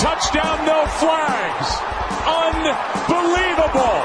[0.00, 1.78] touchdown, no flags.
[2.26, 4.02] Unbelievable.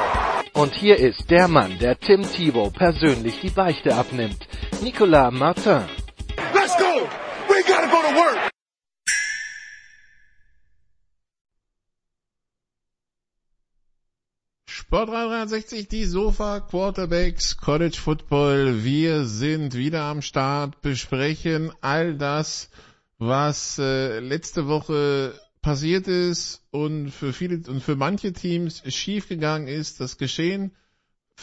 [0.53, 4.47] Und hier ist der Mann, der Tim Thibault persönlich die Beichte abnimmt.
[4.81, 5.85] Nicolas Martin.
[6.53, 7.07] Let's go.
[7.47, 8.49] We gotta go to work.
[14.67, 18.84] Sport 360, die Sofa Quarterbacks, College Football.
[18.84, 22.70] Wir sind wieder am Start, besprechen all das,
[23.17, 25.34] was äh, letzte Woche
[25.65, 29.99] passiert ist und für viele und für manche Teams schiefgegangen ist.
[29.99, 30.76] Das Geschehen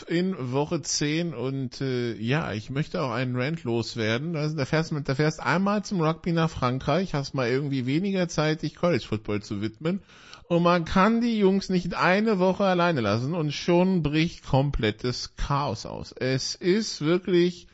[0.07, 4.37] in Woche 10 und äh, ja, ich möchte auch einen Rant loswerden.
[4.37, 8.63] Also, da, fährst, da fährst einmal zum Rugby nach Frankreich, hast mal irgendwie weniger Zeit,
[8.63, 10.03] dich College Football zu widmen
[10.47, 15.85] und man kann die Jungs nicht eine Woche alleine lassen und schon bricht komplettes Chaos
[15.85, 16.13] aus.
[16.13, 17.67] Es ist wirklich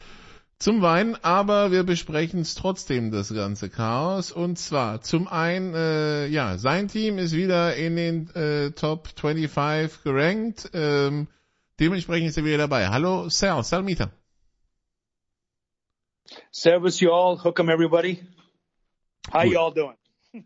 [0.58, 4.32] zum Weinen, aber wir besprechen es trotzdem, das ganze Chaos.
[4.32, 10.02] Und zwar zum einen, äh, ja, sein Team ist wieder in den äh, Top 25
[10.02, 10.70] gerankt.
[10.74, 11.28] Ähm,
[11.78, 12.88] dementsprechend ist er wieder dabei.
[12.88, 14.10] Hallo Sal, Salmita.
[16.50, 18.26] Servus you all, hook 'em everybody.
[19.32, 19.52] How Gut.
[19.52, 19.96] you all doing?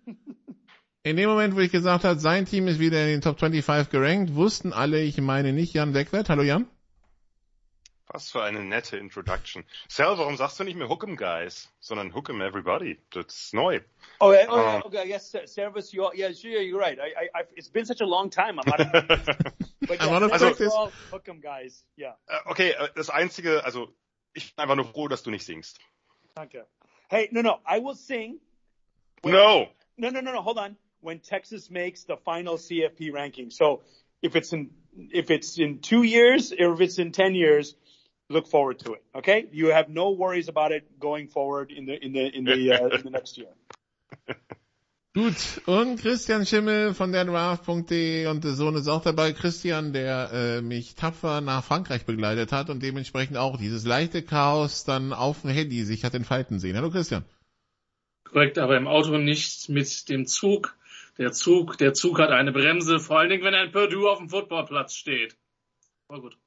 [1.04, 3.90] In dem Moment, wo ich gesagt habe, sein Team ist wieder in den Top 25
[3.90, 6.28] gerankt, wussten alle, ich meine nicht Jan Wegwert.
[6.28, 6.68] Hallo Jan.
[8.12, 9.64] Was für eine nette Introduction.
[9.88, 12.98] Sal, warum sagst du nicht mehr Hook'em Guys, sondern Hook'em Everybody?
[13.10, 13.80] Das ist neu.
[14.20, 16.14] Oh, yeah, oh, Um, okay, yes, ser- Servus you all.
[16.14, 16.98] Yeah, sure, you're right.
[17.00, 18.58] I, I, it's been such a long time.
[18.60, 18.92] I'm out of,
[19.88, 20.60] but I'm yeah, out of Servus practice.
[20.60, 21.84] you all, hook 'em guys.
[21.96, 23.88] Yeah, Äh, okay, äh, das Einzige, also
[24.34, 25.78] ich bin einfach nur froh, dass du nicht singst.
[26.36, 26.62] okay.
[27.08, 28.40] Hey, no, no, I will sing.
[29.24, 29.68] No!
[29.96, 30.76] No, no, no, no, hold on.
[31.00, 33.50] When Texas makes the final CFP ranking.
[33.50, 33.82] So
[34.22, 34.70] if it's in,
[35.12, 37.74] if it's in two years or if it's in 10 years,
[38.32, 39.02] look forward to it.
[39.14, 39.46] Okay?
[39.52, 42.88] You have no worries about it going forward in the, in the, in the, uh,
[42.88, 43.48] in the next year.
[45.14, 49.34] Gut, und Christian Schimmel von der Draft.de und der Sohn ist auch dabei.
[49.34, 54.84] Christian, der äh, mich tapfer nach Frankreich begleitet hat und dementsprechend auch dieses leichte Chaos
[54.84, 56.78] dann auf dem Handy sich hat entfalten sehen.
[56.78, 57.26] Hallo Christian.
[58.24, 60.74] Korrekt, aber im Auto nicht mit dem Zug.
[61.18, 64.30] Der Zug, der Zug hat eine Bremse, vor allen Dingen, wenn ein Purdue auf dem
[64.30, 65.36] Footballplatz steht.
[66.08, 66.38] Aber gut.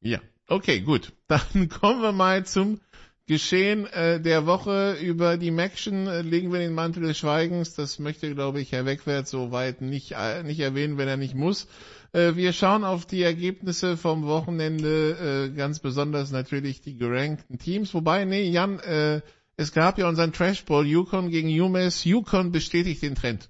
[0.00, 1.12] Ja, okay, gut.
[1.28, 2.80] Dann kommen wir mal zum
[3.26, 4.96] Geschehen äh, der Woche.
[5.00, 7.74] Über die Maction äh, legen wir den Mantel des Schweigens.
[7.74, 11.68] Das möchte, glaube ich, Herr Wegwert soweit nicht, äh, nicht erwähnen, wenn er nicht muss.
[12.12, 17.94] Äh, wir schauen auf die Ergebnisse vom Wochenende, äh, ganz besonders natürlich die gerankten Teams.
[17.94, 19.20] Wobei, nee, Jan, äh,
[19.56, 22.04] es gab ja unseren Trash Ball, Yukon gegen UMass.
[22.04, 23.48] Yukon bestätigt den Trend.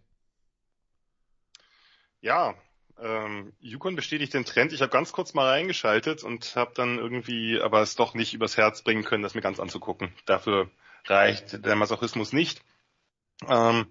[2.20, 2.54] Ja,
[3.02, 4.72] ähm, Yukon bestätigt den Trend.
[4.72, 8.56] Ich habe ganz kurz mal reingeschaltet und habe dann irgendwie aber es doch nicht übers
[8.56, 10.12] Herz bringen können, das mir ganz anzugucken.
[10.26, 10.70] Dafür
[11.06, 12.62] reicht der Masochismus nicht.
[13.48, 13.86] Ähm,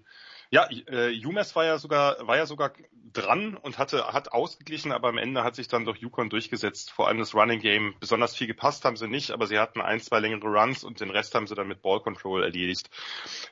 [0.50, 2.72] ja, äh, UMass war ja sogar war ja sogar
[3.12, 6.90] dran und hatte hat ausgeglichen, aber am Ende hat sich dann doch Yukon durchgesetzt.
[6.90, 7.94] Vor allem das Running Game.
[8.00, 11.10] Besonders viel gepasst haben sie nicht, aber sie hatten ein, zwei längere Runs und den
[11.10, 12.90] Rest haben sie dann mit Ball Control erledigt.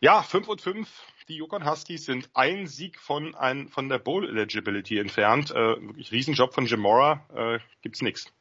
[0.00, 0.88] Ja, 5 und 5.
[1.28, 5.50] Die Yukon Huskies sind ein Sieg von ein, von der Bowl Eligibility entfernt.
[5.50, 7.20] Äh, wirklich Riesenjob von Jamora.
[7.34, 8.32] Äh, gibt's nix.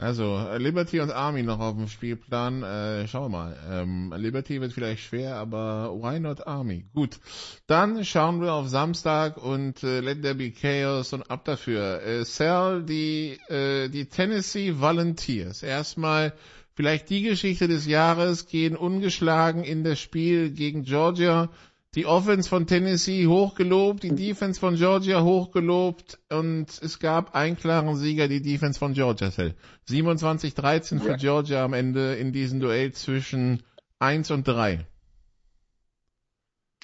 [0.00, 2.64] Also, äh, Liberty und Army noch auf dem Spielplan.
[2.64, 3.56] Äh, schauen wir mal.
[3.70, 6.84] Ähm, Liberty wird vielleicht schwer, aber why not Army?
[6.94, 7.20] Gut.
[7.68, 12.02] Dann schauen wir auf Samstag und äh, let there be chaos und ab dafür.
[12.02, 15.62] Äh, Sal, die, äh, die Tennessee Volunteers.
[15.62, 16.32] Erstmal
[16.74, 21.50] vielleicht die Geschichte des Jahres, gehen ungeschlagen in das Spiel gegen Georgia.
[21.96, 27.96] Die Offense von Tennessee hochgelobt, die Defense von Georgia hochgelobt und es gab einen klaren
[27.96, 29.32] Sieger, die Defense von Georgia.
[29.32, 29.54] Sal.
[29.88, 33.64] 27-13 für Georgia am Ende in diesem Duell zwischen
[33.98, 34.86] 1 und 3.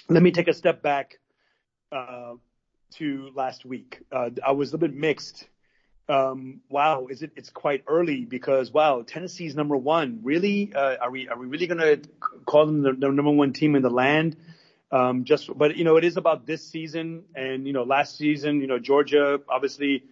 [0.08, 1.19] let me take a step back
[1.93, 2.35] uh,
[2.97, 4.05] to last week.
[4.12, 5.47] Uh, I was a little bit mixed.
[6.09, 7.32] Um, wow, is it?
[7.35, 10.20] It's quite early because wow, Tennessee's number one.
[10.23, 10.73] Really?
[10.73, 11.29] Uh, are we?
[11.29, 12.00] Are we really to
[12.44, 14.37] call them the, the number one team in the land?
[14.93, 18.61] Um, just, but you know, it is about this season, and you know, last season,
[18.61, 20.05] you know, Georgia obviously,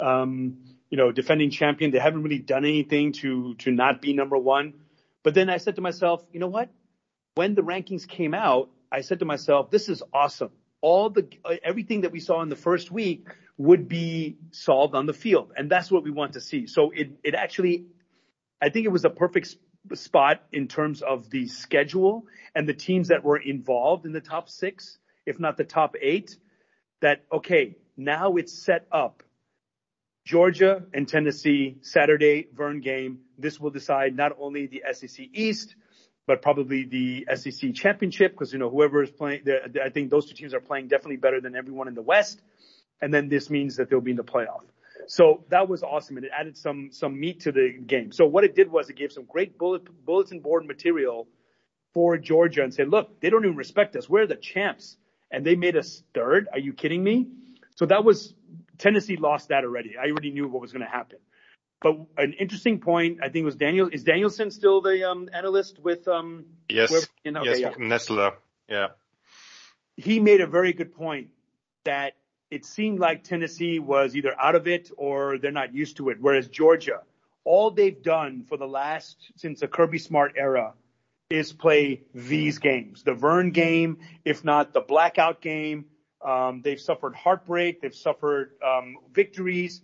[0.00, 0.58] um,
[0.90, 1.90] you know, defending champion.
[1.90, 4.74] They haven't really done anything to to not be number one.
[5.22, 6.70] But then I said to myself, you know what?
[7.34, 10.50] When the rankings came out, I said to myself, this is awesome.
[10.80, 11.28] All the,
[11.64, 15.52] everything that we saw in the first week would be solved on the field.
[15.56, 16.66] And that's what we want to see.
[16.66, 17.86] So it, it actually,
[18.62, 19.56] I think it was a perfect
[19.96, 24.48] spot in terms of the schedule and the teams that were involved in the top
[24.48, 26.36] six, if not the top eight,
[27.00, 29.22] that, okay, now it's set up.
[30.24, 33.20] Georgia and Tennessee, Saturday, Vern game.
[33.38, 35.74] This will decide not only the SEC East,
[36.26, 39.44] but probably the SEC championship because, you know, whoever is playing,
[39.82, 42.42] I think those two teams are playing definitely better than everyone in the West.
[43.00, 44.64] And then this means that they'll be in the playoff.
[45.06, 48.12] So that was awesome and it added some, some meat to the game.
[48.12, 51.28] So what it did was it gave some great bullet, bulletin board material
[51.94, 54.08] for Georgia and said, look, they don't even respect us.
[54.08, 54.96] We're the champs
[55.30, 56.48] and they made us third.
[56.52, 57.28] Are you kidding me?
[57.76, 58.34] So that was
[58.78, 59.96] Tennessee lost that already.
[59.96, 61.18] I already knew what was going to happen.
[61.80, 63.88] But an interesting point, I think was Daniel.
[63.92, 66.08] Is Danielson still the um, analyst with?
[66.08, 66.90] Um, yes.
[66.90, 67.54] Whoever, you know, yes.
[67.54, 67.86] okay, yeah.
[68.68, 68.86] Yeah.
[69.96, 71.28] He made a very good point
[71.84, 72.14] that
[72.50, 76.18] it seemed like Tennessee was either out of it or they're not used to it.
[76.20, 77.02] Whereas Georgia,
[77.44, 80.74] all they've done for the last since the Kirby Smart era
[81.30, 85.84] is play these games, the Vern game, if not the blackout game.
[86.24, 87.80] Um, they've suffered heartbreak.
[87.80, 89.82] They've suffered um, victories.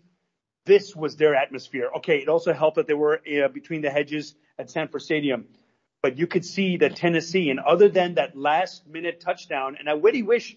[0.64, 1.90] This was their atmosphere.
[1.98, 5.44] Okay, it also helped that they were uh, between the hedges at Sanford Stadium.
[6.02, 9.92] But you could see that Tennessee, and other than that last minute touchdown, and I
[9.92, 10.56] really wish,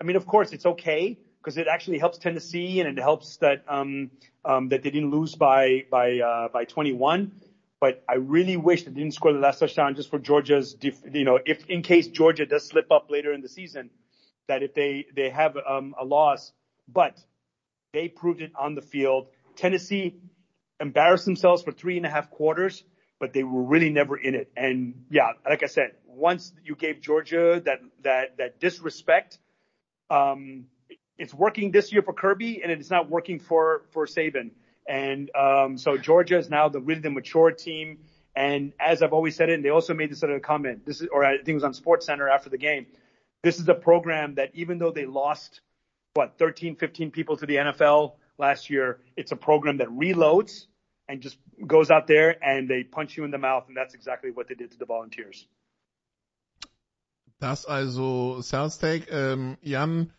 [0.00, 3.62] I mean, of course, it's okay because it actually helps Tennessee and it helps that
[3.68, 4.10] um,
[4.44, 7.30] um, that they didn't lose by by uh, by 21.
[7.78, 11.24] But I really wish they didn't score the last touchdown just for Georgia's, def- you
[11.24, 13.90] know, if in case Georgia does slip up later in the season,
[14.48, 16.52] that if they they have um, a loss,
[16.88, 17.16] but
[17.92, 19.28] they proved it on the field.
[19.54, 20.16] Tennessee
[20.80, 22.82] embarrassed themselves for three and a half quarters,
[23.20, 24.50] but they were really never in it.
[24.56, 29.38] And yeah, like I said, once you gave Georgia that that that disrespect,
[30.10, 30.66] um,
[31.18, 34.50] it's working this year for Kirby, and it's not working for for Saban.
[34.88, 37.98] And um, so Georgia is now the really the mature team.
[38.34, 40.84] And as I've always said it, and they also made this other comment.
[40.84, 42.86] This is, or I think it was on Sports Center after the game.
[43.42, 45.60] This is a program that even though they lost
[46.14, 50.66] what 13, 15 people to the NFL last year, it's a program that reloads
[51.08, 54.30] and just goes out there and they punch you in the mouth, and that's exactly
[54.30, 55.46] what they did to the Volunteers.
[57.40, 59.10] Das also South Take.
[59.10, 60.12] Ähm, Jan,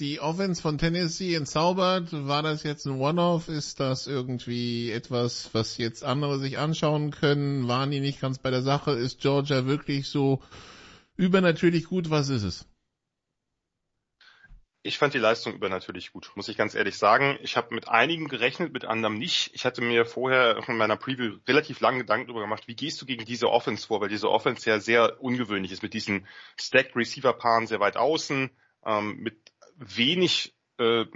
[0.00, 2.08] die Offense von Tennessee entzaubert.
[2.12, 3.48] War das jetzt ein One-Off?
[3.48, 7.68] Ist das irgendwie etwas, was jetzt andere sich anschauen können?
[7.68, 8.92] Waren die nicht ganz bei der Sache?
[8.92, 10.42] Ist Georgia wirklich so
[11.16, 12.08] übernatürlich gut?
[12.08, 12.66] Was ist es?
[14.82, 17.38] Ich fand die Leistung übernatürlich gut, muss ich ganz ehrlich sagen.
[17.42, 19.50] Ich habe mit einigen gerechnet, mit anderem nicht.
[19.52, 23.04] Ich hatte mir vorher in meiner Preview relativ lange Gedanken darüber gemacht, wie gehst du
[23.04, 26.26] gegen diese Offense vor, weil diese Offense ja sehr ungewöhnlich ist, mit diesen
[26.58, 28.50] Stacked Receiver-Paaren sehr weit außen,
[28.86, 29.49] ähm, mit
[29.80, 31.06] wenig äh,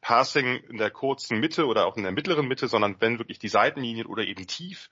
[0.00, 3.48] Passing in der kurzen Mitte oder auch in der mittleren Mitte, sondern wenn wirklich die
[3.48, 4.90] Seitenlinien oder eben tief.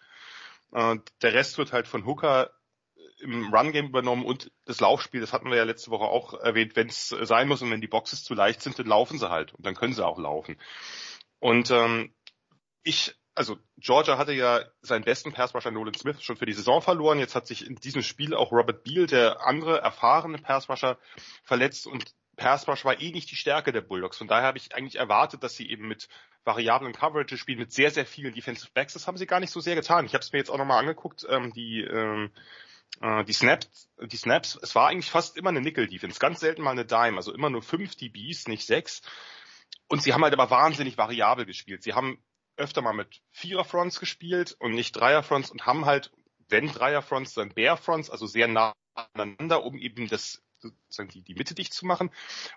[0.72, 2.50] Äh, der Rest wird halt von Hooker
[3.20, 6.88] im Run-Game übernommen und das Laufspiel, das hatten wir ja letzte Woche auch erwähnt, wenn
[6.88, 9.64] es sein muss und wenn die Boxes zu leicht sind, dann laufen sie halt und
[9.64, 10.56] dann können sie auch laufen.
[11.38, 12.12] Und ähm,
[12.82, 17.20] ich, also Georgia hatte ja seinen besten Passrusher Nolan Smith schon für die Saison verloren.
[17.20, 20.98] Jetzt hat sich in diesem Spiel auch Robert Beal, der andere erfahrene Passrusher,
[21.44, 24.18] verletzt und Passrush war eh nicht die Stärke der Bulldogs.
[24.18, 26.08] Von daher habe ich eigentlich erwartet, dass sie eben mit
[26.44, 28.94] variablen Coverage spielen, mit sehr, sehr vielen Defensive Backs.
[28.94, 30.06] Das haben sie gar nicht so sehr getan.
[30.06, 32.30] Ich habe es mir jetzt auch nochmal angeguckt, ähm, die ähm,
[33.00, 36.72] äh, die Snaps, die Snaps, es war eigentlich fast immer eine Nickel-Defense, ganz selten mal
[36.72, 39.02] eine Dime, also immer nur fünf DBs, nicht sechs.
[39.88, 41.82] Und sie haben halt aber wahnsinnig variabel gespielt.
[41.82, 42.22] Sie haben
[42.56, 46.12] öfter mal mit Vierer-Fronts gespielt und nicht Dreier-Fronts und haben halt,
[46.48, 51.54] wenn Dreier-Fronts, dann Bear-Fronts, also sehr nah aneinander, um eben das sozusagen die, die Mitte
[51.54, 52.10] dicht zu machen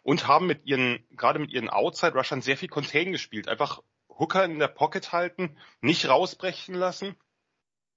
[0.04, 3.48] und haben mit ihren, gerade mit ihren Outside-Rushern sehr viel Contain gespielt.
[3.48, 7.16] Einfach Hooker in der Pocket halten, nicht rausbrechen lassen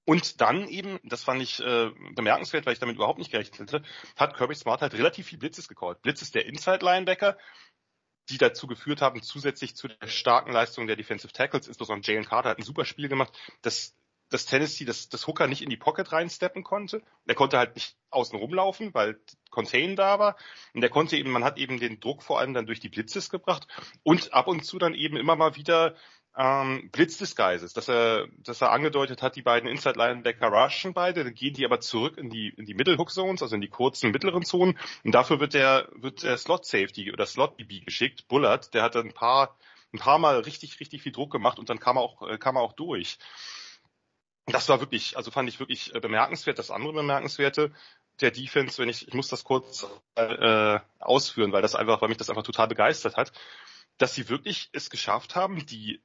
[0.08, 3.82] und dann eben, das fand ich äh, bemerkenswert, weil ich damit überhaupt nicht gerechnet hätte,
[4.16, 6.00] hat Kirby Smart halt relativ viel Blitzes gecallt.
[6.00, 7.36] Blitzes der Inside-Linebacker,
[8.30, 12.48] die dazu geführt haben, zusätzlich zu der starken Leistung der Defensive Tackles, insbesondere Jalen Carter
[12.48, 13.97] hat ein super Spiel gemacht, dass
[14.30, 17.02] dass Tennessee, dass das Hooker nicht in die Pocket reinsteppen konnte.
[17.26, 19.18] Er konnte halt nicht außen rumlaufen, weil
[19.50, 20.36] Contain da war.
[20.74, 23.30] Und er konnte eben, man hat eben den Druck vor allem dann durch die Blitzes
[23.30, 23.66] gebracht
[24.02, 25.94] und ab und zu dann eben immer mal wieder
[26.38, 31.34] ähm, Blitzdisguises, dass er, dass er angedeutet hat, die beiden Inside Linebacker rushen beide, dann
[31.34, 34.12] gehen die aber zurück in die in die Middle Hook Zones, also in die kurzen
[34.12, 38.72] mittleren Zonen und dafür wird der wird der Slot Safety oder Slot DB geschickt, Bullard,
[38.72, 39.56] der hat ein paar
[39.92, 42.56] ein paar Mal richtig richtig viel Druck gemacht und dann kam er auch äh, kam
[42.56, 43.18] er auch durch.
[44.48, 46.58] Das war wirklich, also fand ich wirklich äh, bemerkenswert.
[46.58, 47.72] Das andere bemerkenswerte,
[48.20, 49.86] der Defense, wenn ich, ich muss das kurz
[50.16, 53.32] äh, ausführen, weil das einfach, weil mich das einfach total begeistert hat,
[53.98, 56.02] dass sie wirklich es geschafft haben, die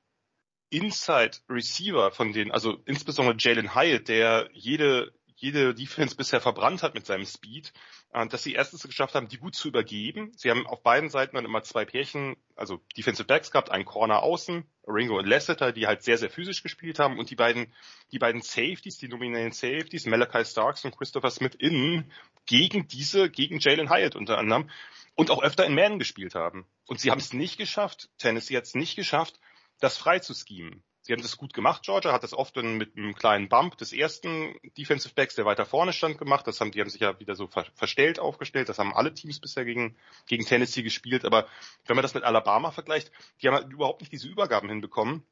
[0.70, 6.94] Inside Receiver von denen, also insbesondere Jalen Hyatt, der jede jede Defense bisher verbrannt hat
[6.94, 7.74] mit seinem Speed,
[8.14, 10.32] äh, dass sie erstens geschafft haben, die gut zu übergeben.
[10.38, 14.24] Sie haben auf beiden Seiten dann immer zwei Pärchen, also Defensive Backs gehabt, einen Corner
[14.24, 17.74] außen, Ringo und Lasseter, die halt sehr, sehr physisch gespielt haben und die beiden,
[18.14, 22.10] die beiden Safeties, die nominellen Safeties, Malachi Starks und Christopher Smith innen
[22.46, 24.70] gegen diese, gegen Jalen Hyatt unter anderem
[25.16, 26.66] und auch öfter in Man gespielt haben.
[26.88, 29.40] Und sie haben es nicht geschafft, Tennessee hat es nicht geschafft,
[29.82, 30.84] das frei zu schemen.
[31.06, 34.56] Sie haben das gut gemacht, Georgia hat das oft mit einem kleinen Bump des ersten
[34.78, 36.48] Defensive Backs, der weiter vorne stand, gemacht.
[36.48, 38.70] Das haben, die haben sich ja wieder so ver verstellt aufgestellt.
[38.70, 41.26] Das haben alle Teams bisher gegen, gegen Tennessee gespielt.
[41.26, 41.46] Aber
[41.88, 45.26] wenn man das mit Alabama vergleicht, die haben halt überhaupt nicht diese Übergaben hinbekommen.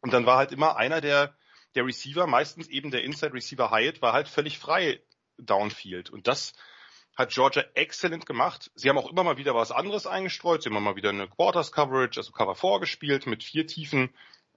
[0.00, 1.36] Und dann war halt immer einer der,
[1.76, 5.00] der Receiver, meistens eben der Inside Receiver Hyatt, war halt völlig frei
[5.38, 6.10] downfield.
[6.10, 6.54] Und das
[7.16, 8.72] hat Georgia exzellent gemacht.
[8.74, 10.64] Sie haben auch immer mal wieder was anderes eingestreut.
[10.64, 14.12] Sie haben mal wieder eine Quarters Coverage, also Cover 4 gespielt mit vier tiefen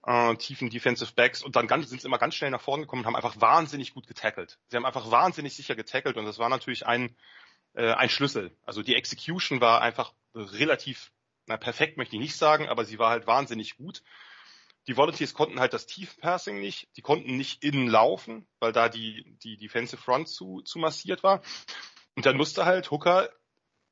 [0.08, 3.08] äh, tiefen Defensive Backs und dann sind sie immer ganz schnell nach vorne gekommen und
[3.08, 4.58] haben einfach wahnsinnig gut getackelt.
[4.70, 7.16] Sie haben einfach wahnsinnig sicher getackelt und das war natürlich ein,
[7.74, 8.56] äh, ein Schlüssel.
[8.66, 11.12] Also die Execution war einfach relativ,
[11.46, 14.02] na perfekt möchte ich nicht sagen, aber sie war halt wahnsinnig gut.
[14.88, 19.36] Die Volunteers konnten halt das Tiefpassing nicht, die konnten nicht innen laufen, weil da die,
[19.44, 21.42] die Defensive Front zu, zu massiert war.
[22.16, 23.30] Und dann musste halt Hooker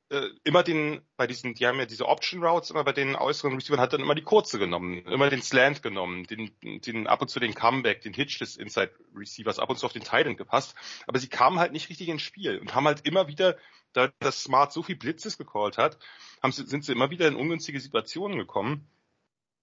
[0.08, 3.54] äh, immer den, bei diesen, die haben ja diese Option Routes, immer bei den äußeren
[3.54, 7.28] Receivern hat dann immer die kurze genommen, immer den Slant genommen, den, den ab und
[7.28, 10.76] zu den Comeback, den Hitch des Inside Receivers, ab und zu auf den Titan gepasst.
[11.06, 13.56] Aber sie kamen halt nicht richtig ins Spiel und haben halt immer wieder,
[13.92, 15.98] da das Smart so viel Blitzes gecallt hat,
[16.42, 18.88] haben sie, sind sie immer wieder in ungünstige Situationen gekommen.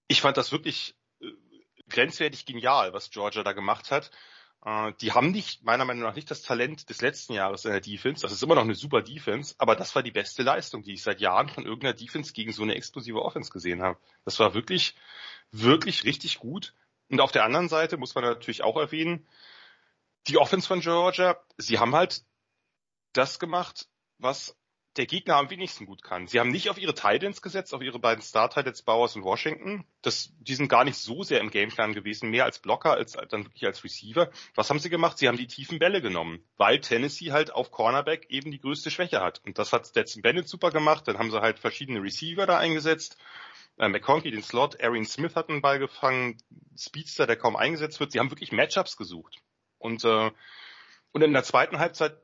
[0.08, 1.28] Ich fand das wirklich äh,
[1.88, 4.10] grenzwertig genial, was Georgia da gemacht hat.
[4.64, 7.80] Äh, die haben nicht, meiner Meinung nach, nicht das Talent des letzten Jahres in der
[7.80, 8.22] Defense.
[8.22, 11.02] Das ist immer noch eine super Defense, aber das war die beste Leistung, die ich
[11.02, 13.98] seit Jahren von irgendeiner Defense gegen so eine explosive Offense gesehen habe.
[14.24, 14.94] Das war wirklich,
[15.50, 16.74] wirklich richtig gut.
[17.10, 19.26] Und auf der anderen Seite muss man natürlich auch erwähnen,
[20.26, 22.24] die Offense von Georgia, sie haben halt
[23.12, 24.56] das gemacht, was
[24.96, 26.26] der Gegner am wenigsten gut kann.
[26.26, 29.84] Sie haben nicht auf ihre Titans gesetzt, auf ihre beiden Star-Titans Bowers und Washington.
[30.02, 33.44] Das, die sind gar nicht so sehr im Gameplan gewesen, mehr als Blocker als dann
[33.44, 34.30] wirklich als Receiver.
[34.54, 35.18] Was haben sie gemacht?
[35.18, 39.20] Sie haben die tiefen Bälle genommen, weil Tennessee halt auf Cornerback eben die größte Schwäche
[39.20, 39.42] hat.
[39.44, 41.08] Und das hat Stetson Bennett super gemacht.
[41.08, 43.16] Dann haben sie halt verschiedene Receiver da eingesetzt.
[43.78, 46.38] Äh, McConkey den Slot, Arian Smith hat einen Ball gefangen,
[46.78, 48.12] Speedster, der kaum eingesetzt wird.
[48.12, 49.38] Sie haben wirklich Matchups gesucht.
[49.78, 50.30] Und, äh,
[51.12, 52.16] und in der zweiten Halbzeit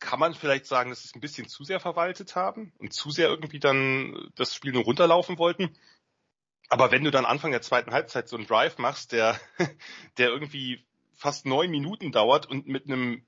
[0.00, 3.10] kann man vielleicht sagen, dass sie es ein bisschen zu sehr verwaltet haben und zu
[3.10, 5.76] sehr irgendwie dann das Spiel nur runterlaufen wollten.
[6.68, 9.40] Aber wenn du dann Anfang der zweiten Halbzeit so einen Drive machst, der,
[10.18, 13.26] der irgendwie fast neun Minuten dauert und mit einem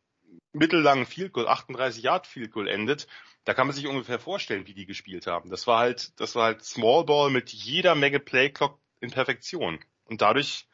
[0.53, 3.07] mittellangen Field Goal, 38 Yard Field Goal endet,
[3.45, 5.51] da kann man sich ungefähr vorstellen, wie die gespielt haben.
[5.51, 9.81] Das war halt, das war halt Small Ball mit jeder Menge Play Clock in Perfektion.
[10.05, 10.69] Und dadurch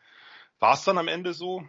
[0.58, 1.66] war es dann am Ende so,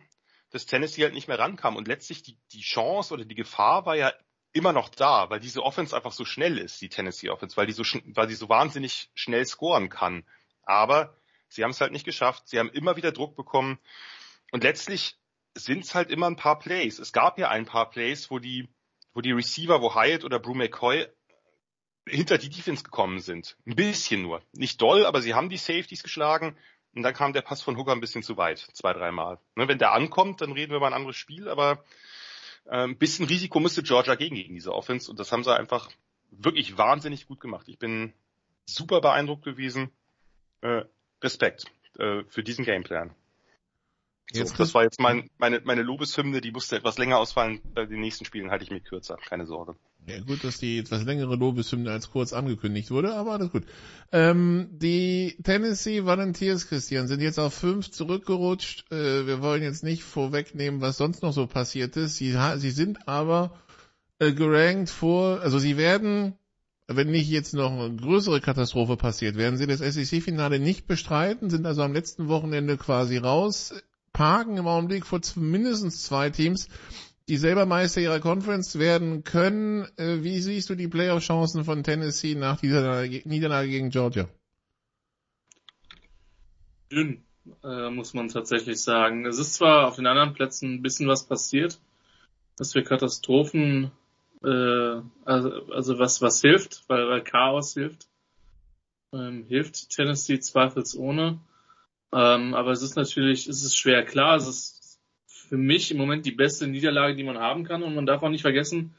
[0.52, 1.76] dass Tennessee halt nicht mehr rankam.
[1.76, 4.14] Und letztlich die, die Chance oder die Gefahr war ja
[4.54, 7.74] immer noch da, weil diese Offense einfach so schnell ist, die Tennessee Offense, weil die
[7.74, 10.26] so, weil die so wahnsinnig schnell scoren kann.
[10.64, 11.16] Aber
[11.48, 12.48] sie haben es halt nicht geschafft.
[12.48, 13.80] Sie haben immer wieder Druck bekommen.
[14.52, 15.18] Und letztlich
[15.54, 17.00] sind es halt immer ein paar Plays.
[17.00, 18.70] Es gab ja ein paar Plays, wo die,
[19.14, 21.08] wo die Receiver, wo Hyatt oder Brew McCoy
[22.08, 23.58] hinter die Defense gekommen sind.
[23.66, 24.42] Ein bisschen nur.
[24.54, 26.58] Nicht doll, aber sie haben die Safeties geschlagen.
[26.98, 29.38] Und dann kam der Pass von Hooker ein bisschen zu weit, zwei, dreimal.
[29.54, 31.84] Ne, wenn der ankommt, dann reden wir über ein anderes Spiel, aber
[32.66, 35.92] äh, ein bisschen Risiko musste Georgia gegen, gegen diese Offense und das haben sie einfach
[36.32, 37.68] wirklich wahnsinnig gut gemacht.
[37.68, 38.14] Ich bin
[38.66, 39.92] super beeindruckt gewesen.
[40.62, 40.86] Äh,
[41.22, 41.66] Respekt
[42.00, 43.14] äh, für diesen Gameplan.
[44.34, 47.62] So, das war jetzt mein, meine, meine Lobeshymne, die musste etwas länger ausfallen.
[47.74, 49.76] Bei den nächsten Spielen halte ich mich kürzer, keine Sorge.
[50.06, 53.64] Ja, gut, dass die etwas längere Lobeshymne als kurz angekündigt wurde, aber alles gut.
[54.12, 58.92] Ähm, die Tennessee Volunteers, Christian, sind jetzt auf fünf zurückgerutscht.
[58.92, 62.16] Äh, wir wollen jetzt nicht vorwegnehmen, was sonst noch so passiert ist.
[62.16, 63.58] Sie, sie sind aber
[64.20, 66.34] äh, gerankt vor, also sie werden,
[66.88, 71.66] wenn nicht jetzt noch eine größere Katastrophe passiert, werden sie das SEC-Finale nicht bestreiten, sind
[71.66, 73.74] also am letzten Wochenende quasi raus
[74.18, 76.70] parken im Augenblick vor mindestens zwei Teams,
[77.30, 79.88] die selber Meister ihrer Conference werden können.
[79.96, 84.28] Äh, wie siehst du die Playoff-Chancen von Tennessee nach dieser Niederlage gegen Georgia?
[86.92, 87.24] Dünn,
[87.64, 89.28] äh, muss man tatsächlich sagen.
[89.28, 91.80] Es ist zwar auf den anderen Plätzen ein bisschen was passiert,
[92.56, 93.92] dass wir Katastrophen,
[94.44, 98.08] äh, also, also was, was hilft, weil, weil Chaos hilft,
[99.14, 101.40] ähm, hilft Tennessee zweifelsohne.
[102.14, 104.04] Ähm, aber es ist natürlich, es ist schwer.
[104.04, 107.84] Klar, es ist für mich im Moment die beste Niederlage, die man haben kann.
[107.84, 108.96] Und man darf auch nicht vergessen,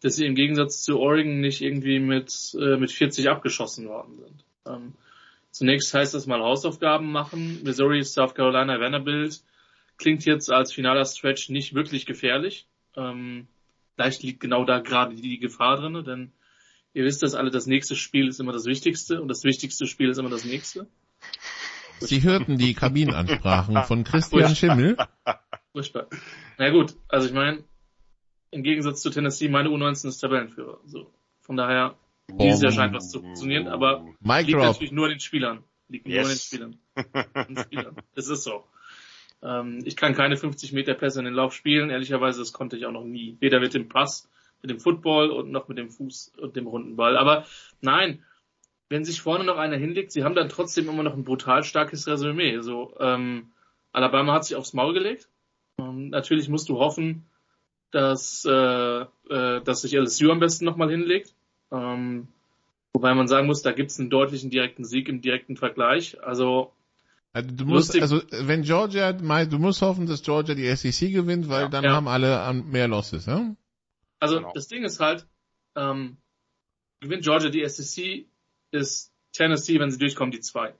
[0.00, 4.44] dass sie im Gegensatz zu Oregon nicht irgendwie mit, äh, mit 40 abgeschossen worden sind.
[4.66, 4.94] Ähm,
[5.50, 7.62] zunächst heißt das mal Hausaufgaben machen.
[7.64, 9.42] Missouri, South Carolina, Vanderbilt
[10.00, 12.66] klingt jetzt als finaler Stretch nicht wirklich gefährlich.
[12.96, 13.46] Ähm,
[13.94, 16.32] vielleicht liegt genau da gerade die Gefahr drin, denn
[16.94, 20.08] ihr wisst das alle, das nächste Spiel ist immer das Wichtigste und das wichtigste Spiel
[20.08, 20.88] ist immer das nächste.
[22.00, 24.96] Sie hörten die Kabinenansprachen von Christian Schimmel.
[25.72, 26.06] Furchtbar.
[26.58, 27.64] Na gut, also ich meine,
[28.50, 30.80] im Gegensatz zu Tennessee, meine U19 ist Tabellenführer.
[30.84, 31.12] So.
[31.40, 31.96] Von daher,
[32.28, 34.66] dieses Jahr scheint was zu funktionieren, aber Mic liegt drop.
[34.66, 35.64] natürlich nur an den Spielern.
[35.88, 36.44] Liegt nur an den Yes.
[36.44, 36.78] Spielern.
[37.34, 37.96] An den Spielern.
[38.14, 38.64] Es ist so.
[39.42, 41.90] Ähm, ich kann keine 50 Meter Pässe in den Lauf spielen.
[41.90, 43.36] Ehrlicherweise, das konnte ich auch noch nie.
[43.40, 44.28] Weder mit dem Pass,
[44.62, 47.16] mit dem Football und noch mit dem Fuß und dem runden Ball.
[47.16, 47.46] Aber
[47.80, 48.22] nein,
[48.90, 52.06] wenn sich vorne noch einer hinlegt, sie haben dann trotzdem immer noch ein brutal starkes
[52.06, 52.60] Resümee.
[52.60, 53.52] So, ähm,
[53.92, 55.28] Alabama hat sich aufs Maul gelegt.
[55.78, 57.24] Ähm, natürlich musst du hoffen,
[57.92, 58.50] dass, äh,
[59.00, 61.34] äh, dass sich LSU am besten nochmal hinlegt.
[61.70, 62.26] Ähm,
[62.92, 66.20] wobei man sagen muss, da gibt es einen deutlichen direkten Sieg im direkten Vergleich.
[66.22, 66.72] Also
[67.32, 68.02] Also du musst, Lustig.
[68.02, 71.68] also wenn Georgia, du musst hoffen, dass Georgia die SEC gewinnt, weil Ja.
[71.68, 71.92] dann Ja.
[71.92, 73.54] haben alle mehr Losses, ja?
[74.18, 74.52] Also Genau.
[74.52, 75.28] das Ding ist halt,
[75.76, 76.16] ähm,
[77.00, 78.26] gewinnt Georgia die SEC,
[78.70, 80.74] ist Tennessee, wenn sie durchkommen, die zwei.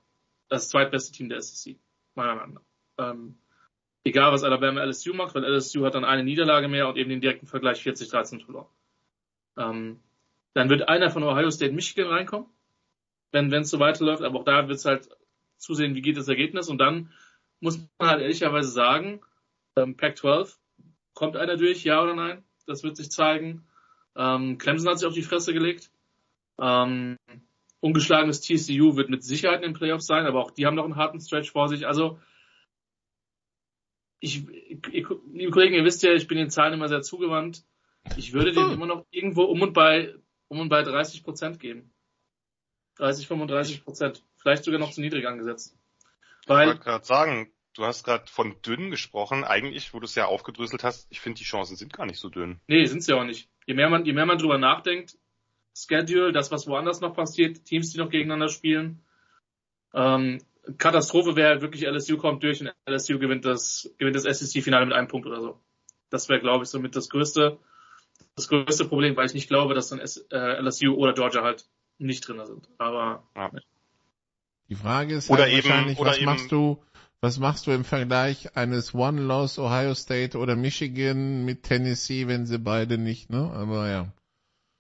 [0.49, 1.79] Das zweitbeste Team der SEC,
[2.15, 3.11] meiner Meinung nach.
[3.11, 3.39] Ähm,
[4.05, 7.21] egal, was Alabama LSU macht, weil LSU hat dann eine Niederlage mehr und eben den
[7.21, 8.69] direkten Vergleich 40-13 verloren.
[9.57, 10.01] Ähm,
[10.55, 12.49] dann wird einer von Ohio State Michigan reinkommen,
[13.31, 15.09] wenn es so weiterläuft, aber auch da wird es halt
[15.57, 17.13] zusehen, wie geht das Ergebnis und dann
[17.61, 19.21] muss man halt ehrlicherweise sagen,
[19.77, 20.57] ähm, Pac-12,
[21.15, 22.45] kommt einer durch, ja oder nein?
[22.67, 23.67] Das wird sich zeigen.
[24.17, 25.91] Ähm, Clemson hat sich auf die Fresse gelegt.
[26.59, 27.17] Ähm,
[27.81, 30.97] ungeschlagenes TCU wird mit Sicherheit in den Playoffs sein, aber auch die haben noch einen
[30.97, 31.87] harten Stretch vor sich.
[31.87, 32.21] Also
[34.21, 37.65] ich, ich, liebe Kollegen, ihr wisst ja, ich bin den Zahlen immer sehr zugewandt.
[38.17, 40.15] Ich würde denen immer noch irgendwo um und bei
[40.49, 41.93] um und bei 30 Prozent geben.
[42.97, 44.25] 30, 35 Prozent.
[44.37, 45.77] Vielleicht sogar noch zu niedrig angesetzt.
[46.43, 49.45] Ich Weil wollte gerade sagen, du hast gerade von dünn gesprochen.
[49.45, 52.29] Eigentlich, wo du es ja aufgedröselt hast, ich finde, die Chancen sind gar nicht so
[52.29, 52.61] dünn.
[52.67, 53.49] Nee, sind sie auch nicht.
[53.67, 55.17] Je mehr man, je mehr man drüber nachdenkt,
[55.75, 59.01] Schedule, das, was woanders noch passiert, Teams, die noch gegeneinander spielen.
[59.95, 60.41] Ähm,
[60.79, 64.95] Katastrophe wäre halt wirklich LSU kommt durch und LSU gewinnt das, gewinnt das SEC-Finale mit
[64.95, 65.61] einem Punkt oder so.
[66.11, 67.59] Das wäre, glaube ich, somit das größte,
[68.37, 71.67] das größte Problem, weil ich nicht glaube, dass dann äh, LSU oder Georgia halt
[71.99, 72.69] nicht drin sind.
[72.79, 73.51] Aber Ja.
[74.69, 76.83] Die Frage ist Oder halt eben- wahrscheinlich, oder was eben- machst du,
[77.21, 82.59] was machst du im Vergleich eines One-Loss Ohio State oder Michigan mit Tennessee, wenn sie
[82.59, 83.51] beide nicht, ne?
[83.53, 84.13] Aber ja.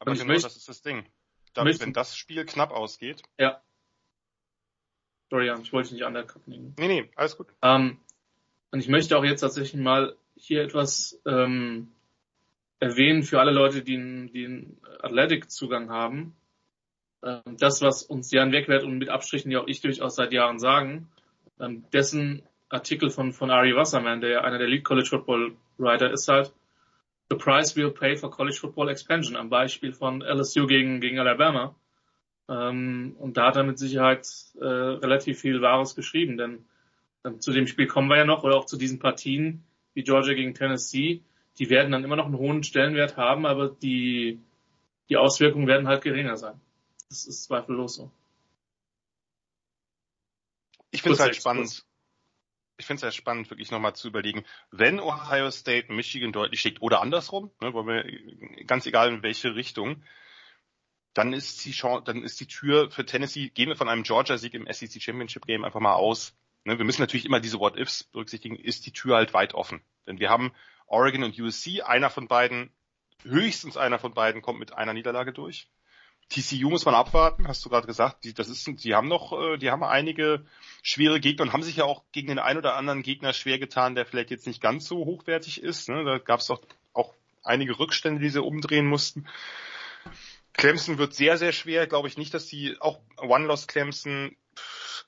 [0.00, 1.06] Aber Und genau möcht- das ist das Ding.
[1.54, 3.22] Dadurch, möchte- wenn das Spiel knapp ausgeht.
[3.38, 3.60] ja.
[5.30, 6.74] Sorry, ich wollte nicht undercut nehmen.
[6.76, 7.46] Nee, nee, alles gut.
[7.62, 8.00] Ähm,
[8.72, 11.92] und ich möchte auch jetzt tatsächlich mal hier etwas ähm,
[12.80, 16.34] erwähnen für alle Leute, die einen, die einen Athletic-Zugang haben.
[17.22, 20.58] Ähm, das, was uns Jan Wegwert und mit Abstrichen ja auch ich durchaus seit Jahren
[20.58, 21.08] sagen,
[21.60, 26.10] ähm, dessen Artikel von, von Ari Wasserman, der ja einer der Lead College Football Writer
[26.10, 26.52] ist halt,
[27.30, 31.76] The Price We'll Pay for College Football Expansion am Beispiel von LSU gegen, gegen Alabama.
[32.48, 34.26] Ähm, und da hat er mit Sicherheit
[34.60, 36.64] äh, relativ viel Wahres geschrieben, denn
[37.24, 39.64] ähm, zu dem Spiel kommen wir ja noch, oder auch zu diesen Partien
[39.94, 41.22] wie Georgia gegen Tennessee,
[41.58, 44.40] die werden dann immer noch einen hohen Stellenwert haben, aber die,
[45.08, 46.60] die Auswirkungen werden halt geringer sein.
[47.08, 48.10] Das ist zweifellos so.
[50.90, 51.84] Ich finde es halt spannend.
[52.80, 56.80] Ich finde es halt spannend, wirklich nochmal zu überlegen, wenn Ohio State Michigan deutlich schlägt
[56.80, 60.02] oder andersrum, ne, weil wir, ganz egal in welche Richtung,
[61.12, 64.54] dann ist die Chance, dann ist die Tür für Tennessee, gehen wir von einem Georgia-Sieg
[64.54, 66.34] im SEC Championship Game einfach mal aus.
[66.64, 69.82] Ne, wir müssen natürlich immer diese What-Ifs berücksichtigen, ist die Tür halt weit offen.
[70.06, 70.52] Denn wir haben
[70.86, 72.72] Oregon und USC, einer von beiden,
[73.24, 75.68] höchstens einer von beiden kommt mit einer Niederlage durch.
[76.30, 78.24] TCU muss man abwarten, hast du gerade gesagt.
[78.24, 80.46] Die, das ist, die haben noch, äh, die haben einige
[80.82, 83.94] schwere Gegner und haben sich ja auch gegen den einen oder anderen Gegner schwer getan,
[83.96, 85.88] der vielleicht jetzt nicht ganz so hochwertig ist.
[85.88, 86.04] Ne?
[86.04, 86.62] Da gab es doch
[86.92, 89.26] auch einige Rückstände, die sie umdrehen mussten.
[90.52, 91.86] Clemson wird sehr, sehr schwer.
[91.88, 94.36] Glaube ich nicht, dass die auch One-Loss Clemson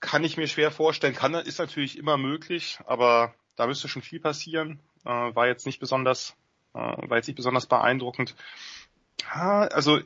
[0.01, 1.15] kann ich mir schwer vorstellen.
[1.15, 4.81] Kann, ist natürlich immer möglich, aber da müsste schon viel passieren.
[5.05, 6.35] Äh, war jetzt nicht besonders,
[6.75, 8.35] äh, war jetzt nicht besonders beeindruckend.
[9.25, 10.01] Ha, also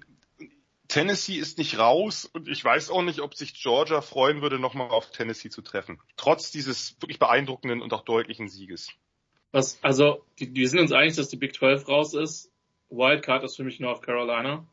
[0.88, 4.88] Tennessee ist nicht raus und ich weiß auch nicht, ob sich Georgia freuen würde, nochmal
[4.90, 6.00] auf Tennessee zu treffen.
[6.16, 8.90] Trotz dieses wirklich beeindruckenden und auch deutlichen Sieges.
[9.52, 12.52] Was, also, die, wir sind uns einig, dass die Big 12 raus ist.
[12.90, 14.66] Wildcard ist für mich North Carolina.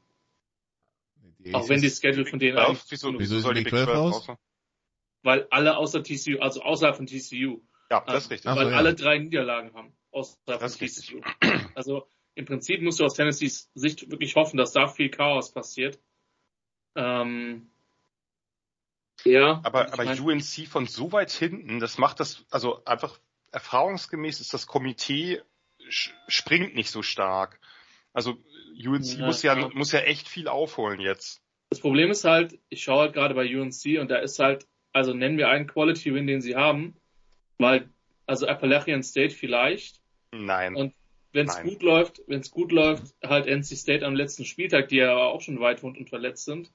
[1.53, 3.89] Auch wenn die Schedule von denen eigentlich wieso, Wieso ist soll die die Big 12
[3.89, 4.25] raus?
[4.25, 4.37] sein?
[5.23, 8.49] weil alle außer TCU, also außerhalb von TCU, Ja, das ist richtig.
[8.51, 8.77] Ach so, weil ja.
[8.77, 11.21] alle drei Niederlagen haben, außerhalb Das von TCU.
[11.75, 15.99] Also im Prinzip musst du aus Tennessees Sicht wirklich hoffen, dass da viel Chaos passiert.
[16.95, 17.69] Ähm,
[19.23, 19.61] ja.
[19.63, 23.19] Aber, aber mein, UNC von so weit hinten, das macht das, also einfach
[23.51, 25.41] erfahrungsgemäß ist das Komitee
[25.89, 27.59] springt nicht so stark.
[28.13, 28.37] Also
[28.83, 31.41] UNC ja, muss ja, ja, muss ja echt viel aufholen jetzt.
[31.69, 35.13] Das Problem ist halt, ich schaue halt gerade bei UNC und da ist halt, also
[35.13, 36.95] nennen wir einen Quality Win, den sie haben,
[37.57, 37.89] weil,
[38.25, 40.01] also Appalachian State vielleicht.
[40.31, 40.75] Nein.
[40.75, 40.93] Und
[41.33, 44.97] wenn es gut läuft, wenn es gut läuft, halt NC State am letzten Spieltag, die
[44.97, 46.71] ja auch schon weit und verletzt sind.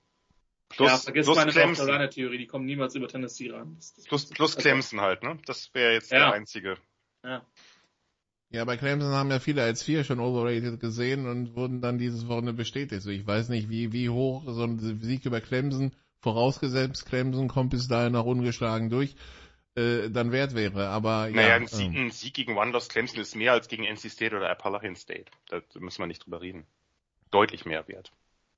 [0.68, 2.10] Plus, ja, vergiss plus meine Clemson.
[2.10, 3.74] Theorie, die kommen niemals über Tennessee ran.
[3.76, 5.38] Das, das plus, plus also, Clemson halt, ne?
[5.46, 6.18] Das wäre jetzt ja.
[6.18, 6.76] der einzige.
[7.24, 7.46] Ja.
[8.50, 12.28] Ja, bei Clemson haben ja viele als vier schon overrated gesehen und wurden dann dieses
[12.28, 13.02] Wochenende bestätigt.
[13.02, 17.70] So, ich weiß nicht, wie, wie hoch so ein Sieg über Clemson, vorausgesetzt Clemson kommt
[17.70, 19.16] bis dahin noch ungeschlagen durch,
[19.78, 20.88] äh, dann wert wäre.
[20.88, 23.68] Aber naja, ja, ein, Sieg, ähm, ein Sieg gegen One Loss Clemson ist mehr als
[23.68, 25.26] gegen NC State oder Appalachian State.
[25.48, 26.66] Da müssen wir nicht drüber reden.
[27.30, 28.12] Deutlich mehr wert.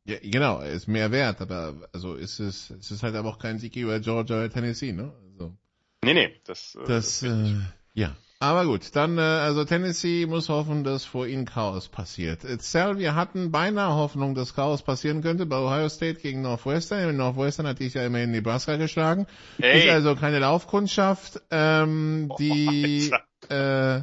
[0.05, 3.59] Ja, genau, ist mehr wert, aber also ist es, ist es halt aber auch kein
[3.59, 5.13] Sieg über Georgia oder Tennessee, ne?
[5.33, 5.55] Also,
[6.03, 7.55] nee, nee, das, äh, das, äh,
[7.95, 8.17] ja.
[8.43, 12.41] Aber gut, dann, äh, also Tennessee muss hoffen, dass vor ihnen Chaos passiert.
[12.63, 17.15] Cell, wir hatten beinahe Hoffnung, dass Chaos passieren könnte bei Ohio State gegen Northwestern.
[17.15, 19.27] Northwestern hatte ich ja immerhin Nebraska geschlagen.
[19.59, 19.81] Hey.
[19.81, 21.43] Ist also keine Laufkundschaft.
[21.51, 23.13] Ähm, die,
[23.51, 24.01] äh,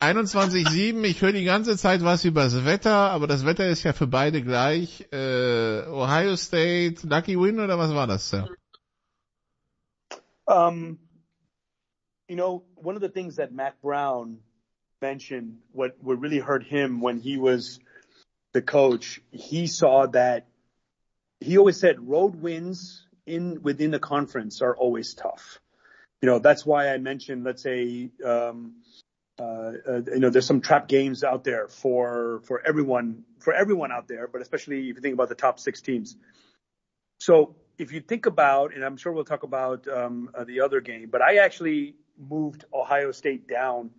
[0.00, 3.94] 21,7, ich höre die ganze Zeit was über das Wetter, aber das Wetter ist ja
[3.94, 5.06] für beide gleich.
[5.10, 8.46] Äh, Ohio State, Lucky Win oder was war das, Sir?
[10.44, 10.98] Um,
[12.28, 14.38] you know, one of the things that Mac Brown
[15.00, 17.80] mentioned, what, what really hurt him when he was
[18.52, 20.46] the coach, he saw that
[21.40, 25.60] he always said road wins in within the conference are always tough.
[26.20, 28.74] You know, that's why I mentioned, let's say, um,
[29.40, 33.92] uh, uh, you know, there's some trap games out there for for everyone for everyone
[33.92, 36.16] out there, but especially if you think about the top six teams.
[37.20, 40.80] So if you think about, and I'm sure we'll talk about um, uh, the other
[40.80, 43.90] game, but I actually moved Ohio State down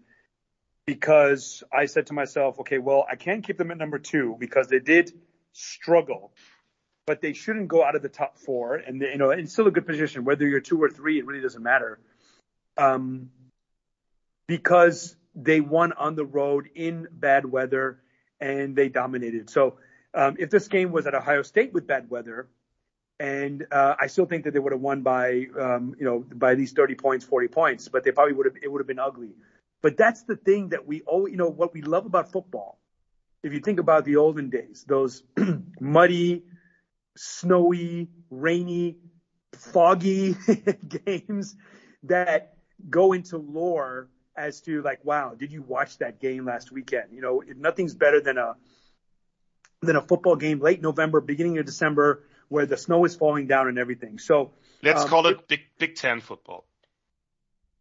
[0.86, 4.68] because I said to myself, okay, well, I can't keep them at number two because
[4.68, 5.12] they did
[5.54, 6.32] struggle,
[7.06, 9.68] but they shouldn't go out of the top four, and they, you know, it's still
[9.68, 11.20] a good position whether you're two or three.
[11.20, 12.00] It really doesn't matter.
[12.78, 13.30] Um,
[14.48, 18.00] because they won on the road in bad weather
[18.40, 19.50] and they dominated.
[19.50, 19.78] So
[20.14, 22.48] um, if this game was at Ohio State with bad weather,
[23.20, 26.56] and uh, I still think that they would have won by um, you know by
[26.56, 29.36] these 30 points, 40 points, but they probably would have it would have been ugly.
[29.82, 32.80] But that's the thing that we all you know what we love about football.
[33.44, 35.24] If you think about the olden days, those
[35.80, 36.44] muddy,
[37.16, 38.98] snowy, rainy,
[39.56, 40.36] foggy
[41.06, 41.56] games
[42.04, 42.54] that
[42.90, 47.12] go into lore as to like, wow, did you watch that game last weekend?
[47.12, 48.56] You know, if nothing's better than a
[49.82, 53.68] than a football game late November, beginning of December, where the snow is falling down
[53.68, 54.20] and everything.
[54.20, 54.52] So
[54.84, 56.66] let's um, call it, Big Big Ten football.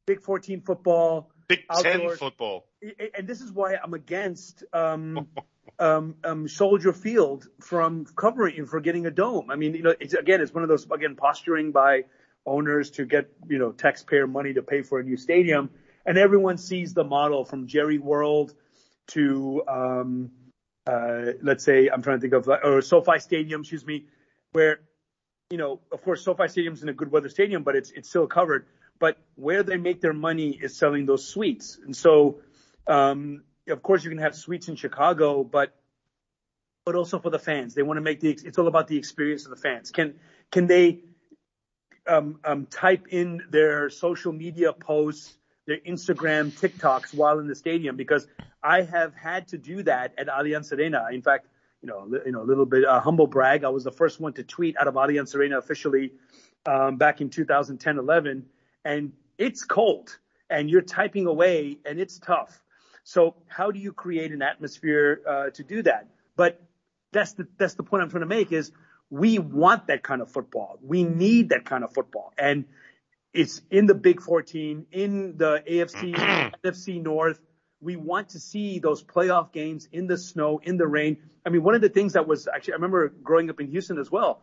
[0.07, 1.31] Big 14 football.
[1.49, 2.67] Big Ten football.
[3.15, 5.27] And this is why I'm against um,
[5.79, 9.51] um, um, Soldier Field from covering for getting a dome.
[9.51, 12.05] I mean, you know, it's again, it's one of those again posturing by
[12.47, 15.71] owners to get you know taxpayer money to pay for a new stadium
[16.09, 18.55] and everyone sees the model from Jerry World
[19.09, 20.31] to, um,
[20.87, 24.07] uh, let's say, I'm trying to think of, or SoFi Stadium, excuse me,
[24.53, 24.81] where,
[25.51, 28.27] you know, of course, SoFi Stadium's in a good weather stadium, but it's, it's still
[28.27, 28.67] covered.
[28.99, 31.79] But where they make their money is selling those suites.
[31.85, 32.41] And so,
[32.87, 35.75] um, of course, you can have suites in Chicago, but,
[36.85, 37.75] but also for the fans.
[37.75, 39.91] They want to make the, it's all about the experience of the fans.
[39.91, 40.15] Can,
[40.51, 41.01] can they,
[42.09, 47.97] um, um, type in their social media posts their Instagram TikToks while in the stadium
[47.97, 48.27] because
[48.63, 51.07] I have had to do that at Allianz Arena.
[51.13, 51.47] In fact,
[51.83, 53.65] you know, you know, a little bit uh, humble brag.
[53.65, 56.13] I was the first one to tweet out of Allianz Arena officially
[56.67, 58.47] um, back in 2010, 11,
[58.85, 60.19] and it's cold,
[60.51, 62.61] and you're typing away, and it's tough.
[63.05, 66.09] So how do you create an atmosphere uh, to do that?
[66.37, 66.61] But
[67.13, 68.71] that's the that's the point I'm trying to make is
[69.09, 70.79] we want that kind of football.
[70.83, 72.65] We need that kind of football, and
[73.33, 76.15] it's in the Big 14, in the AFC,
[76.65, 77.41] NFC North.
[77.81, 81.19] We want to see those playoff games in the snow, in the rain.
[81.47, 83.99] I mean, one of the things that was actually, I remember growing up in Houston
[83.99, 84.43] as well.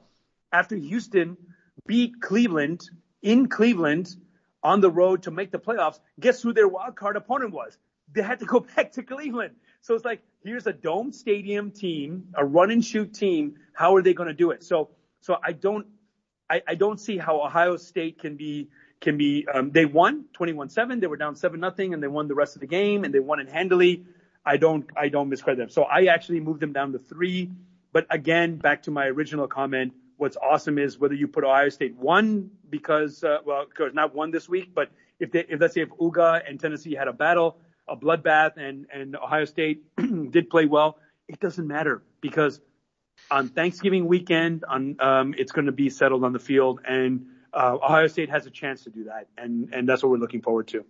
[0.51, 1.37] After Houston
[1.85, 2.89] beat Cleveland
[3.21, 4.15] in Cleveland
[4.63, 7.77] on the road to make the playoffs, guess who their wild card opponent was?
[8.13, 9.55] They had to go back to Cleveland.
[9.81, 13.55] So it's like, here's a dome stadium team, a run and shoot team.
[13.73, 14.63] How are they going to do it?
[14.63, 15.85] So, so I don't,
[16.49, 18.69] I, I don't see how Ohio State can be
[19.01, 19.47] can be.
[19.53, 21.01] Um, they won 21-7.
[21.01, 23.19] They were down seven nothing, and they won the rest of the game, and they
[23.19, 24.05] won it handily.
[24.45, 25.69] I don't, I don't miscredit them.
[25.69, 27.51] So I actually moved them down to three.
[27.91, 31.95] But again, back to my original comment, what's awesome is whether you put Ohio State
[31.95, 35.81] one because, uh, well, because not one this week, but if they, if let's say
[35.81, 39.83] if Uga and Tennessee had a battle, a bloodbath and, and Ohio State
[40.31, 42.59] did play well, it doesn't matter because
[43.31, 47.77] on Thanksgiving weekend, on, um, it's going to be settled on the field and, uh,
[47.81, 49.27] Ohio State has a chance to do that.
[49.37, 50.85] And, and that's what we're looking forward to.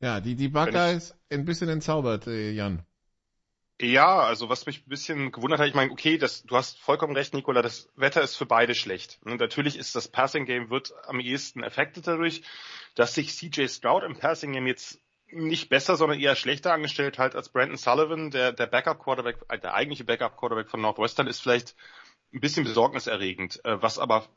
[0.00, 2.82] Ja, die, die Buckeyes ein bisschen entzaubert, äh, Jan.
[3.82, 7.16] Ja, also was mich ein bisschen gewundert hat, ich meine, okay, das, du hast vollkommen
[7.16, 9.18] recht, Nikola, das Wetter ist für beide schlecht.
[9.24, 12.42] Und natürlich ist das Passing Game wird am ehesten affected dadurch,
[12.94, 15.00] dass sich CJ Stroud im Passing Game jetzt
[15.32, 19.58] nicht besser, sondern eher schlechter angestellt hat als Brandon Sullivan, der, der Backup Quarterback, äh,
[19.58, 21.74] der eigentliche Backup Quarterback von Northwestern ist vielleicht
[22.32, 24.28] ein bisschen besorgniserregend, äh, was aber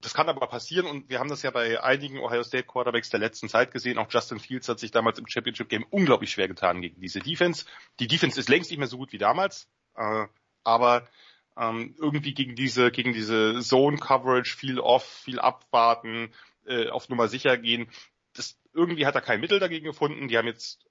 [0.00, 3.20] das kann aber passieren und wir haben das ja bei einigen Ohio State Quarterbacks der
[3.20, 3.98] letzten Zeit gesehen.
[3.98, 7.64] Auch Justin Fields hat sich damals im Championship Game unglaublich schwer getan gegen diese Defense.
[7.98, 10.26] Die Defense ist längst nicht mehr so gut wie damals, äh,
[10.64, 11.08] aber
[11.56, 16.32] ähm, irgendwie gegen diese gegen diese Zone Coverage viel off, viel abwarten,
[16.66, 17.88] äh, auf Nummer sicher gehen.
[18.34, 20.28] Das irgendwie hat er kein Mittel dagegen gefunden.
[20.28, 20.84] Die haben jetzt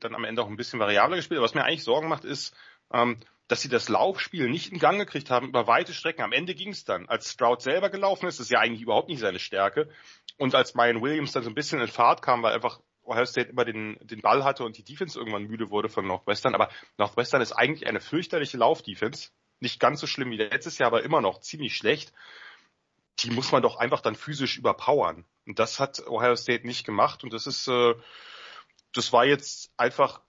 [0.00, 1.38] dann am Ende auch ein bisschen variabler gespielt.
[1.38, 2.54] Aber was mir eigentlich Sorgen macht, ist,
[2.92, 3.20] ähm,
[3.52, 6.22] dass sie das Laufspiel nicht in Gang gekriegt haben über weite Strecken.
[6.22, 7.06] Am Ende ging es dann.
[7.10, 9.90] Als Stroud selber gelaufen ist, ist ja eigentlich überhaupt nicht seine Stärke.
[10.38, 13.50] Und als Mayan Williams dann so ein bisschen in Fahrt kam, weil einfach Ohio State
[13.50, 16.54] immer den, den Ball hatte und die Defense irgendwann müde wurde von Northwestern.
[16.54, 19.28] Aber Northwestern ist eigentlich eine fürchterliche Laufdefense.
[19.60, 22.14] Nicht ganz so schlimm wie letztes Jahr, aber immer noch ziemlich schlecht.
[23.18, 25.26] Die muss man doch einfach dann physisch überpowern.
[25.44, 27.22] Und das hat Ohio State nicht gemacht.
[27.22, 27.96] Und das ist, äh,
[28.94, 30.22] das war jetzt einfach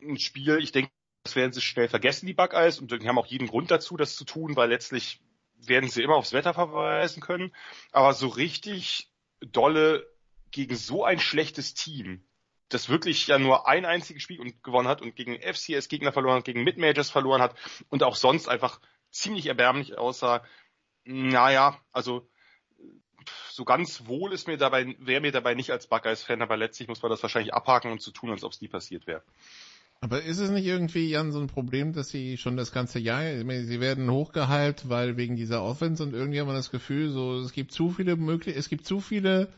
[0.00, 0.90] ein Spiel, ich denke,
[1.24, 4.14] das werden sie schnell vergessen, die Buckeyes, und die haben auch jeden Grund dazu, das
[4.14, 5.20] zu tun, weil letztlich
[5.56, 7.54] werden sie immer aufs Wetter verweisen können.
[7.92, 9.10] Aber so richtig
[9.40, 10.06] dolle
[10.50, 12.22] gegen so ein schlechtes Team,
[12.68, 16.62] das wirklich ja nur ein einziges Spiel gewonnen hat und gegen FCS-Gegner verloren hat, gegen
[16.62, 17.56] Mid-Majors verloren hat
[17.88, 20.44] und auch sonst einfach ziemlich erbärmlich aussah.
[21.04, 22.28] Naja, also
[23.50, 27.00] so ganz wohl ist mir dabei, wäre mir dabei nicht als Buckeyes-Fan, aber letztlich muss
[27.00, 29.22] man das wahrscheinlich abhaken und zu so tun, als ob es nie passiert wäre.
[30.04, 33.24] Aber ist es nicht irgendwie, Jan, so ein Problem, dass sie schon das ganze Jahr,
[33.24, 37.08] ich meine, sie werden hochgeheilt, weil wegen dieser Offense und irgendwie haben wir das Gefühl,
[37.08, 39.48] so, es gibt zu viele mögliche, es gibt zu viele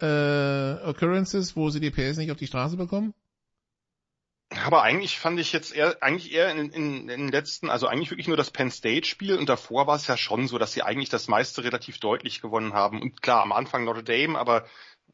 [0.00, 3.14] äh, Occurrences, wo sie die PS nicht auf die Straße bekommen?
[4.64, 8.12] Aber eigentlich fand ich jetzt eher, eigentlich eher in, in, in den letzten, also eigentlich
[8.12, 10.82] wirklich nur das Penn State Spiel und davor war es ja schon so, dass sie
[10.82, 13.02] eigentlich das meiste relativ deutlich gewonnen haben.
[13.02, 14.66] Und klar, am Anfang Notre Dame, aber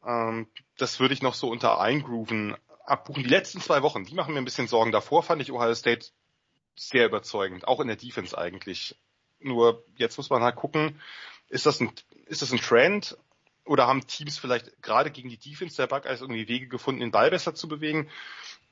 [0.05, 2.55] ähm, das würde ich noch so unter eingrooven
[2.87, 3.23] abbuchen.
[3.23, 4.91] Die letzten zwei Wochen, die machen mir ein bisschen Sorgen.
[4.91, 6.07] Davor fand ich Ohio State
[6.75, 8.95] sehr überzeugend, auch in der Defense eigentlich.
[9.39, 10.99] Nur jetzt muss man halt gucken,
[11.49, 11.91] ist das ein,
[12.25, 13.17] ist das ein Trend
[13.65, 17.29] oder haben Teams vielleicht gerade gegen die Defense der Buckeyes irgendwie Wege gefunden, den Ball
[17.29, 18.09] besser zu bewegen?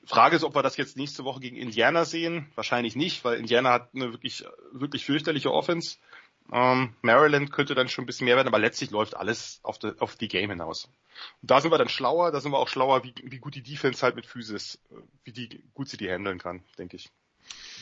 [0.06, 2.52] Frage ist, ob wir das jetzt nächste Woche gegen Indiana sehen.
[2.56, 5.98] Wahrscheinlich nicht, weil Indiana hat eine wirklich, wirklich fürchterliche Offense.
[6.52, 9.94] Ähm, Maryland könnte dann schon ein bisschen mehr werden, aber letztlich läuft alles auf die,
[10.00, 10.86] auf die Game hinaus.
[11.42, 13.64] Und da sind wir dann schlauer, da sind wir auch schlauer, wie, wie gut die
[13.64, 14.80] Defense halt mit Physis,
[15.24, 17.10] wie die, gut sie die handeln kann, denke ich.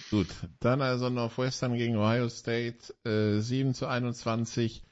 [0.10, 0.28] Gut,
[0.60, 4.84] dann also Northwestern gegen Ohio State, äh, 7 zu 21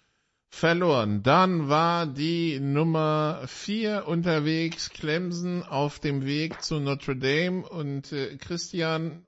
[0.49, 1.23] verloren.
[1.23, 8.37] Dann war die Nummer 4 unterwegs, Clemson auf dem Weg zu Notre Dame und äh,
[8.37, 9.25] Christian,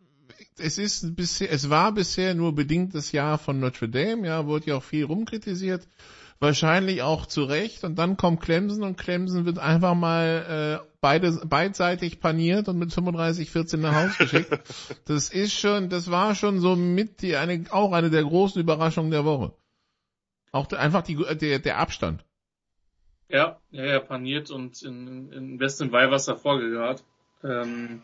[0.60, 4.68] es ist bisher, es war bisher nur bedingt das Jahr von Notre Dame, ja, wurde
[4.68, 5.88] ja auch viel rumkritisiert,
[6.40, 7.84] wahrscheinlich auch zu Recht.
[7.84, 12.92] Und dann kommt Clemson und Clemson wird einfach mal äh, beide beidseitig paniert und mit
[12.92, 14.60] 35-14 nach Hause geschickt.
[15.06, 19.12] das ist schon, das war schon so mit die eine, auch eine der großen Überraschungen
[19.12, 19.54] der Woche.
[20.52, 22.24] Auch einfach die, der, der Abstand.
[23.28, 27.04] Ja, ja, ja, paniert und in, in besten Weihwasser vorgegart.
[27.44, 28.04] Ähm,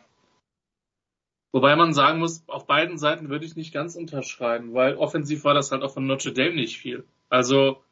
[1.51, 5.55] Wobei man sagen muss, auf beiden Seiten würde ich nicht ganz unterschreiben, weil offensiv war
[5.55, 7.05] das halt auch von Notre Dame nicht viel.
[7.27, 7.83] Also,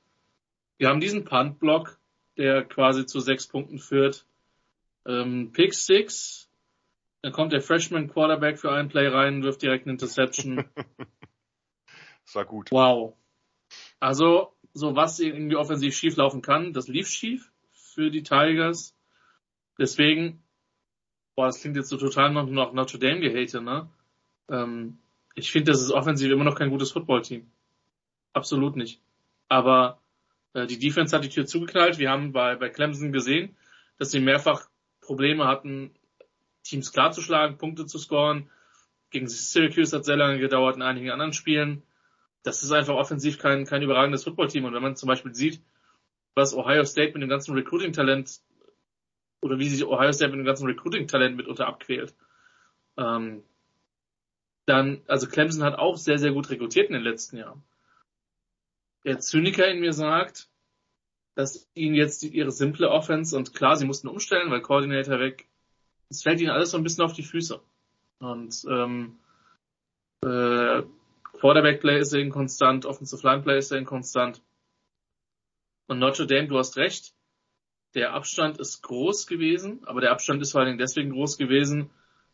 [0.77, 1.99] wir haben diesen Punt-Block,
[2.37, 4.27] der quasi zu sechs Punkten führt.
[5.07, 6.49] Ähm, Pick Six,
[7.21, 10.65] dann kommt der Freshman Quarterback für einen Play rein, wirft direkt eine Interception.
[12.25, 12.71] das war gut.
[12.71, 13.15] Wow.
[13.99, 18.95] Also, so was irgendwie offensiv schief laufen kann, das lief schief für die Tigers.
[19.79, 20.43] Deswegen
[21.37, 23.87] boah, das klingt jetzt so total noch nach Notre Dame gehatet, ne?
[24.49, 24.97] Ähm,
[25.35, 27.45] ich finde, das ist offensiv immer noch kein gutes Footballteam.
[28.33, 28.99] Absolut nicht.
[29.47, 30.01] Aber
[30.53, 31.99] äh, die Defense hat die Tür zugeknallt.
[31.99, 33.55] Wir haben bei, bei Clemson gesehen,
[33.99, 34.67] dass sie mehrfach
[34.99, 35.91] Probleme hatten,
[36.63, 38.49] Teams klarzuschlagen, Punkte zu scoren.
[39.11, 41.83] Gegen Syracuse hat sehr lange gedauert, in einigen anderen Spielen.
[42.41, 44.65] Das ist einfach offensiv kein, kein überragendes Footballteam.
[44.65, 45.61] Und wenn man zum Beispiel sieht,
[46.33, 48.41] was Ohio State mit dem ganzen Recruiting-Talent
[49.41, 52.15] oder wie sich Ohio State mit dem ganzen Recruiting-Talent mitunter abquält.
[52.97, 53.43] Ähm,
[54.65, 57.63] dann, also Clemson hat auch sehr, sehr gut rekrutiert in den letzten Jahren.
[59.05, 60.49] Der Zyniker in mir sagt,
[61.35, 65.47] dass ihnen jetzt ihre simple Offense und klar, sie mussten umstellen, weil Coordinator weg,
[66.09, 67.61] es fällt ihnen alles so ein bisschen auf die Füße.
[68.19, 69.19] Und ähm,
[70.23, 70.81] äh,
[71.39, 74.41] Quarterback Play ist inkonstant, Offensive Line Play ist inkonstant.
[75.87, 77.13] Und Notre Dame, du hast recht,
[77.97, 81.89] der Abstand ist groß gewesen, aber der Abstand ist vor allen Dingen deswegen groß gewesen,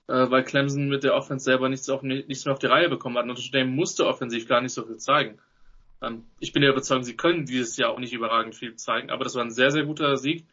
[0.08, 3.18] äh, weil Clemson mit der Offense selber nichts, auf, nichts mehr auf die Reihe bekommen
[3.18, 3.26] hat.
[3.26, 5.40] Notre Dame musste offensiv gar nicht so viel zeigen.
[6.02, 9.24] Ähm, ich bin der Überzeugung, sie können dieses Jahr auch nicht überragend viel zeigen, aber
[9.24, 10.46] das war ein sehr, sehr guter Sieg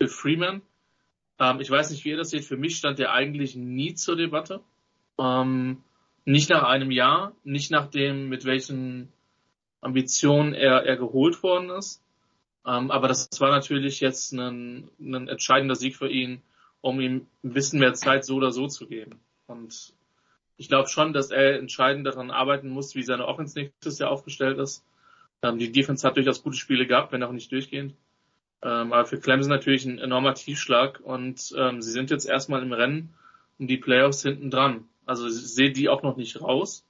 [0.00, 0.62] für Freeman.
[1.38, 2.46] Ähm, ich weiß nicht, wie ihr das seht.
[2.46, 4.62] Für mich stand der eigentlich nie zur Debatte.
[5.18, 5.82] Ähm,
[6.24, 9.12] nicht nach einem Jahr, nicht nach dem, mit welchen
[9.82, 12.02] Ambitionen er, er geholt worden ist.
[12.66, 16.42] Ähm, aber das war natürlich jetzt ein, ein entscheidender Sieg für ihn,
[16.80, 19.20] um ihm ein bisschen mehr Zeit so oder so zu geben.
[19.46, 19.94] Und
[20.56, 24.58] ich glaube schon, dass er entscheidend daran arbeiten muss, wie seine Offense nächstes Jahr aufgestellt
[24.58, 24.84] ist.
[25.42, 27.94] Ähm, die Defense hat durchaus gute Spiele gehabt, wenn auch nicht durchgehend.
[28.62, 32.72] Ähm, aber für Clemson natürlich ein enormer Tiefschlag und ähm, sie sind jetzt erstmal im
[32.72, 33.14] Rennen
[33.58, 34.88] um die Playoffs hinten dran.
[35.04, 36.84] Also ich sehe die auch noch nicht raus,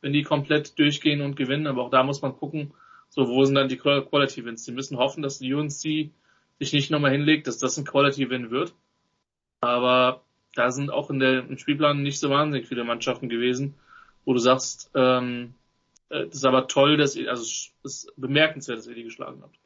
[0.00, 2.72] wenn die komplett durchgehen und gewinnen, aber auch da muss man gucken,
[3.10, 4.64] so wo sind dann die Quality Wins.
[4.64, 8.50] Sie müssen hoffen, dass die UNC sich nicht nochmal hinlegt, dass das ein Quality Win
[8.50, 8.74] wird.
[9.60, 10.22] Aber
[10.54, 13.74] da sind auch in der, im Spielplan nicht so wahnsinnig viele Mannschaften gewesen,
[14.24, 15.54] wo du sagst, ähm,
[16.08, 19.42] äh, das ist aber toll, dass ihr, also es ist bemerkenswert, dass ihr die geschlagen
[19.42, 19.58] habt.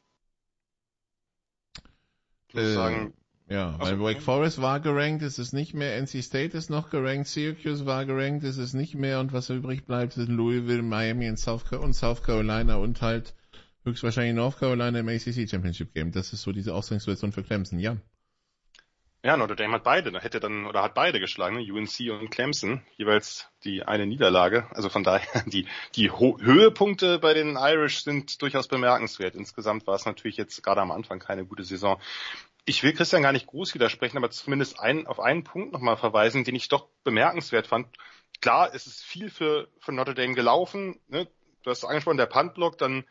[2.48, 3.14] Ich muss äh, sagen,
[3.46, 7.26] ja, weil Wake Forest war gerankt, es ist nicht mehr, NC State ist noch gerankt,
[7.26, 11.38] Syracuse war gerankt, es ist nicht mehr und was übrig bleibt sind Louisville, Miami und
[11.38, 13.34] South, und South Carolina und halt
[13.84, 16.10] höchstwahrscheinlich North Carolina im ACC Championship Game.
[16.10, 17.96] Das ist so diese Ausgangssituation für Clemson, ja.
[19.24, 21.56] Ja, Notre Dame hat beide, hätte dann, oder hat beide geschlagen?
[21.56, 24.66] UNC und Clemson, jeweils die eine Niederlage.
[24.70, 29.34] Also von daher, die, die Ho Höhepunkte bei den Irish sind durchaus bemerkenswert.
[29.34, 31.98] Insgesamt war es natürlich jetzt gerade am Anfang keine gute Saison.
[32.66, 36.44] Ich will Christian gar nicht groß widersprechen, aber zumindest ein, auf einen Punkt nochmal verweisen,
[36.44, 37.88] den ich doch bemerkenswert fand.
[38.40, 40.98] Klar, es ist viel für, für Notre Dame gelaufen.
[41.08, 41.28] Ne?
[41.62, 43.04] Du hast angesprochen, der Puntblock, dann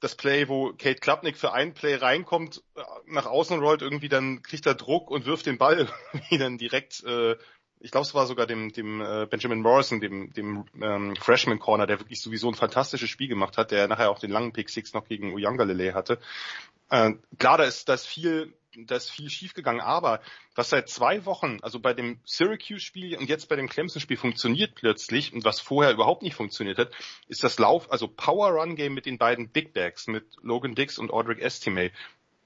[0.00, 4.42] das Play, wo Kate Klapnick für ein Play reinkommt, äh, nach außen rollt, irgendwie dann
[4.42, 5.88] kriegt er Druck und wirft den Ball
[6.30, 7.36] dann direkt, äh,
[7.80, 11.86] ich glaube es war sogar dem, dem äh, Benjamin Morrison, dem, dem ähm, Freshman Corner,
[11.86, 14.92] der wirklich sowieso ein fantastisches Spiel gemacht hat, der nachher auch den langen Pick Six
[14.92, 16.18] noch gegen Uyangalele hatte.
[16.90, 20.20] Äh, klar, da ist das viel da ist viel schiefgegangen, aber
[20.54, 25.32] was seit zwei Wochen, also bei dem Syracuse-Spiel und jetzt bei dem Clemson-Spiel funktioniert plötzlich
[25.32, 26.92] und was vorher überhaupt nicht funktioniert hat,
[27.28, 31.40] ist das Lauf, also Power-Run-Game mit den beiden Big Bags, mit Logan Dix und Audric
[31.40, 31.90] Estime.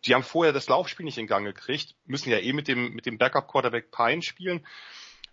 [0.06, 3.06] Die haben vorher das Laufspiel nicht in Gang gekriegt, müssen ja eh mit dem, mit
[3.06, 4.66] dem Backup-Quarterback Pine spielen.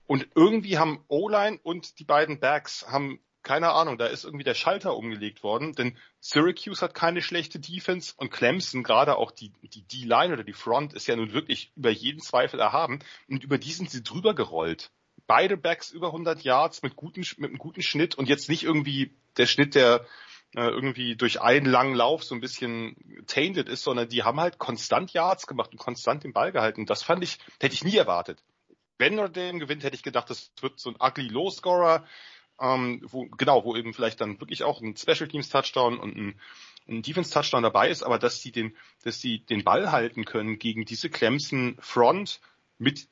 [0.08, 4.54] Und irgendwie haben O-Line und die beiden Backs haben keine Ahnung, da ist irgendwie der
[4.54, 9.82] Schalter umgelegt worden, denn Syracuse hat keine schlechte Defense und Clemson, gerade auch die, die
[9.82, 13.72] D-Line oder die Front, ist ja nun wirklich über jeden Zweifel erhaben und über die
[13.72, 14.92] sind sie drüber gerollt.
[15.28, 19.14] Beide Backs über 100 Yards mit, guten, mit einem guten Schnitt und jetzt nicht irgendwie
[19.38, 20.06] der Schnitt, der
[20.56, 22.96] äh, irgendwie durch einen langen Lauf so ein bisschen
[23.28, 26.86] tainted ist, sondern die haben halt konstant Yards gemacht und konstant den Ball gehalten.
[26.86, 28.44] Das fand ich, hätte ich nie erwartet.
[28.98, 32.06] Wenn Notre Dame gewinnt, hätte ich gedacht, das wird so ein ugly Low-Scorer,
[32.60, 36.40] ähm, wo, genau, wo eben vielleicht dann wirklich auch ein Special Teams Touchdown und ein,
[36.88, 40.60] ein Defense Touchdown dabei ist, aber dass sie den, dass sie den Ball halten können
[40.60, 42.40] gegen diese Clemson Front
[42.78, 43.08] mit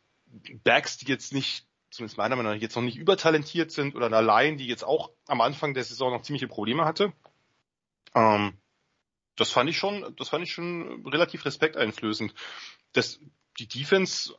[0.63, 4.21] Backs, die jetzt nicht, zumindest meiner Meinung nach, jetzt noch nicht übertalentiert sind oder eine
[4.21, 7.13] Line, die jetzt auch am Anfang der Saison noch ziemliche Probleme hatte.
[8.15, 8.53] Ähm,
[9.35, 12.33] das fand ich schon, das fand ich schon relativ respekteinflößend.
[12.91, 13.19] Das,
[13.57, 14.35] die Defense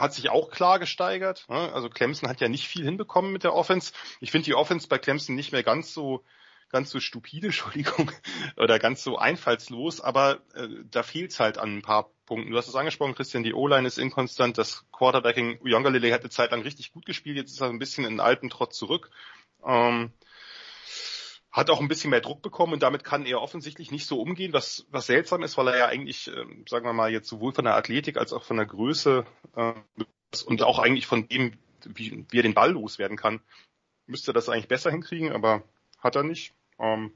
[0.00, 1.46] hat sich auch klar gesteigert.
[1.48, 1.72] Ne?
[1.72, 3.92] Also Clemson hat ja nicht viel hinbekommen mit der Offense.
[4.20, 6.24] Ich finde die Offense bei Clemson nicht mehr ganz so
[6.70, 8.10] ganz so stupide, Entschuldigung,
[8.56, 12.52] oder ganz so einfallslos, aber äh, da fehlt's halt an ein paar Punkten.
[12.52, 16.92] Du hast es angesprochen, Christian, die O-Line ist inkonstant, das Quarterbacking, Uyongalele hatte zeitlang richtig
[16.92, 19.10] gut gespielt, jetzt ist er ein bisschen in alten Trott zurück.
[19.66, 20.12] Ähm,
[21.60, 24.52] hat auch ein bisschen mehr Druck bekommen und damit kann er offensichtlich nicht so umgehen,
[24.52, 27.64] was, was seltsam ist, weil er ja eigentlich, äh, sagen wir mal, jetzt sowohl von
[27.64, 29.24] der Athletik als auch von der Größe
[29.56, 29.72] äh,
[30.46, 31.52] und auch eigentlich von dem,
[31.84, 33.40] wie, wie er den Ball loswerden kann,
[34.06, 35.62] müsste das eigentlich besser hinkriegen, aber
[35.98, 36.54] hat er nicht.
[36.78, 37.12] Ähm,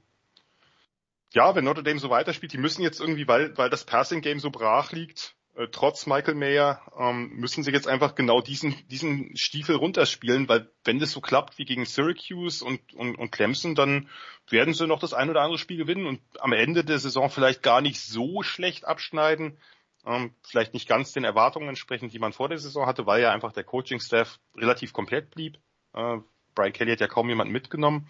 [1.32, 4.38] ja, wenn Notre Dame so weiterspielt, die müssen jetzt irgendwie, weil, weil das Passing Game
[4.38, 9.36] so brach liegt, äh, trotz Michael Mayer ähm, müssen sie jetzt einfach genau diesen, diesen
[9.36, 14.08] Stiefel runterspielen, weil wenn das so klappt wie gegen Syracuse und, und, und Clemson, dann
[14.48, 17.62] werden sie noch das ein oder andere Spiel gewinnen und am Ende der Saison vielleicht
[17.62, 19.58] gar nicht so schlecht abschneiden,
[20.06, 23.32] Ähm, vielleicht nicht ganz den Erwartungen entsprechend, die man vor der Saison hatte, weil ja
[23.32, 25.56] einfach der Coaching-Staff relativ komplett blieb.
[25.94, 26.18] Äh,
[26.54, 28.06] Brian Kelly hat ja kaum jemanden mitgenommen.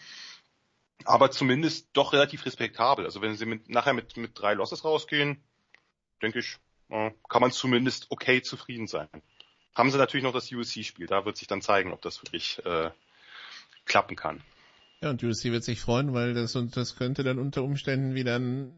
[1.05, 3.05] Aber zumindest doch relativ respektabel.
[3.05, 5.40] Also wenn sie mit, nachher mit, mit drei Losses rausgehen,
[6.20, 6.57] denke ich,
[6.89, 9.09] kann man zumindest okay zufrieden sein.
[9.74, 11.07] Haben sie natürlich noch das USC-Spiel.
[11.07, 12.91] Da wird sich dann zeigen, ob das wirklich äh,
[13.85, 14.43] klappen kann.
[15.01, 18.39] Ja, und USC wird sich freuen, weil das, und das könnte dann unter Umständen wieder
[18.39, 18.72] ein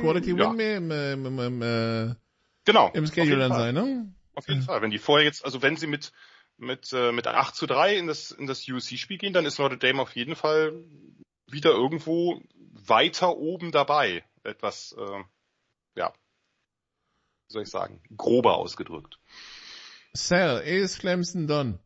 [0.00, 0.52] Quality Win ja.
[0.52, 2.14] mehr im, im, im, im, äh,
[2.64, 4.14] genau, im Schedule dann sein, ne?
[4.34, 4.82] Auf jeden Fall.
[4.82, 6.12] Wenn die vorher jetzt, also wenn sie mit
[6.58, 9.78] mit äh, mit 8 zu 3 in das in das USC-Spiel gehen, dann ist Notre
[9.78, 10.84] Dame auf jeden Fall
[11.46, 12.40] wieder irgendwo
[12.72, 14.24] weiter oben dabei.
[14.42, 15.24] Etwas, äh,
[15.96, 16.12] ja,
[17.48, 19.18] wie soll ich sagen, grober ausgedrückt.
[20.14, 21.78] Sal, is Clemson done?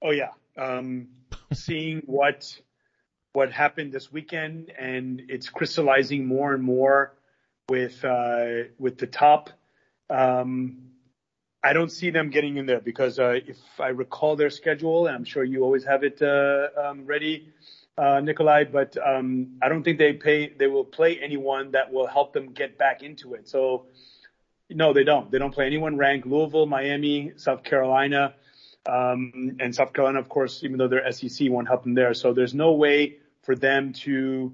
[0.00, 0.32] Oh yeah.
[0.56, 1.08] Um,
[1.52, 2.60] seeing what
[3.32, 7.14] what happened this weekend, and it's crystallizing more and more
[7.68, 9.50] with uh, with the top.
[10.10, 10.90] Um,
[11.62, 15.16] I don't see them getting in there because uh, if I recall their schedule, and
[15.16, 17.48] I'm sure you always have it uh, um, ready,
[17.96, 20.48] uh, Nikolai, but um, I don't think they pay.
[20.48, 23.48] They will play anyone that will help them get back into it.
[23.48, 23.86] So,
[24.70, 25.30] no, they don't.
[25.30, 26.26] They don't play anyone ranked.
[26.26, 28.34] Louisville, Miami, South Carolina,
[28.86, 32.14] um, and South Carolina, of course, even though they're SEC, won't help them there.
[32.14, 34.52] So there's no way for them to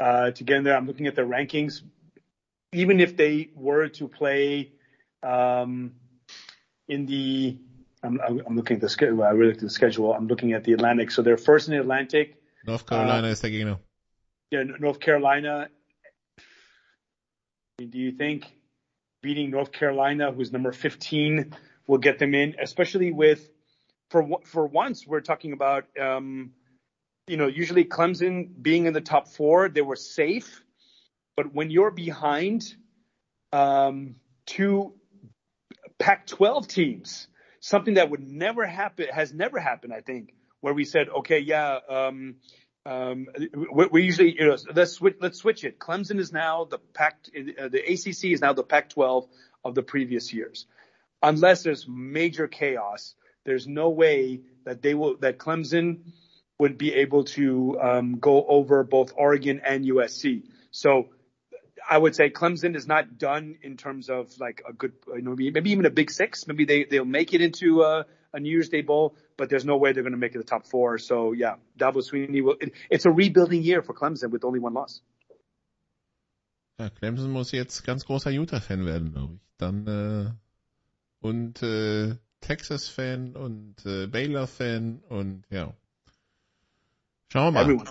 [0.00, 0.76] uh, to get in there.
[0.76, 1.82] I'm looking at the rankings.
[2.72, 4.70] Even if they were to play
[5.22, 5.92] um,
[6.86, 7.56] in the,
[8.02, 9.22] I'm, I'm looking at the schedule.
[9.24, 10.12] I really look at the schedule.
[10.12, 11.10] I'm looking at the Atlantic.
[11.10, 12.34] So they're first in the Atlantic.
[12.66, 13.60] North Carolina uh, is taking
[14.50, 15.68] Yeah, North Carolina.
[17.78, 18.44] Do you think
[19.22, 21.54] beating North Carolina, who's number 15,
[21.86, 22.56] will get them in?
[22.60, 23.48] Especially with,
[24.10, 26.52] for for once, we're talking about um,
[27.28, 30.64] you know, usually Clemson being in the top four, they were safe.
[31.36, 32.74] But when you're behind
[33.52, 34.94] um, two
[35.98, 37.28] Pac-12 teams,
[37.60, 41.78] something that would never happen has never happened, I think, where we said, okay, yeah,
[41.88, 42.36] um,
[42.86, 43.26] um,
[43.92, 45.78] we, usually, you know, let's switch, let's switch it.
[45.78, 49.28] Clemson is now the Pac, uh, the ACC is now the Pac-12
[49.64, 50.66] of the previous years.
[51.22, 56.00] Unless there's major chaos, there's no way that they will, that Clemson
[56.58, 60.44] would be able to um, go over both Oregon and USC.
[60.70, 61.08] So
[61.88, 65.34] I would say Clemson is not done in terms of like a good, you know,
[65.36, 66.46] maybe even a Big Six.
[66.46, 69.76] Maybe they they'll make it into a, a New Year's Day bowl, but there's no
[69.76, 70.98] way they're going to make it the top four.
[70.98, 72.56] So yeah, Dabo Sweeney will.
[72.60, 75.02] It, it's a rebuilding year for Clemson with only one loss.
[76.78, 79.40] Ja, Clemson muss jetzt ganz großer Utah-Fan werden, glaube ich.
[79.56, 80.30] Dann äh,
[81.20, 85.74] und äh, Texas-Fan und äh, Baylor-Fan und ja.
[87.32, 87.84] Schauen wir mal.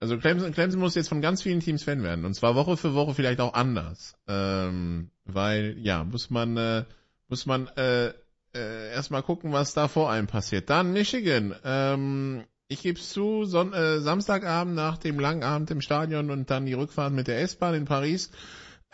[0.00, 2.24] Also Clemson, Clemson muss jetzt von ganz vielen Teams Fan werden.
[2.24, 4.16] Und zwar Woche für Woche vielleicht auch anders.
[4.26, 6.84] Ähm, weil, ja, muss man, äh,
[7.28, 8.12] muss man äh,
[8.54, 10.70] äh, erstmal gucken, was da vor einem passiert.
[10.70, 11.54] Dann Michigan.
[11.64, 16.66] Ähm, ich gebe zu, Son äh, Samstagabend nach dem langen Abend im Stadion und dann
[16.66, 18.30] die Rückfahrt mit der S-Bahn in Paris.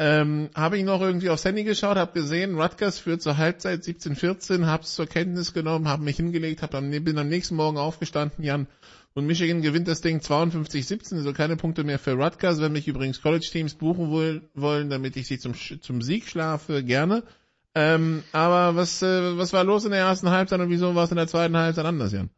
[0.01, 4.67] Ähm, habe ich noch irgendwie aufs Handy geschaut, habe gesehen, Rutgers führt zur Halbzeit 17-14,
[4.67, 8.69] hab's zur Kenntnis genommen, habe mich hingelegt, hab am, bin am nächsten Morgen aufgestanden, Jan,
[9.15, 12.61] und Michigan gewinnt das Ding 52-17, also keine Punkte mehr für Rutgers.
[12.61, 14.13] Wenn mich übrigens College-Teams buchen
[14.55, 17.25] wollen, damit ich sie zum, zum Sieg schlafe, gerne.
[17.79, 21.13] Ähm, aber was, äh, was war los in der ersten Halbzeit und wieso war es
[21.13, 22.29] in der zweiten Halbzeit anders, Jan?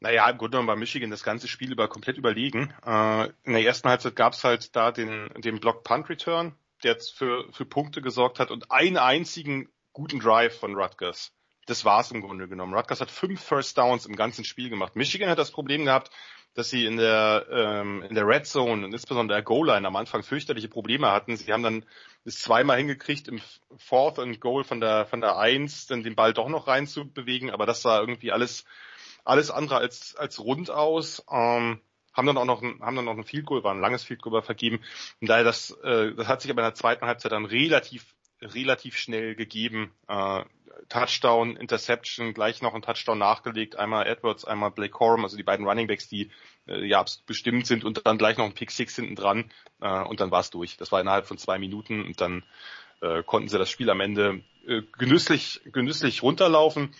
[0.00, 2.74] Naja, im Grunde genommen war Michigan das ganze Spiel über komplett überlegen.
[2.84, 6.94] Äh, in der ersten Halbzeit gab es halt da den, den Block Punt Return, der
[6.94, 11.32] jetzt für, für Punkte gesorgt hat und einen einzigen guten Drive von Rutgers
[11.70, 12.74] das war's im Grunde genommen.
[12.74, 14.96] Rutgers hat fünf First Downs im ganzen Spiel gemacht.
[14.96, 16.10] Michigan hat das Problem gehabt,
[16.54, 19.96] dass sie in der ähm, in der Red Zone und insbesondere der Goal Line am
[19.96, 21.36] Anfang fürchterliche Probleme hatten.
[21.36, 21.84] Sie haben dann
[22.24, 23.40] es zweimal hingekriegt im
[23.76, 27.10] Fourth and Goal von der von der Eins, dann den Ball doch noch rein zu
[27.10, 28.64] bewegen, aber das sah irgendwie alles
[29.24, 31.24] alles andere als als rund aus.
[31.30, 31.80] Ähm,
[32.12, 34.20] haben dann auch noch ein, haben dann noch ein Field Goal, war ein langes Field
[34.20, 34.80] Goal vergeben.
[35.20, 38.96] Und daher das äh, das hat sich aber in der zweiten Halbzeit dann relativ relativ
[38.96, 39.92] schnell gegeben.
[40.08, 40.44] Äh,
[40.88, 45.66] Touchdown, Interception, gleich noch ein Touchdown nachgelegt, einmal Edwards, einmal Blake Corum, also die beiden
[45.66, 46.30] Runningbacks, die
[46.66, 50.20] äh, ja bestimmt sind und dann gleich noch ein Pick Six hinten dran äh, und
[50.20, 50.76] dann war es durch.
[50.76, 52.44] Das war innerhalb von zwei Minuten und dann
[53.00, 56.94] äh, konnten sie das Spiel am Ende äh, genüsslich, genüsslich runterlaufen.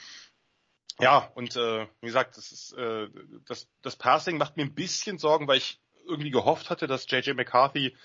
[1.01, 3.09] Ja, und äh, wie gesagt, das ist äh,
[3.47, 7.32] das, das Passing macht mir ein bisschen Sorgen, weil ich irgendwie gehofft hatte, dass JJ
[7.32, 7.97] McCarthy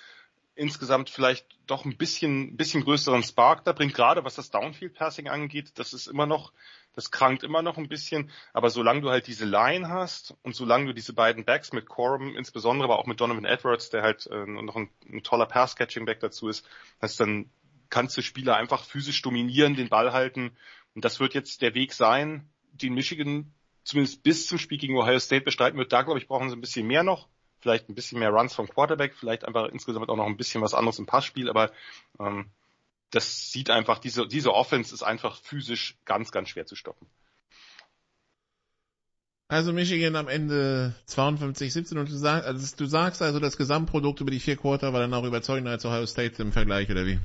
[0.56, 5.74] insgesamt vielleicht doch ein bisschen, bisschen größeren Spark da bringt, gerade was das Downfield-Passing angeht.
[5.76, 6.54] Das ist immer noch,
[6.94, 8.32] das krankt immer noch ein bisschen.
[8.54, 12.36] Aber solange du halt diese Line hast und solange du diese beiden Backs mit Corum,
[12.36, 16.48] insbesondere aber auch mit Donovan Edwards, der halt äh, noch ein, ein toller Pass-Catching-Back dazu
[16.48, 16.68] ist,
[17.00, 17.50] dass dann
[17.90, 20.56] kannst du Spieler einfach physisch dominieren, den Ball halten.
[20.96, 23.54] Und das wird jetzt der Weg sein, den Michigan
[23.84, 25.92] zumindest bis zum Spiel gegen Ohio State bestreiten wird.
[25.92, 27.28] Da, glaube ich, brauchen sie ein bisschen mehr noch
[27.66, 30.76] vielleicht ein bisschen mehr Runs vom Quarterback, vielleicht einfach insgesamt auch noch ein bisschen was
[30.76, 31.72] anderes im Passspiel, aber
[32.20, 32.52] ähm,
[33.10, 37.08] das sieht einfach, diese, diese Offense ist einfach physisch ganz, ganz schwer zu stoppen.
[39.48, 44.30] Also Michigan am Ende 52-17 und du, sag, also du sagst also, das Gesamtprodukt über
[44.30, 47.20] die vier Quarter war dann auch überzeugender als Ohio State im Vergleich, oder wie?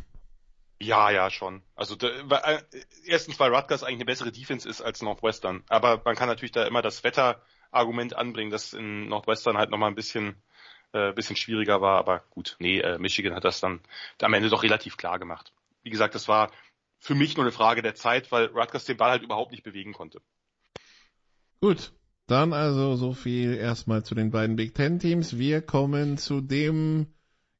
[0.78, 1.60] Ja, ja, schon.
[1.74, 2.62] Also äh,
[3.04, 5.64] erstens, weil Rutgers eigentlich eine bessere Defense ist als Northwestern.
[5.68, 9.90] Aber man kann natürlich da immer das Wetter Argument anbringen, dass in Northwestern halt nochmal
[9.90, 10.36] ein bisschen,
[10.92, 11.98] äh, bisschen schwieriger war.
[11.98, 13.80] Aber gut, nee, äh, Michigan hat das dann
[14.20, 15.52] am Ende doch relativ klar gemacht.
[15.82, 16.50] Wie gesagt, das war
[16.98, 19.92] für mich nur eine Frage der Zeit, weil Rutgers den Ball halt überhaupt nicht bewegen
[19.92, 20.20] konnte.
[21.60, 21.92] Gut,
[22.26, 25.36] dann also so viel erstmal zu den beiden Big Ten Teams.
[25.36, 27.08] Wir kommen zu dem,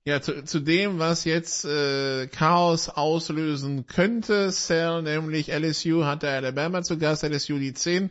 [0.05, 4.51] ja, zu, zu dem, was jetzt äh, Chaos auslösen könnte.
[4.51, 8.11] Cell, nämlich LSU hatte Alabama zu Gast, LSU die 10.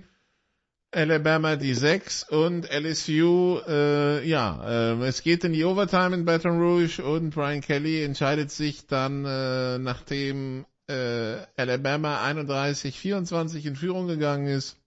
[0.91, 6.59] Alabama die 6 und LSU, äh, ja, äh, es geht in die Overtime in Baton
[6.59, 14.47] Rouge und Brian Kelly entscheidet sich dann, äh, nachdem äh, Alabama 31-24 in Führung gegangen
[14.47, 14.77] ist,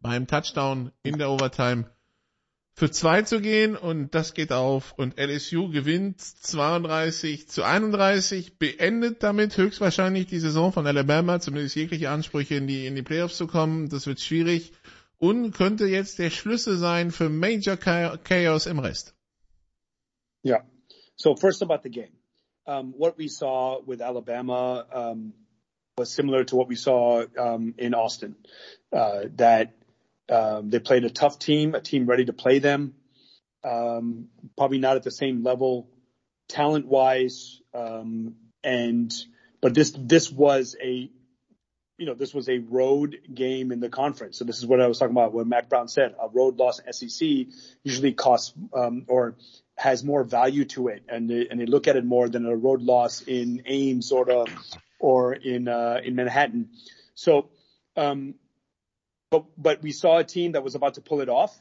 [0.00, 1.90] beim Touchdown in der Overtime
[2.76, 9.22] für zwei zu gehen und das geht auf und LSU gewinnt 32 zu 31, beendet
[9.22, 13.46] damit höchstwahrscheinlich die Saison von Alabama, zumindest jegliche Ansprüche in die, in die Playoffs zu
[13.46, 13.88] kommen.
[13.90, 14.72] Das wird schwierig
[15.18, 19.14] und könnte jetzt der Schlüssel sein für Major Chaos im Rest.
[20.44, 20.64] Yeah.
[21.16, 22.12] So first about the game.
[22.66, 25.32] Um, what we saw with Alabama um,
[25.96, 28.34] was similar to what we saw um, in Austin.
[28.92, 29.74] Uh, that
[30.30, 32.94] um, they played a tough team, a team ready to play them.
[33.62, 35.88] Um, probably not at the same level,
[36.48, 39.12] talent wise, um, and
[39.62, 41.10] but this this was a
[41.96, 44.38] you know, this was a road game in the conference.
[44.38, 46.14] So this is what I was talking about, when Mac Brown said.
[46.20, 47.28] A road loss in SEC
[47.84, 49.36] usually costs, um, or
[49.76, 51.04] has more value to it.
[51.08, 54.48] And they, and they look at it more than a road loss in Ames of,
[54.98, 56.70] or in, uh, in Manhattan.
[57.14, 57.50] So,
[57.96, 58.34] um,
[59.34, 61.56] but, but we saw a team that was about to pull it off.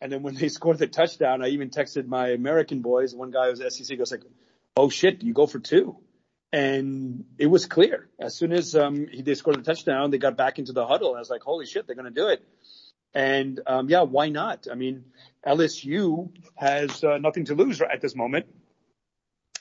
[0.00, 3.14] And then when they scored the touchdown, I even texted my American boys.
[3.14, 4.22] One guy was SEC goes like,
[4.76, 5.96] Oh shit, you go for two
[6.52, 10.36] and it was clear as soon as um, he, they scored the touchdown, they got
[10.36, 11.14] back into the huddle.
[11.14, 12.42] I was like, "Holy shit, they're going to do it!"
[13.14, 14.66] And um, yeah, why not?
[14.70, 15.04] I mean,
[15.46, 18.46] LSU has uh, nothing to lose at this moment,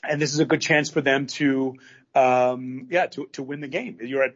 [0.07, 1.76] and this is a good chance for them to,
[2.15, 3.99] um, yeah, to to win the game.
[4.01, 4.36] You're at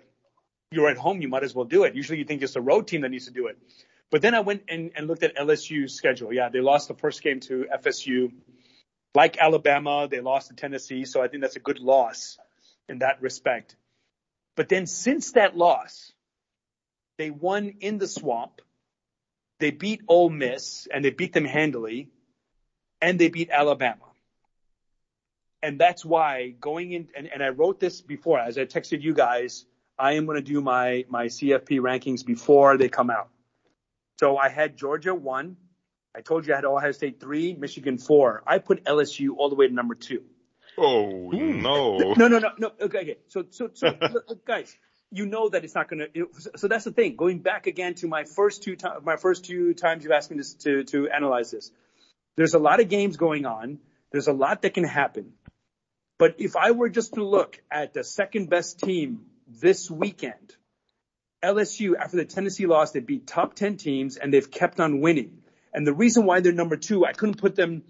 [0.73, 1.95] you're at home, you might as well do it.
[1.95, 3.57] Usually, you think it's the road team that needs to do it.
[4.11, 6.33] But then I went and, and looked at LSU's schedule.
[6.33, 8.31] Yeah, they lost the first game to FSU.
[9.15, 12.37] Like Alabama, they lost to Tennessee, so I think that's a good loss
[12.89, 13.75] in that respect.
[14.55, 16.11] But then since that loss,
[17.17, 18.61] they won in the swamp.
[19.59, 22.09] They beat Ole Miss and they beat them handily
[23.01, 24.05] and they beat Alabama.
[25.61, 29.13] And that's why going in, and, and I wrote this before, as I texted you
[29.13, 29.65] guys,
[29.97, 33.29] I am going to do my, my CFP rankings before they come out.
[34.19, 35.57] So I had Georgia one.
[36.15, 38.43] I told you I had Ohio State three, Michigan four.
[38.45, 40.23] I put LSU all the way to number two.
[40.77, 41.61] Oh hmm.
[41.61, 41.97] no!
[42.17, 42.71] No, no, no, no.
[42.81, 43.17] Okay, okay.
[43.27, 43.87] So, so, so,
[44.27, 44.75] look, guys,
[45.11, 46.29] you know that it's not going to.
[46.55, 47.15] So that's the thing.
[47.15, 50.41] Going back again to my first two times, my first two times you asked me
[50.41, 51.71] to, to to analyze this.
[52.35, 53.79] There's a lot of games going on.
[54.11, 55.33] There's a lot that can happen.
[56.17, 59.25] But if I were just to look at the second best team
[59.61, 60.55] this weekend,
[61.43, 65.39] LSU after the Tennessee loss, they beat top ten teams and they've kept on winning.
[65.73, 67.83] And the reason why they're number two, I couldn't put them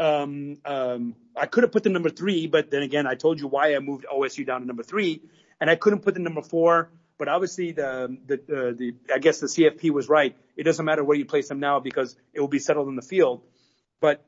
[0.00, 3.48] um, um, I could have put them number three, but then again, I told you
[3.48, 5.22] why I moved OSU down to number three,
[5.60, 6.90] and I couldn't put them number four.
[7.18, 10.36] But obviously, the the uh, the I guess the CFP was right.
[10.56, 13.02] It doesn't matter where you place them now because it will be settled in the
[13.02, 13.42] field.
[14.00, 14.24] But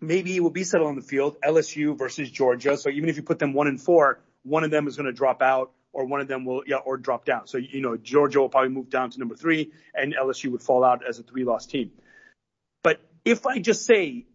[0.00, 1.38] maybe it will be settled on the field.
[1.44, 2.76] LSU versus Georgia.
[2.76, 5.12] So even if you put them one and four, one of them is going to
[5.12, 7.46] drop out, or one of them will yeah, or drop down.
[7.46, 10.84] So you know Georgia will probably move down to number three, and LSU would fall
[10.84, 11.92] out as a three-loss team.
[12.82, 14.26] But if I just say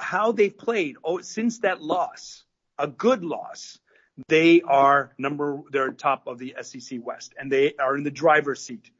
[0.00, 2.44] how they've played oh, since that loss,
[2.78, 3.78] a good loss,
[4.26, 8.62] they are number, they're top of the SEC West and they are in the driver's
[8.62, 8.90] seat.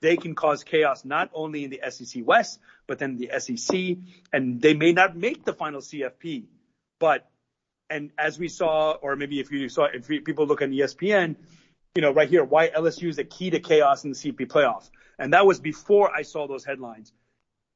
[0.00, 3.98] They can cause chaos not only in the SEC West, but then the SEC
[4.32, 6.44] and they may not make the final CFP,
[6.98, 7.29] but
[7.90, 11.36] and as we saw, or maybe if you saw, if people look on ESPN,
[11.94, 14.88] you know, right here, why LSU is a key to chaos in the CP playoff,
[15.18, 17.12] and that was before I saw those headlines.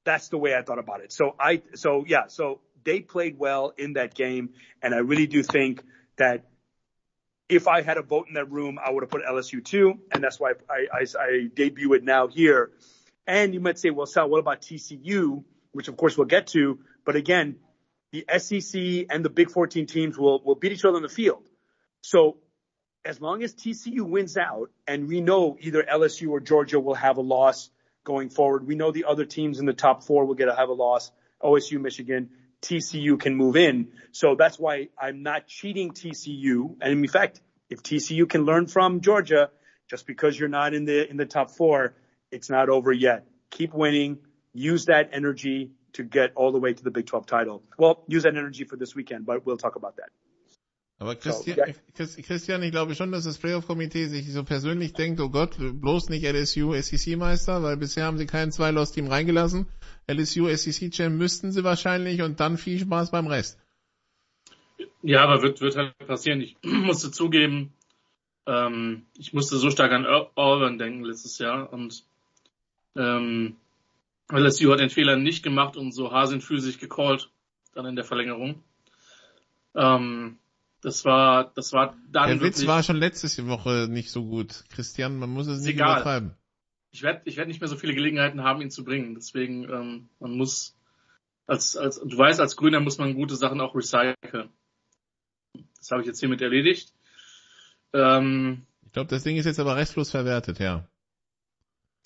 [0.04, 1.12] That's the way I thought about it.
[1.12, 4.50] So I, so yeah, so they played well in that game,
[4.82, 5.82] and I really do think
[6.16, 6.44] that
[7.48, 10.22] if I had a vote in that room, I would have put LSU too, and
[10.22, 12.70] that's why I, I, I debut it now here.
[13.26, 15.44] And you might say, well, Sal, what about TCU?
[15.72, 17.56] Which of course we'll get to, but again,
[18.14, 21.42] the SEC and the Big 14 teams will, will beat each other on the field.
[22.00, 22.36] So
[23.04, 27.16] as long as TCU wins out, and we know either LSU or Georgia will have
[27.16, 27.70] a loss
[28.04, 30.68] going forward, we know the other teams in the top four will get a have
[30.68, 31.10] a loss.
[31.42, 32.30] OSU, Michigan,
[32.62, 33.88] TCU can move in.
[34.12, 36.76] So that's why I'm not cheating TCU.
[36.80, 39.50] And in fact, if TCU can learn from Georgia,
[39.90, 41.96] just because you're not in the in the top four,
[42.30, 43.26] it's not over yet.
[43.50, 44.18] Keep winning.
[44.52, 47.62] Use that energy to get all the way to the Big 12 title.
[47.78, 50.10] Well, use that energy for this weekend, but we'll talk about that.
[51.00, 52.22] Aber Christian, so, yeah.
[52.22, 56.24] Christian, ich glaube schon, dass das Playoff-Komitee sich so persönlich denkt, oh Gott, bloß nicht
[56.24, 59.66] LSU SEC-Meister, weil bisher haben sie kein Zwei-Loss-Team reingelassen.
[60.06, 63.58] LSU SEC-Champ müssten sie wahrscheinlich und dann viel Spaß beim Rest.
[65.02, 66.40] Ja, aber wird, wird halt passieren.
[66.40, 67.72] Ich musste zugeben,
[68.46, 72.04] ähm, ich musste so stark an Auburn denken letztes Jahr und
[72.96, 73.56] ähm,
[74.32, 77.30] LSU hat den Fehler nicht gemacht und so hasenfüßig gecallt,
[77.74, 78.62] dann in der Verlängerung.
[79.74, 80.38] Ähm,
[80.80, 84.64] das war, das war dann Der Witz war schon letzte Woche nicht so gut.
[84.70, 85.96] Christian, man muss es nicht egal.
[85.96, 86.34] übertreiben.
[86.90, 89.14] Ich werde ich werd nicht mehr so viele Gelegenheiten haben, ihn zu bringen.
[89.14, 90.76] Deswegen, ähm, man muss,
[91.46, 94.50] als, als, du weißt, als Grüner muss man gute Sachen auch recyceln.
[95.78, 96.92] Das habe ich jetzt hiermit erledigt.
[97.92, 100.86] Ähm, ich glaube, das Ding ist jetzt aber restlos verwertet, ja.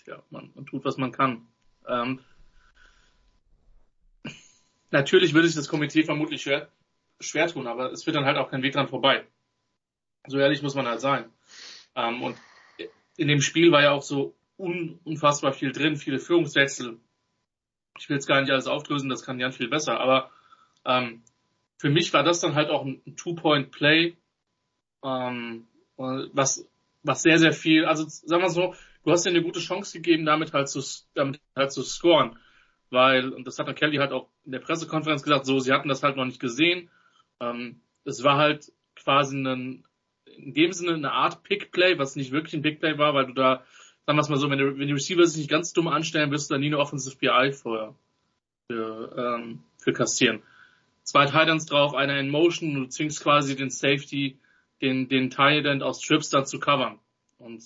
[0.06, 1.46] Ja, man, man tut, was man kann.
[1.88, 2.20] Ähm,
[4.90, 6.68] natürlich würde sich das Komitee vermutlich schwer,
[7.20, 9.26] schwer tun, aber es wird dann halt auch kein Weg dran vorbei.
[10.26, 11.30] So ehrlich muss man halt sein.
[11.94, 12.36] Ähm, und
[13.16, 16.98] in dem Spiel war ja auch so un, unfassbar viel drin, viele Führungswechsel.
[17.98, 20.30] Ich will jetzt gar nicht alles auflösen, das kann Jan viel besser, aber
[20.84, 21.22] ähm,
[21.78, 24.16] für mich war das dann halt auch ein Two-Point-Play,
[25.04, 25.66] ähm,
[25.96, 26.68] was,
[27.02, 28.74] was sehr, sehr viel, also sagen wir so,
[29.04, 30.80] du hast dir eine gute Chance gegeben, damit halt zu,
[31.14, 32.38] damit halt zu scoren.
[32.90, 35.88] Weil, und das hat dann Kelly halt auch in der Pressekonferenz gesagt, so, sie hatten
[35.88, 36.90] das halt noch nicht gesehen.
[37.40, 39.84] Ähm, es war halt quasi ein,
[40.36, 43.64] in dem Sinne eine Art Pick-Play, was nicht wirklich ein Pick-Play war, weil du da,
[44.06, 46.30] sagen wir es mal so, wenn, du, wenn die Receiver sich nicht ganz dumm anstellen,
[46.30, 47.94] wirst du da nie eine Offensive PI für,
[48.70, 50.42] für, ähm, für kassieren.
[51.02, 54.38] Zwei Titans drauf, einer in Motion, du zwingst quasi den Safety,
[54.80, 56.98] den, den Titan aus Trips dann zu covern.
[57.38, 57.62] Und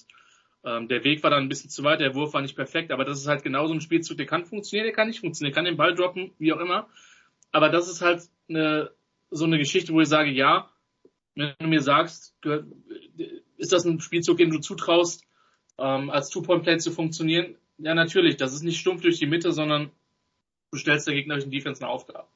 [0.65, 3.05] ähm, der Weg war dann ein bisschen zu weit, der Wurf war nicht perfekt, aber
[3.05, 5.65] das ist halt genauso ein Spielzug, der kann funktionieren, der kann nicht funktionieren, der kann
[5.65, 6.89] den Ball droppen, wie auch immer.
[7.51, 8.91] Aber das ist halt eine,
[9.31, 10.71] so eine Geschichte, wo ich sage, ja,
[11.35, 12.37] wenn du mir sagst,
[13.57, 15.25] ist das ein Spielzug, den du zutraust,
[15.79, 17.57] ähm, als Two-Point-Play zu funktionieren?
[17.79, 18.37] Ja, natürlich.
[18.37, 19.91] Das ist nicht stumpf durch die Mitte, sondern
[20.71, 22.29] du stellst der gegnerischen Defense eine Aufgabe.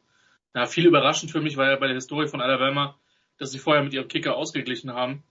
[0.54, 2.98] Ja, viel überraschend für mich war ja bei der Historie von Alabama,
[3.38, 5.22] dass sie vorher mit ihrem Kicker ausgeglichen haben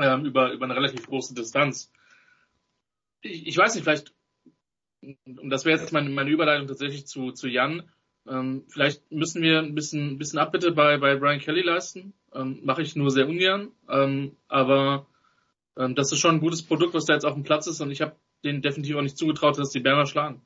[0.00, 1.92] ähm, über, über eine relativ große Distanz.
[3.22, 4.14] Ich, ich weiß nicht, vielleicht,
[5.02, 7.90] und das wäre jetzt meine, meine Überleitung tatsächlich zu, zu Jan,
[8.28, 12.14] ähm, vielleicht müssen wir ein bisschen, ein bisschen Abbitte bei, bei Brian Kelly leisten.
[12.32, 13.72] Ähm, Mache ich nur sehr ungern.
[13.88, 15.06] Ähm, aber
[15.76, 17.90] ähm, das ist schon ein gutes Produkt, was da jetzt auf dem Platz ist und
[17.90, 20.40] ich habe denen definitiv auch nicht zugetraut, dass die Berner schlagen.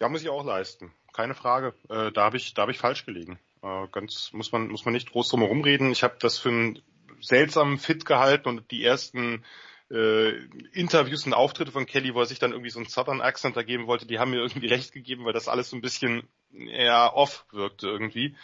[0.00, 0.92] Ja, muss ich auch leisten.
[1.12, 1.74] Keine Frage.
[1.88, 3.38] Äh, da habe ich, da habe ich falsch gelegen.
[3.62, 5.90] Äh, ganz muss man muss man nicht groß drum herum reden.
[5.90, 6.82] Ich habe das für einen
[7.20, 9.44] seltsamen Fit gehalten und die ersten
[9.90, 10.36] äh,
[10.72, 13.86] Interviews und Auftritte von Kelly, wo er sich dann irgendwie so einen Southern Accent ergeben
[13.86, 17.46] wollte, die haben mir irgendwie recht gegeben, weil das alles so ein bisschen eher off
[17.50, 18.36] wirkte irgendwie.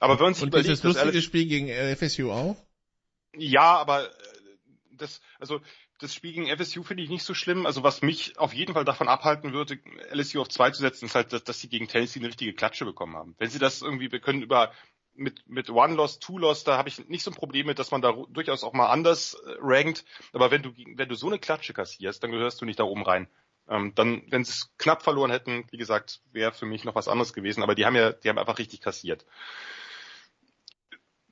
[0.00, 2.56] Aber wenn sich und überlegt, dieses lustige Spiel gegen FSU auch?
[3.36, 4.10] Ja, aber äh,
[4.92, 5.60] das, also
[5.98, 7.66] das Spiel gegen FSU finde ich nicht so schlimm.
[7.66, 9.78] Also was mich auf jeden Fall davon abhalten würde,
[10.12, 12.84] LSU auf zwei zu setzen, ist halt, dass, dass sie gegen Tennessee eine richtige Klatsche
[12.84, 13.34] bekommen haben.
[13.38, 14.72] Wenn sie das irgendwie, wir können über
[15.18, 17.90] mit, mit One Loss, Two Loss, da habe ich nicht so ein Problem mit, dass
[17.90, 20.04] man da durchaus auch mal anders äh, rankt.
[20.32, 23.02] Aber wenn du, wenn du so eine Klatsche kassierst, dann gehörst du nicht da oben
[23.02, 23.28] rein.
[23.68, 27.08] Ähm, dann, wenn sie es knapp verloren hätten, wie gesagt, wäre für mich noch was
[27.08, 27.62] anderes gewesen.
[27.62, 29.26] Aber die haben ja, die haben einfach richtig kassiert.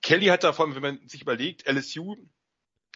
[0.02, 2.16] Kelly hat da vor allem, wenn man sich überlegt, LSU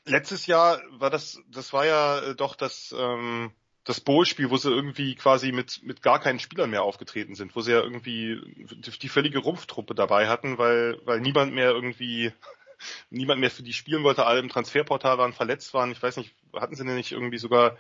[0.05, 3.53] letztes Jahr war das, das war ja äh, doch das, ähm,
[3.91, 7.61] das Bowl-Spiel, wo sie irgendwie quasi mit, mit gar keinen Spielern mehr aufgetreten sind, wo
[7.61, 12.32] sie ja irgendwie die, die völlige Rumpftruppe dabei hatten, weil, weil niemand mehr irgendwie,
[13.11, 15.91] niemand mehr für die spielen wollte, alle im Transferportal waren, verletzt waren.
[15.91, 17.76] Ich weiß nicht, hatten sie denn nicht irgendwie sogar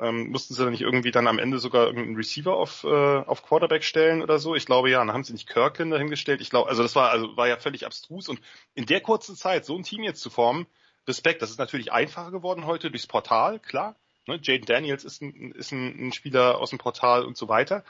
[0.00, 3.42] Ähm, mussten sie dann nicht irgendwie dann am Ende sogar irgendeinen Receiver auf, äh, auf
[3.42, 4.54] Quarterback stellen oder so?
[4.56, 6.40] Ich glaube ja, dann haben sie nicht Kirkland dahingestellt.
[6.40, 8.40] Ich glaube, also das war, also war ja völlig abstrus und
[8.74, 10.66] in der kurzen Zeit so ein Team jetzt zu formen,
[11.06, 13.96] Respekt, das ist natürlich einfacher geworden heute durchs Portal, klar.
[14.26, 14.38] Ne?
[14.42, 17.84] Jaden Daniels ist, ein, ist ein, ein Spieler aus dem Portal und so weiter.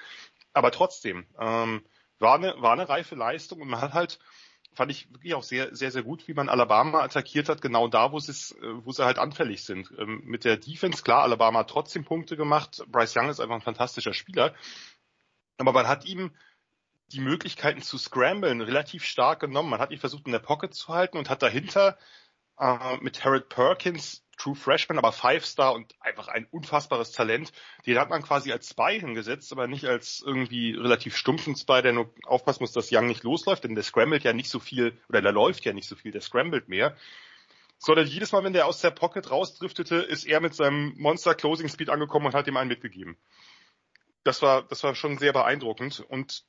[0.53, 1.83] Aber trotzdem, ähm,
[2.19, 4.19] war eine, war eine reife Leistung und man hat halt,
[4.73, 8.13] fand ich wirklich auch sehr, sehr, sehr gut, wie man Alabama attackiert hat, genau da,
[8.13, 8.33] wo sie,
[8.85, 9.93] wo sie halt anfällig sind.
[9.99, 12.83] Ähm, mit der Defense, klar, Alabama hat trotzdem Punkte gemacht.
[12.87, 14.55] Bryce Young ist einfach ein fantastischer Spieler.
[15.59, 16.33] Aber man hat ihm
[17.13, 19.69] die Möglichkeiten zu scramblen relativ stark genommen.
[19.69, 21.99] Man hat ihn versucht, in der Pocket zu halten und hat dahinter
[22.59, 27.53] äh, mit Harold Perkins True Freshman, aber Five Star und einfach ein unfassbares Talent.
[27.87, 31.93] Den hat man quasi als Spy hingesetzt, aber nicht als irgendwie relativ stumpfen Spy, der
[31.93, 35.23] nur aufpassen muss, dass Young nicht losläuft, denn der scrambled ja nicht so viel, oder
[35.23, 36.97] der läuft ja nicht so viel, der scrambled mehr.
[37.79, 41.69] Sondern jedes Mal, wenn der aus der Pocket rausdriftete, ist er mit seinem Monster Closing
[41.69, 43.17] Speed angekommen und hat ihm einen mitgegeben.
[44.25, 46.45] Das war, das war schon sehr beeindruckend und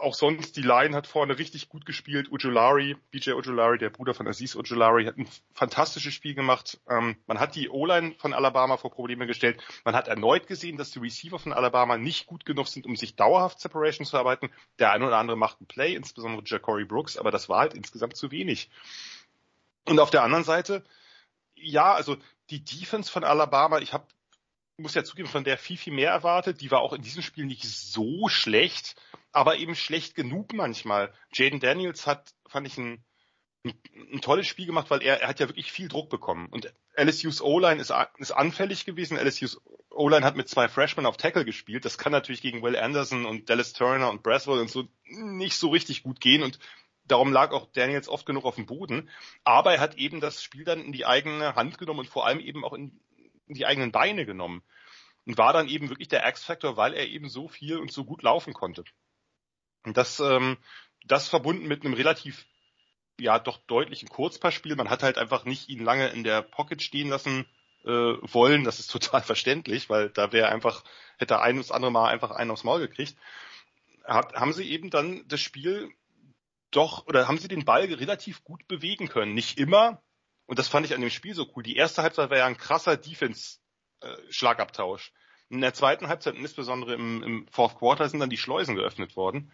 [0.00, 2.30] auch sonst, die Line hat vorne richtig gut gespielt.
[2.30, 6.80] Ujulari, BJ Ujulari, der Bruder von Aziz Ujulari, hat ein fantastisches Spiel gemacht.
[6.88, 9.62] Ähm, man hat die O-Line von Alabama vor Probleme gestellt.
[9.84, 13.16] Man hat erneut gesehen, dass die Receiver von Alabama nicht gut genug sind, um sich
[13.16, 14.50] dauerhaft Separation zu arbeiten.
[14.78, 18.16] Der eine oder andere macht ein Play, insbesondere Ja'Cory Brooks, aber das war halt insgesamt
[18.16, 18.70] zu wenig.
[19.86, 20.84] Und auf der anderen Seite,
[21.54, 22.16] ja, also
[22.50, 24.06] die Defense von Alabama, ich habe
[24.80, 26.60] muss ja zugeben, von der viel, viel mehr erwartet.
[26.60, 28.96] Die war auch in diesem Spiel nicht so schlecht
[29.32, 31.12] aber eben schlecht genug manchmal.
[31.32, 33.04] Jaden Daniels hat, fand ich, ein,
[33.64, 33.74] ein,
[34.12, 36.48] ein tolles Spiel gemacht, weil er, er hat ja wirklich viel Druck bekommen.
[36.50, 39.18] Und LSU's O-Line ist, ist anfällig gewesen.
[39.18, 39.60] LSU's
[39.90, 41.84] O-Line hat mit zwei Freshmen auf Tackle gespielt.
[41.84, 45.68] Das kann natürlich gegen Will Anderson und Dallas Turner und Braswell und so nicht so
[45.68, 46.42] richtig gut gehen.
[46.42, 46.58] Und
[47.04, 49.08] darum lag auch Daniels oft genug auf dem Boden.
[49.44, 52.40] Aber er hat eben das Spiel dann in die eigene Hand genommen und vor allem
[52.40, 53.09] eben auch in, in
[53.54, 54.62] die eigenen Beine genommen.
[55.26, 58.22] Und war dann eben wirklich der X-Factor, weil er eben so viel und so gut
[58.22, 58.84] laufen konnte.
[59.84, 60.56] Und das, ähm,
[61.06, 62.46] das verbunden mit einem relativ,
[63.18, 64.76] ja, doch deutlichen Kurzpassspiel.
[64.76, 67.46] Man hat halt einfach nicht ihn lange in der Pocket stehen lassen
[67.84, 68.64] äh, wollen.
[68.64, 70.84] Das ist total verständlich, weil da wäre einfach,
[71.18, 73.16] hätte ein das andere Mal einfach einen aufs Maul gekriegt.
[74.04, 75.90] Hat, haben sie eben dann das Spiel
[76.70, 79.34] doch, oder haben sie den Ball relativ gut bewegen können.
[79.34, 80.02] Nicht immer,
[80.50, 81.62] und das fand ich an dem Spiel so cool.
[81.62, 85.12] Die erste Halbzeit war ja ein krasser Defense-Schlagabtausch.
[85.12, 89.14] Äh, in der zweiten Halbzeit, insbesondere im, im Fourth Quarter, sind dann die Schleusen geöffnet
[89.14, 89.52] worden.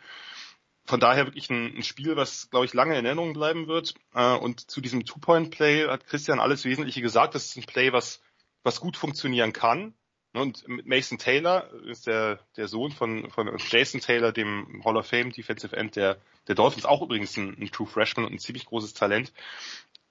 [0.87, 3.93] Von daher wirklich ein, ein Spiel, was, glaube ich, lange in Erinnerung bleiben wird.
[4.15, 7.35] Äh, und zu diesem Two-Point-Play hat Christian alles Wesentliche gesagt.
[7.35, 8.23] Das ist ein Play, was,
[8.63, 9.93] was gut funktionieren kann.
[10.33, 15.07] Und mit Mason Taylor ist der, der Sohn von, von Jason Taylor, dem Hall of
[15.07, 16.17] Fame Defensive End der,
[16.49, 19.35] der Dolphins, auch übrigens ein, ein True Freshman und ein ziemlich großes Talent.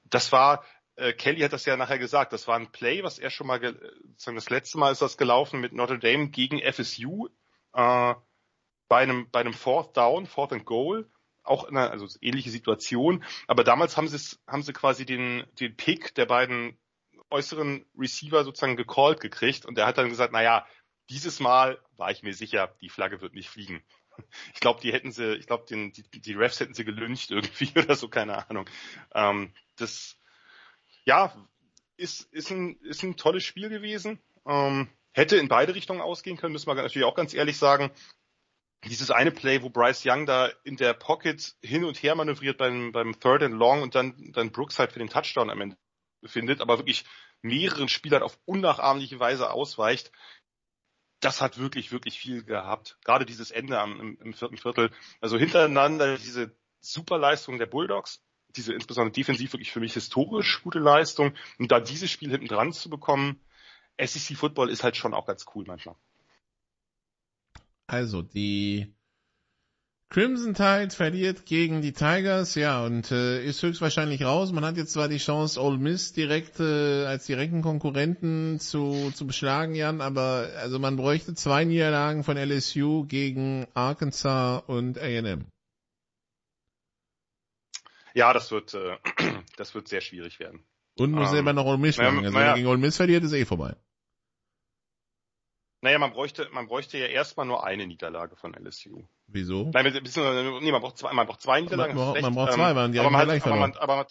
[0.10, 0.64] Das war
[0.96, 3.62] äh, Kelly hat das ja nachher gesagt, das war ein Play, was er schon mal,
[3.62, 7.28] sozusagen das letzte Mal ist das gelaufen mit Notre Dame gegen FSU
[7.74, 8.16] äh,
[8.88, 11.10] bei einem bei einem Fourth Down, Fourth and Goal,
[11.44, 15.76] auch in einer also ähnliche Situation, aber damals haben sie haben sie quasi den den
[15.76, 16.78] Pick der beiden
[17.30, 20.66] äußeren Receiver sozusagen gecallt gekriegt und er hat dann gesagt, na ja,
[21.10, 23.84] dieses Mal war ich mir sicher, die Flagge wird nicht fliegen.
[24.54, 27.96] Ich glaube, die hätten sie, ich glaube, die, die Refs hätten sie gelüncht irgendwie oder
[27.96, 28.66] so, keine Ahnung.
[29.14, 30.18] Ähm, das
[31.06, 31.34] ja,
[31.98, 34.20] ist, ist, ein, ist ein tolles Spiel gewesen.
[34.46, 37.92] Ähm, hätte in beide Richtungen ausgehen können, müssen wir natürlich auch ganz ehrlich sagen.
[38.84, 42.92] Dieses eine Play, wo Bryce Young da in der Pocket hin und her manövriert beim,
[42.92, 45.78] beim Third and Long und dann, dann Brooks halt für den Touchdown am Ende
[46.26, 47.06] findet, aber wirklich
[47.42, 50.12] mehreren Spielern auf unnachahmliche Weise ausweicht.
[51.22, 52.98] Das hat wirklich, wirklich viel gehabt.
[53.04, 54.92] Gerade dieses Ende am, im, im vierten Viertel.
[55.22, 58.24] Also hintereinander diese Superleistung der Bulldogs,
[58.58, 61.34] diese insbesondere defensiv wirklich für mich historisch gute Leistung.
[61.60, 63.40] Und da dieses Spiel hinten dran zu bekommen,
[64.00, 65.96] SEC Football ist halt schon auch ganz cool manchmal.
[67.88, 68.96] Also die
[70.10, 74.52] Crimson Tide verliert gegen die Tigers, ja, und äh, ist höchstwahrscheinlich raus.
[74.52, 79.28] Man hat jetzt zwar die Chance, Ole Miss direkt äh, als direkten Konkurrenten zu, zu
[79.28, 85.48] beschlagen, Jan, aber also man bräuchte zwei Niederlagen von LSU gegen Arkansas und A&M.
[88.16, 88.98] Ja, das wird, äh,
[89.58, 90.66] das wird sehr schwierig werden.
[90.98, 92.24] Und muss ähm, selber noch Ole Miss machen.
[92.26, 93.76] Also wenn er gegen Ole Miss verliert, ist eh vorbei.
[95.82, 99.04] Naja, man bräuchte, man bräuchte ja erstmal nur eine Niederlage von LSU.
[99.28, 99.70] Wieso?
[99.74, 101.96] Nein, nee, man braucht zwei, man braucht zwei Niederlagen.
[101.96, 104.06] Man, man braucht zwei, weil die aber man, hat, aber, man, aber, man,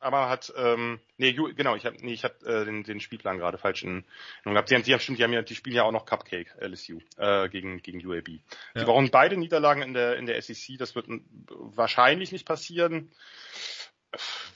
[0.00, 3.58] aber hat, ähm, nee, genau, ich habe nee, ich hab, äh, den, den Spielplan gerade
[3.58, 4.04] falsch in,
[4.44, 4.70] in gehabt.
[4.70, 7.00] Die haben, die haben, stimmt, die haben ja, die spielen ja auch noch Cupcake, LSU,
[7.16, 8.28] äh, gegen, gegen UAB.
[8.28, 8.38] Ja.
[8.76, 11.06] Die brauchen beide Niederlagen in der, in der SEC, das wird
[11.48, 13.10] wahrscheinlich nicht passieren.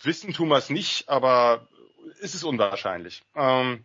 [0.03, 1.69] Wissen tun wir es nicht, aber
[2.21, 3.23] es ist unwahrscheinlich.
[3.35, 3.85] Ähm,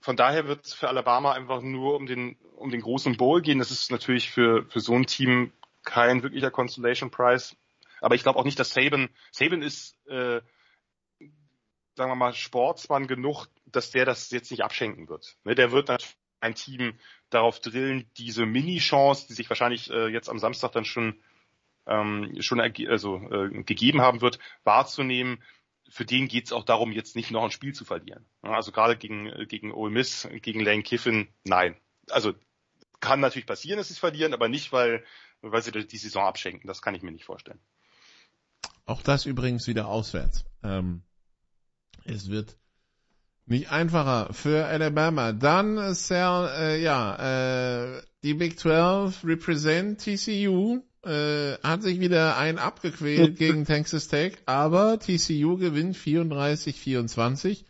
[0.00, 3.58] von daher wird es für Alabama einfach nur um den, um den großen Bowl gehen.
[3.58, 5.52] Das ist natürlich für, für so ein Team
[5.84, 7.56] kein wirklicher Consolation Prize.
[8.00, 10.40] Aber ich glaube auch nicht, dass Saban, Saban ist, äh,
[11.96, 15.36] sagen wir mal, Sportsmann genug, dass der das jetzt nicht abschenken wird.
[15.44, 16.98] Ne, der wird natürlich ein Team
[17.30, 21.20] darauf drillen, diese Mini-Chance, die sich wahrscheinlich äh, jetzt am Samstag dann schon
[21.86, 25.42] ähm, schon also, äh, gegeben haben wird, wahrzunehmen.
[25.88, 28.26] Für den geht es auch darum, jetzt nicht noch ein Spiel zu verlieren.
[28.42, 31.76] Also gerade gegen, gegen Ole Miss, gegen Lane Kiffin, nein.
[32.10, 32.34] Also
[32.98, 35.04] kann natürlich passieren, dass sie es verlieren, aber nicht, weil,
[35.42, 36.66] weil sie die Saison abschenken.
[36.66, 37.60] Das kann ich mir nicht vorstellen.
[38.84, 40.44] Auch das übrigens wieder auswärts.
[40.64, 41.02] Ähm,
[42.06, 42.56] es wird
[43.46, 45.32] nicht einfacher für Alabama.
[45.32, 52.58] Dann, Sal, äh, ja, äh, die Big 12 represent TCU äh, hat sich wieder ein
[52.58, 57.64] abgequält gegen Texas Tech, aber TCU gewinnt 34-24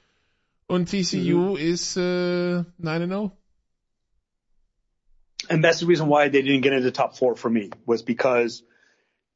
[0.66, 1.56] und TCU mhm.
[1.56, 3.30] ist äh, 9-0.
[5.48, 8.02] And that's the reason why they didn't get into the top four for me was
[8.02, 8.64] because,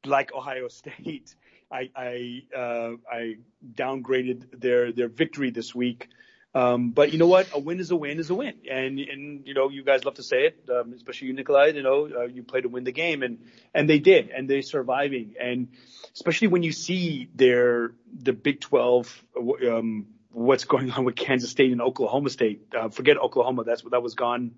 [0.03, 1.35] like Ohio State,
[1.71, 3.35] I I uh, I
[3.75, 6.09] downgraded their victory this week
[6.53, 7.49] um, but you know what?
[7.53, 8.55] A win is a win is a win.
[8.69, 11.81] And, and, you know, you guys love to say it, um, especially you, Nikolai, you
[11.81, 13.39] know, uh, you play to win the game and,
[13.73, 15.35] and they did, and they're surviving.
[15.39, 15.69] And
[16.13, 19.23] especially when you see their, the Big 12,
[19.69, 22.67] um, what's going on with Kansas State and Oklahoma State.
[22.77, 23.63] Uh, forget Oklahoma.
[23.63, 24.51] That's that was gone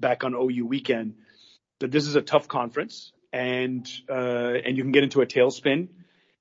[0.00, 1.14] back on OU weekend.
[1.78, 5.88] That this is a tough conference and, uh, and you can get into a tailspin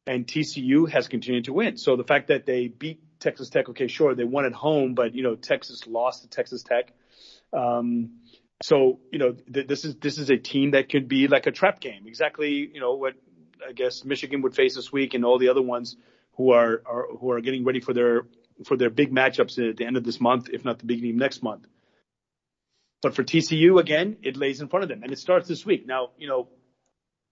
[0.06, 1.78] and TCU has continued to win.
[1.78, 5.14] So the fact that they beat Texas Tech, okay, sure, they won at home, but
[5.14, 6.93] you know, Texas lost to Texas Tech.
[7.54, 8.20] Um,
[8.62, 11.52] so, you know, th- this is, this is a team that could be like a
[11.52, 12.08] trap game.
[12.08, 13.14] Exactly, you know, what
[13.68, 15.95] I guess Michigan would face this week and all the other ones
[16.34, 18.24] who are, are, who are getting ready for their,
[18.66, 21.18] for their big matchups at the end of this month, if not the beginning of
[21.18, 21.68] next month.
[23.02, 25.88] But for TCU, again, it lays in front of them and it starts this week.
[25.88, 26.50] Now, you know,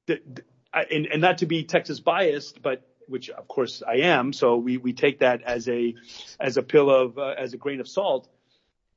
[0.07, 0.43] the, the,
[0.73, 4.33] and, and not to be Texas biased, but which of course I am.
[4.33, 5.95] So we, we take that as a,
[6.39, 8.29] as a pill of, uh, as a grain of salt.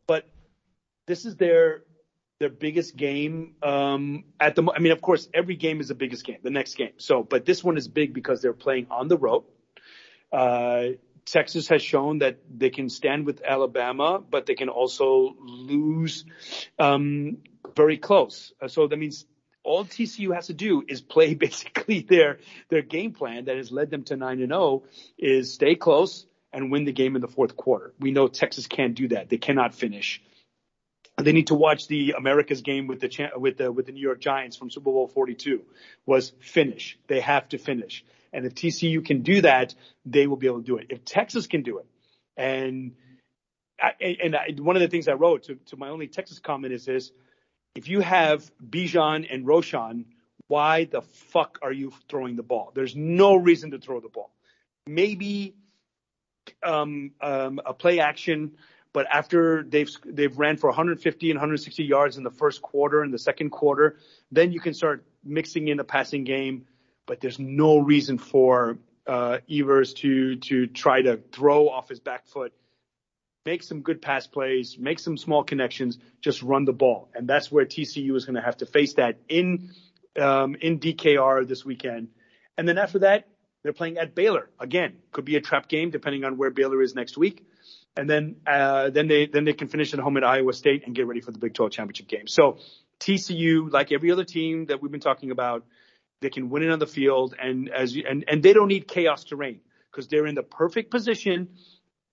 [0.07, 0.27] But
[1.07, 1.83] this is their,
[2.41, 6.25] their biggest game, um, at the, I mean, of course, every game is the biggest
[6.25, 6.93] game, the next game.
[6.97, 9.45] So, but this one is big because they're playing on the road.
[10.33, 10.97] Uh,
[11.27, 16.25] Texas has shown that they can stand with Alabama, but they can also lose
[16.79, 17.39] um,
[17.77, 18.53] very close.
[18.61, 19.27] Uh, so that means
[19.63, 22.39] all TCU has to do is play basically their
[22.69, 24.85] their game plan that has led them to nine and zero oh,
[25.19, 27.93] is stay close and win the game in the fourth quarter.
[28.01, 30.23] We know Texas can't do that; they cannot finish.
[31.19, 34.21] They need to watch the America's game with the with the with the New York
[34.21, 35.63] Giants from Super Bowl 42
[36.07, 36.99] was finish.
[37.09, 39.75] They have to finish, and if TCU can do that,
[40.07, 40.87] they will be able to do it.
[40.89, 41.87] If Texas can do it,
[42.37, 42.93] and
[43.81, 46.73] I, and I, one of the things I wrote to, to my only Texas comment
[46.73, 47.13] is this
[47.75, 50.07] if you have Bijan and Roshan,
[50.49, 52.73] why the fuck are you throwing the ball?
[52.75, 54.33] There's no reason to throw the ball.
[54.87, 55.55] Maybe
[56.63, 58.57] um, um, a play action,
[58.93, 63.15] but after they've they've ran for 150 and 160 yards in the first quarter and
[63.15, 63.99] the second quarter,
[64.33, 66.67] then you can start mixing in a passing game.
[67.07, 72.27] But there's no reason for uh, Evers to to try to throw off his back
[72.27, 72.53] foot
[73.47, 77.09] make some good pass plays, make some small connections, just run the ball.
[77.15, 79.71] And that's where TCU is going to have to face that in,
[80.19, 82.09] um, in DKR this weekend.
[82.59, 83.29] And then after that,
[83.63, 84.51] they're playing at Baylor.
[84.59, 87.47] Again, could be a trap game depending on where Baylor is next week.
[87.97, 90.95] And then, uh, then they, then they can finish at home at Iowa State and
[90.95, 92.27] get ready for the Big 12 championship game.
[92.27, 92.59] So
[93.01, 95.65] TCU, like every other team that we've been talking about,
[96.21, 98.87] they can win it on the field and as you, and, and they don't need
[98.87, 99.61] chaos to reign
[99.91, 101.49] because they're in the perfect position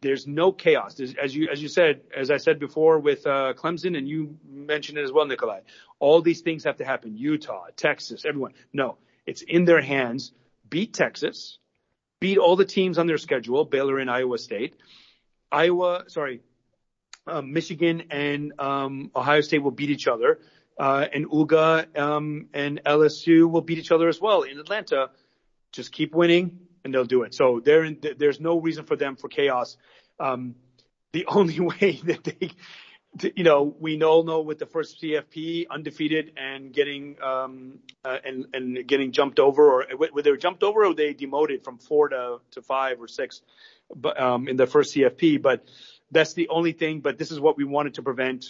[0.01, 0.95] there's no chaos.
[0.95, 4.37] There's, as you as you said, as I said before with uh, Clemson, and you
[4.47, 5.61] mentioned it as well, Nikolai.
[5.99, 7.17] All these things have to happen.
[7.17, 8.53] Utah, Texas, everyone.
[8.71, 10.31] No, it's in their hands.
[10.69, 11.57] Beat Texas,
[12.19, 14.75] beat all the teams on their schedule, Baylor and Iowa State.
[15.51, 16.41] Iowa, sorry,
[17.25, 20.39] uh, Michigan and um, Ohio State will beat each other,
[20.77, 25.09] uh, and UGA um, and LSU will beat each other as well in Atlanta.
[25.71, 27.35] Just keep winning, and they'll do it.
[27.35, 29.75] So there's no reason for them for chaos.
[30.19, 30.55] Um,
[31.11, 32.51] the only way that they,
[33.35, 38.45] you know, we all know with the first CFP undefeated and getting um, uh, and
[38.53, 42.09] and getting jumped over, or whether they were jumped over or they demoted from four
[42.09, 43.41] to to five or six,
[43.93, 45.41] but um, in the first CFP.
[45.41, 45.67] But
[46.11, 47.01] that's the only thing.
[47.01, 48.45] But this is what we wanted to prevent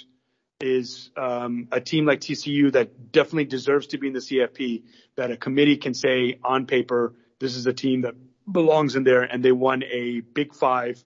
[0.60, 4.84] is um, a team like TCU that definitely deserves to be in the CFP.
[5.16, 8.16] That a committee can say on paper, this is a team that
[8.52, 11.04] belongs in there and they won a Big Five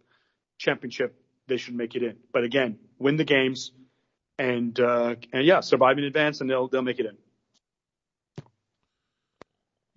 [0.57, 1.15] championship.
[1.47, 2.17] They should make it in.
[2.31, 3.71] But again, win the games,
[4.37, 7.17] and uh, and yeah, survive in advance, and they'll they'll make it in.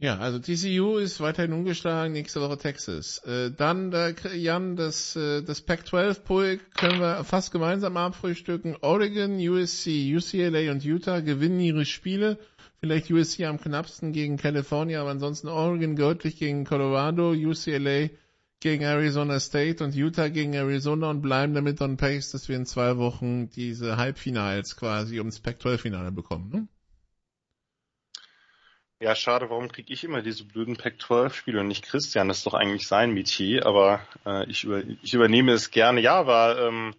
[0.05, 3.19] Ja, also TCU ist weiterhin ungeschlagen, nächste Woche Texas.
[3.25, 8.77] Äh, dann, äh, Jan, das, äh, das Pac-12-Pulk können wir fast gemeinsam abfrühstücken.
[8.83, 12.39] Oregon, USC, UCLA und Utah gewinnen ihre Spiele.
[12.81, 18.11] Vielleicht USC am knappsten gegen California, aber ansonsten Oregon deutlich gegen Colorado, UCLA
[18.61, 22.67] gegen Arizona State und Utah gegen Arizona und bleiben damit on pace, dass wir in
[22.67, 26.51] zwei Wochen diese Halbfinals quasi ums Pac-12-Finale bekommen.
[26.51, 26.69] Ne?
[29.01, 32.29] Ja, schade, warum kriege ich immer diese blöden Pac-12-Spiele und nicht Christian?
[32.29, 36.01] Das ist doch eigentlich sein Metier, aber äh, ich, über, ich übernehme es gerne.
[36.01, 36.95] Ja, war ähm,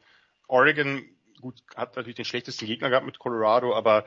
[0.48, 1.04] Oregon,
[1.42, 4.06] gut, hat natürlich den schlechtesten Gegner gehabt mit Colorado, aber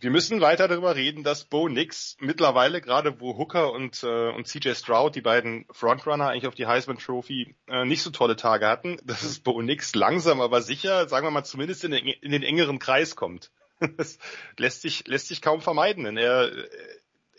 [0.00, 4.46] wir müssen weiter darüber reden, dass Bo Nix mittlerweile, gerade wo Hooker und, äh, und
[4.46, 8.66] CJ Stroud, die beiden Frontrunner eigentlich auf die Heisman Trophy, äh, nicht so tolle Tage
[8.68, 12.30] hatten, dass es Bo Nix langsam aber sicher, sagen wir mal, zumindest in den, in
[12.30, 13.50] den engeren Kreis kommt.
[13.96, 14.18] Das
[14.56, 16.50] lässt sich, lässt sich kaum vermeiden, denn er,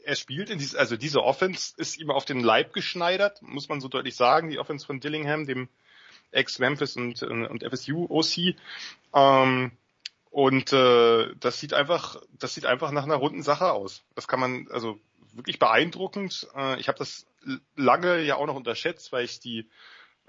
[0.05, 3.81] er spielt in dieses, also diese Offense ist ihm auf den Leib geschneidert, muss man
[3.81, 5.67] so deutlich sagen, die Offense von Dillingham, dem
[6.31, 8.55] Ex-Memphis und, und FSU-OC.
[9.13, 9.71] Ähm,
[10.29, 14.03] und äh, das sieht einfach, das sieht einfach nach einer runden Sache aus.
[14.15, 14.99] Das kann man, also
[15.33, 16.47] wirklich beeindruckend.
[16.55, 17.25] Äh, ich habe das
[17.75, 19.69] lange ja auch noch unterschätzt, weil ich die,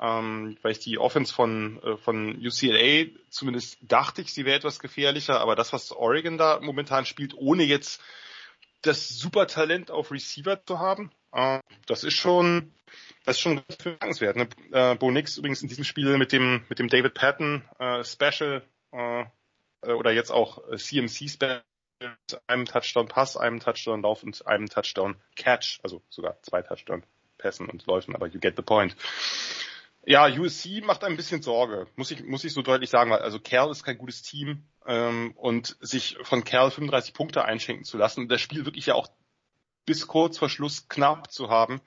[0.00, 4.78] ähm, weil ich die Offense von äh, von UCLA zumindest dachte ich, sie wäre etwas
[4.78, 8.02] gefährlicher, aber das, was Oregon da momentan spielt, ohne jetzt
[8.82, 12.72] das Supertalent auf Receiver zu haben, äh, das ist schon,
[13.26, 14.36] das ist schon bemerkenswert.
[14.36, 14.48] Ne?
[14.72, 18.62] Äh, Bo Nix übrigens in diesem Spiel mit dem mit dem David Patton äh, Special
[18.92, 19.24] äh,
[19.82, 21.62] äh, oder jetzt auch CMC Special
[22.00, 27.04] mit einem Touchdown Pass, einem Touchdown Lauf und einem Touchdown Catch, also sogar zwei Touchdown
[27.38, 28.96] Pässen und Läufen, aber you get the point.
[30.06, 33.38] Ja, USC macht ein bisschen Sorge, muss ich, muss ich so deutlich sagen, weil also
[33.38, 38.28] Kerl ist kein gutes Team ähm, und sich von Kerl 35 Punkte einschenken zu lassen
[38.28, 39.08] das Spiel wirklich ja auch
[39.84, 41.80] bis kurz vor Schluss knapp zu haben,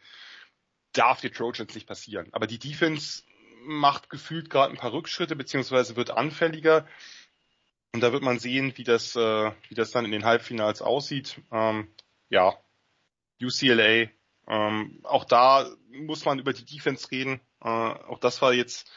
[0.94, 2.28] darf die Trojans nicht passieren.
[2.34, 3.24] Aber die Defense
[3.66, 6.88] macht gefühlt gerade ein paar Rückschritte, beziehungsweise wird anfälliger.
[7.94, 11.40] Und da wird man sehen, wie das, äh, wie das dann in den Halbfinals aussieht.
[11.52, 11.88] Ähm,
[12.30, 12.58] ja,
[13.40, 14.10] UCLA.
[14.48, 17.40] Ähm, auch da muss man über die Defense reden.
[17.64, 18.92] Äh, auch das war jetzt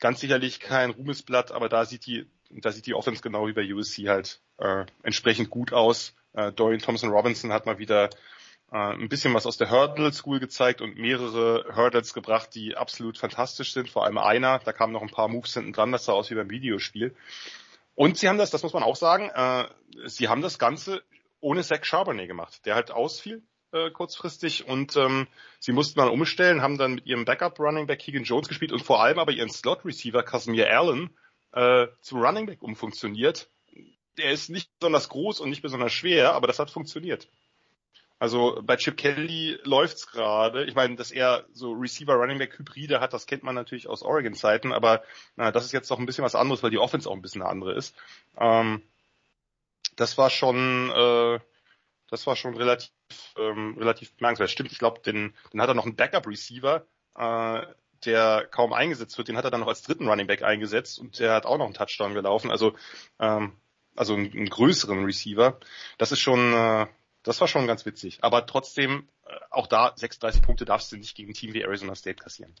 [0.00, 3.72] ganz sicherlich kein Ruhmesblatt, aber da sieht die, da sieht die Offense genau wie bei
[3.72, 6.16] USC halt äh, entsprechend gut aus.
[6.32, 8.10] Äh, Dorian Thompson Robinson hat mal wieder
[8.72, 13.16] äh, ein bisschen was aus der Hurdle School gezeigt und mehrere Hurdles gebracht, die absolut
[13.16, 13.88] fantastisch sind.
[13.88, 16.34] Vor allem einer, da kamen noch ein paar Moves hinten dran, das sah aus wie
[16.34, 17.14] beim Videospiel.
[18.00, 19.68] Und sie haben das, das muss man auch sagen, äh,
[20.08, 21.02] sie haben das Ganze
[21.40, 23.42] ohne Zach Charbonnet gemacht, der halt ausfiel
[23.72, 25.28] äh, kurzfristig und ähm,
[25.58, 28.82] sie mussten dann umstellen, haben dann mit ihrem Backup Running Back Keegan Jones gespielt und
[28.82, 31.10] vor allem aber ihren Slot Receiver Casimir Allen
[31.52, 33.50] äh, zum Running Back umfunktioniert.
[34.16, 37.28] Der ist nicht besonders groß und nicht besonders schwer, aber das hat funktioniert.
[38.20, 40.66] Also bei Chip Kelly läuft's gerade.
[40.66, 44.02] Ich meine, dass er so Receiver Running Back Hybride hat, das kennt man natürlich aus
[44.02, 45.02] Oregon Zeiten, aber
[45.36, 47.40] na, das ist jetzt doch ein bisschen was anderes, weil die Offense auch ein bisschen
[47.40, 47.96] eine andere ist.
[48.36, 48.82] Ähm,
[49.96, 51.40] das war schon, äh,
[52.10, 52.90] das war schon relativ,
[53.38, 54.50] ähm, relativ bemerkenswert.
[54.50, 56.84] Stimmt, ich glaube, den, den hat er noch einen Backup Receiver,
[57.16, 57.62] äh,
[58.04, 59.28] der kaum eingesetzt wird.
[59.28, 61.64] Den hat er dann noch als dritten Running Back eingesetzt und der hat auch noch
[61.64, 62.50] einen Touchdown gelaufen.
[62.50, 62.74] Also
[63.18, 63.54] ähm,
[63.96, 65.58] also einen, einen größeren Receiver.
[65.96, 66.86] Das ist schon, äh,
[67.22, 68.18] das war schon ganz witzig.
[68.22, 71.94] Aber trotzdem, äh, auch da 36 Punkte darfst du nicht gegen ein Team wie Arizona
[71.94, 72.54] State kassieren.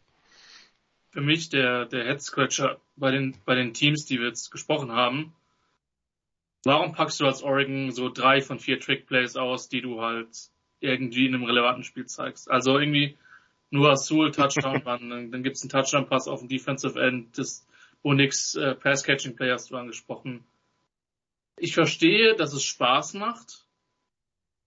[1.10, 4.92] Für mich der, der Head Scratcher bei den, bei den Teams, die wir jetzt gesprochen
[4.92, 5.34] haben.
[6.64, 10.28] Warum packst du als Oregon so drei von vier Trick Plays aus, die du halt
[10.80, 12.50] irgendwie in einem relevanten Spiel zeigst?
[12.50, 13.16] Also irgendwie
[13.70, 17.66] nur Azul Touchdown Run, dann, dann gibt's einen Touchdown Pass auf dem Defensive End, das
[18.02, 20.44] Bonix äh, Pass Catching Play hast du angesprochen.
[21.56, 23.66] Ich verstehe, dass es Spaß macht,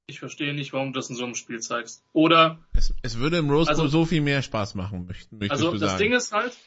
[0.08, 2.04] ich verstehe nicht, warum du das in so einem Spiel zeigst.
[2.14, 5.52] Oder es, es würde im Rose Bowl also, so viel mehr Spaß machen, möchte, möchtest
[5.52, 5.74] also sagen.
[5.74, 6.58] Also das Ding ist halt,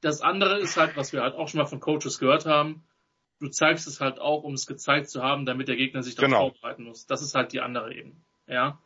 [0.00, 2.84] das andere ist halt, was wir halt auch schon mal von Coaches gehört haben.
[3.38, 6.28] Du zeigst es halt auch, um es gezeigt zu haben, damit der Gegner sich darauf
[6.28, 6.50] genau.
[6.50, 7.06] vorbereiten muss.
[7.06, 8.16] Das ist halt die andere Ebene.
[8.46, 8.78] Ja.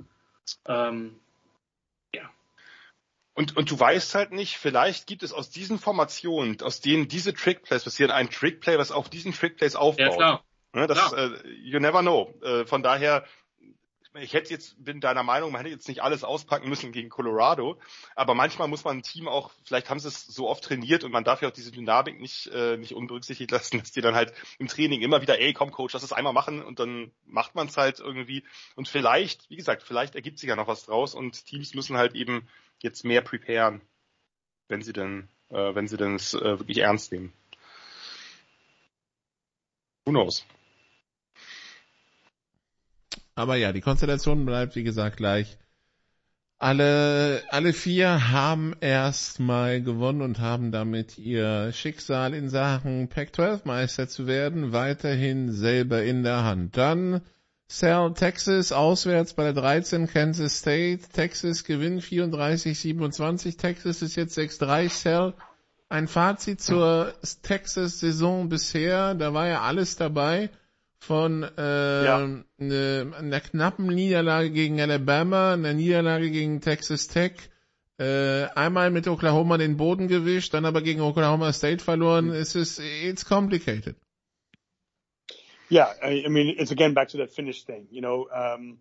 [0.67, 1.19] Ähm,
[2.15, 2.31] ja.
[3.35, 7.35] Und, und du weißt halt nicht, vielleicht gibt es aus diesen Formationen, aus denen diese
[7.35, 10.07] Trickplays passieren, ein Trickplay, was auf diesen Trickplays aufbaut.
[10.07, 10.45] Ja, klar.
[10.73, 11.31] Ne, das, äh,
[11.63, 12.35] you never know.
[12.43, 13.25] Äh, von daher
[14.17, 17.79] ich hätte jetzt, bin deiner Meinung, man hätte jetzt nicht alles auspacken müssen gegen Colorado,
[18.15, 21.13] aber manchmal muss man ein Team auch, vielleicht haben sie es so oft trainiert und
[21.13, 24.33] man darf ja auch diese Dynamik nicht, äh, nicht unberücksichtigt lassen, dass die dann halt
[24.59, 27.69] im Training immer wieder, ey, komm Coach, lass es einmal machen und dann macht man
[27.69, 28.45] es halt irgendwie
[28.75, 32.15] und vielleicht, wie gesagt, vielleicht ergibt sich ja noch was draus und Teams müssen halt
[32.15, 32.49] eben
[32.81, 33.81] jetzt mehr preparen,
[34.69, 37.33] wenn sie denn, äh, wenn sie denn es äh, wirklich ernst nehmen.
[40.05, 40.47] Who knows?
[43.37, 45.59] Aber ja, die Konstellation bleibt wie gesagt gleich.
[46.59, 54.09] Alle, alle vier haben erstmal gewonnen und haben damit ihr Schicksal in Sachen Pac-12 Meister
[54.09, 56.79] zu werden weiterhin selber in der Hand.
[56.79, 57.21] Dann
[57.69, 61.03] Sal Texas auswärts bei der 13 Kansas State.
[61.13, 63.59] Texas gewinnt 34-27.
[63.59, 64.89] Texas ist jetzt 6-3.
[64.89, 65.35] Sal
[65.91, 67.13] ein Fazit zur
[67.43, 69.15] Texas Saison bisher.
[69.15, 70.49] Da war ja alles dabei
[70.99, 72.27] von äh, ja.
[72.59, 77.33] ne, einer knappen Niederlage gegen Alabama, einer Niederlage gegen Texas Tech,
[77.99, 82.31] äh, einmal mit Oklahoma den Boden gewischt, dann aber gegen Oklahoma State verloren.
[82.31, 83.97] Es ist it's complicated.
[85.71, 87.89] Yeah, I mean it's again back to that finish thing.
[87.91, 88.79] You know, um,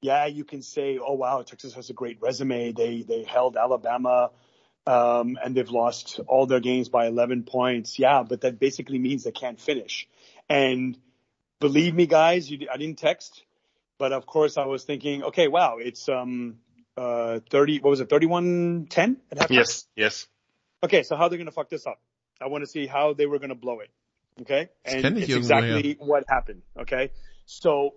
[0.00, 2.72] yeah, you can say, oh wow, Texas has a great resume.
[2.72, 4.30] They they held Alabama.
[4.86, 7.98] Um, and they've lost all their games by 11 points.
[7.98, 10.08] Yeah, but that basically means they can't finish.
[10.48, 10.96] And
[11.60, 13.44] believe me, guys, you, I didn't text,
[13.98, 16.58] but of course I was thinking, okay, wow, it's um
[16.96, 17.80] uh 30.
[17.80, 18.08] What was it?
[18.08, 19.16] 31-10
[19.50, 20.26] Yes, yes.
[20.82, 22.00] Okay, so how they're gonna fuck this up?
[22.40, 23.90] I want to see how they were gonna blow it.
[24.42, 26.62] Okay, and it's exactly what happened.
[26.78, 27.10] Okay,
[27.46, 27.94] so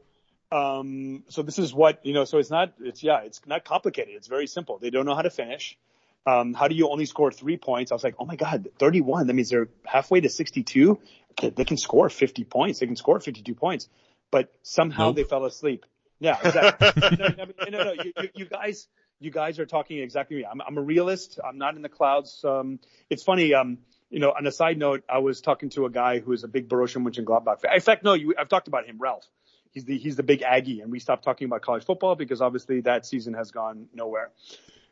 [0.51, 2.25] um so this is what you know.
[2.25, 2.73] So it's not.
[2.79, 3.21] It's yeah.
[3.21, 4.15] It's not complicated.
[4.15, 4.79] It's very simple.
[4.79, 5.77] They don't know how to finish.
[6.25, 7.91] Um, how do you only score three points?
[7.91, 9.25] I was like, oh my God, 31.
[9.25, 10.99] That means they're halfway to 62
[11.39, 12.79] they can score 50 points.
[12.79, 13.89] They can score 52 points,
[14.31, 15.15] but somehow nope.
[15.15, 15.85] they fell asleep.
[16.19, 16.91] Yeah, exactly.
[17.17, 18.87] no, no, no, no, you, you, guys,
[19.19, 20.45] you guys are talking exactly me.
[20.45, 21.39] I'm, I'm a realist.
[21.43, 22.45] I'm not in the clouds.
[22.45, 22.79] Um,
[23.09, 23.55] it's funny.
[23.55, 23.79] Um,
[24.11, 26.47] you know, on a side note, I was talking to a guy who is a
[26.47, 27.73] big Borussia Mönchengladbach fan.
[27.73, 29.25] In fact, no, you, I've talked about him, Ralph.
[29.71, 32.81] He's the, he's the big Aggie and we stopped talking about college football because obviously
[32.81, 34.31] that season has gone nowhere.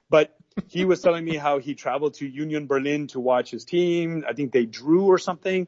[0.10, 0.36] But
[0.70, 4.24] he was telling me how he traveled to Union Berlin to watch his team.
[4.28, 5.68] I think they drew or something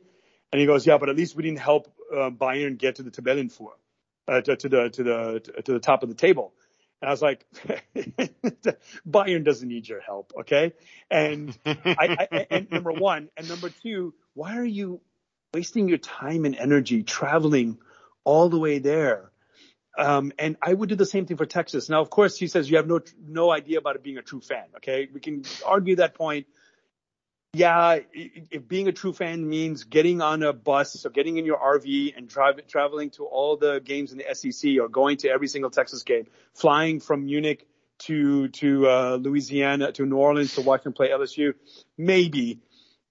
[0.51, 3.11] and he goes, yeah, but at least we didn't help uh, Bayern get to the
[3.11, 3.77] Tabellenführer,
[4.27, 6.53] uh, to, to the to the to the top of the table.
[7.01, 7.45] And I was like,
[9.09, 10.73] Bayern doesn't need your help, okay?
[11.09, 15.01] And I, I and number one, and number two, why are you
[15.53, 17.79] wasting your time and energy traveling
[18.23, 19.31] all the way there?
[19.97, 21.89] Um, and I would do the same thing for Texas.
[21.89, 24.41] Now, of course, he says you have no no idea about it being a true
[24.41, 24.65] fan.
[24.77, 26.47] Okay, we can argue that point
[27.53, 27.99] yeah,
[28.67, 32.29] being a true fan means getting on a bus, so getting in your RV and
[32.29, 36.03] drive, traveling to all the games in the SEC or going to every single Texas
[36.03, 37.67] game, flying from Munich
[37.99, 41.53] to to uh, Louisiana to New Orleans to watch them play LSU,
[41.97, 42.61] maybe,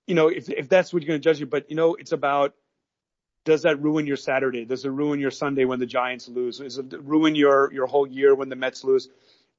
[0.06, 2.12] you know, if if that's what you're going to judge you, but you know, it's
[2.12, 2.54] about
[3.44, 4.64] does that ruin your Saturday?
[4.64, 6.58] Does it ruin your Sunday when the Giants lose?
[6.58, 9.10] Does it ruin your your whole year when the Mets lose?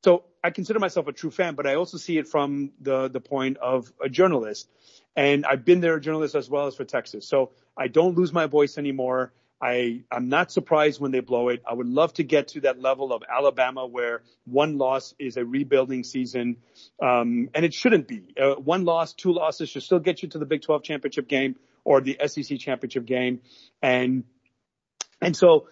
[0.04, 3.22] So I consider myself a true fan, but I also see it from the the
[3.22, 4.68] point of a journalist.
[5.16, 7.28] And I've been there a journalist as well as for Texas.
[7.28, 9.34] So I don't lose my voice anymore.
[9.62, 11.62] I, I'm not surprised when they blow it.
[11.70, 15.46] I would love to get to that level of Alabama where one loss is a
[15.46, 16.58] rebuilding season.
[17.00, 18.24] Um, and it shouldn't be.
[18.42, 21.58] Uh, one loss, two losses should still get you to the Big 12 championship game
[21.84, 23.42] or the SEC championship game.
[23.84, 24.24] And,
[25.22, 25.68] and so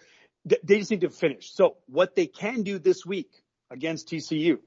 [0.48, 1.52] th- they just need to finish.
[1.52, 3.30] So what they can do this week
[3.70, 4.58] against TCU.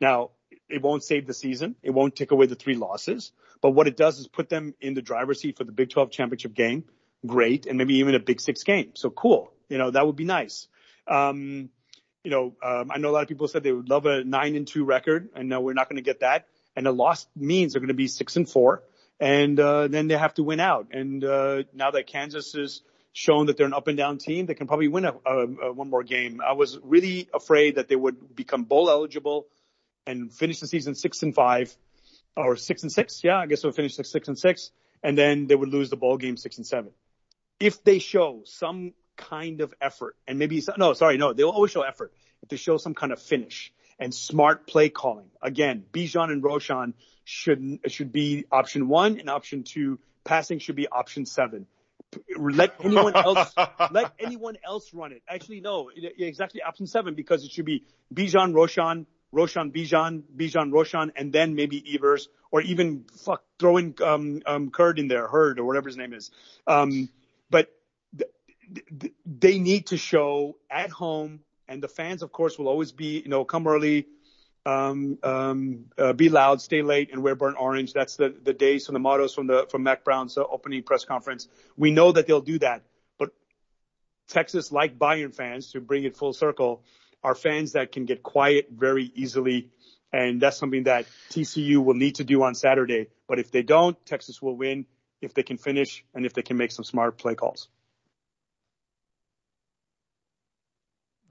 [0.00, 0.30] Now,
[0.68, 1.76] it won't save the season.
[1.82, 3.32] It won't take away the three losses.
[3.60, 6.10] But what it does is put them in the driver's seat for the Big 12
[6.10, 6.84] championship game.
[7.26, 7.66] Great.
[7.66, 8.92] And maybe even a Big Six game.
[8.94, 9.52] So cool.
[9.68, 10.68] You know, that would be nice.
[11.06, 11.70] Um,
[12.22, 14.54] you know, um, I know a lot of people said they would love a nine
[14.54, 15.30] and two record.
[15.34, 16.46] and no, we're not going to get that.
[16.76, 18.82] And a loss means they're going to be six and four.
[19.18, 20.88] And, uh, then they have to win out.
[20.92, 22.82] And, uh, now that Kansas is,
[23.18, 25.72] shown that they're an up and down team, they can probably win a, a, a
[25.72, 26.40] one more game.
[26.46, 29.48] I was really afraid that they would become bowl eligible
[30.06, 31.76] and finish the season six and five
[32.36, 33.24] or six and six.
[33.24, 34.70] Yeah, I guess they'll finish six, six and six
[35.02, 36.92] and then they would lose the bowl game six and seven.
[37.58, 41.82] If they show some kind of effort and maybe, no, sorry, no, they'll always show
[41.82, 42.12] effort.
[42.42, 46.94] If they show some kind of finish and smart play calling, again, Bijan and Roshan
[47.24, 49.98] should, should be option one and option two.
[50.22, 51.66] Passing should be option seven
[52.38, 53.52] let anyone else
[53.90, 55.22] let anyone else run it.
[55.28, 61.12] Actually, no, exactly option seven because it should be Bijan Roshan, Roshan Bijan, Bijan Roshan,
[61.16, 65.64] and then maybe Evers or even fuck throwing um, um, Kurd in there, Hurd or
[65.64, 66.30] whatever his name is.
[66.66, 67.10] Um,
[67.50, 67.70] but
[68.16, 68.30] th-
[69.00, 73.20] th- they need to show at home, and the fans, of course, will always be
[73.20, 74.06] you know come early
[74.68, 77.94] um, um, uh, be loud, stay late, and wear burnt orange.
[77.94, 81.04] That's the, the days from the mottos from the from Mac Brown's uh, opening press
[81.06, 81.48] conference.
[81.76, 82.82] We know that they'll do that,
[83.18, 83.30] but
[84.28, 86.82] Texas, like Bayern fans, to bring it full circle,
[87.24, 89.70] are fans that can get quiet very easily,
[90.12, 93.08] and that's something that TCU will need to do on Saturday.
[93.26, 94.84] But if they don't, Texas will win
[95.22, 97.68] if they can finish and if they can make some smart play calls.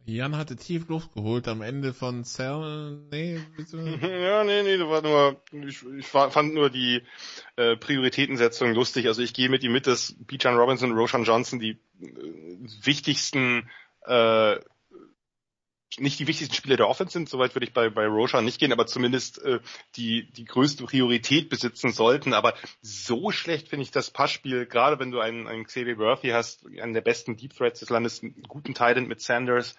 [0.09, 2.97] Jan hatte tief Luft geholt am Ende von Cell.
[3.11, 3.77] Nee, bitte.
[4.01, 7.01] Ja, nee, nee, das war nur, ich, ich fand nur die
[7.57, 9.07] äh, Prioritätensetzung lustig.
[9.07, 13.69] Also ich gehe mit ihm mit, dass Bijan Robinson und Roshan Johnson die äh, wichtigsten
[14.05, 14.55] äh,
[15.99, 18.71] nicht die wichtigsten Spieler der Offense sind, soweit würde ich bei, bei Roshan nicht gehen,
[18.71, 19.59] aber zumindest äh,
[19.95, 22.33] die, die größte Priorität besitzen sollten.
[22.33, 26.65] Aber so schlecht finde ich das Passspiel, gerade wenn du einen, einen Xavier Worthy hast,
[26.65, 29.75] einen der besten Deep Threats des Landes, einen guten Titan mit Sanders,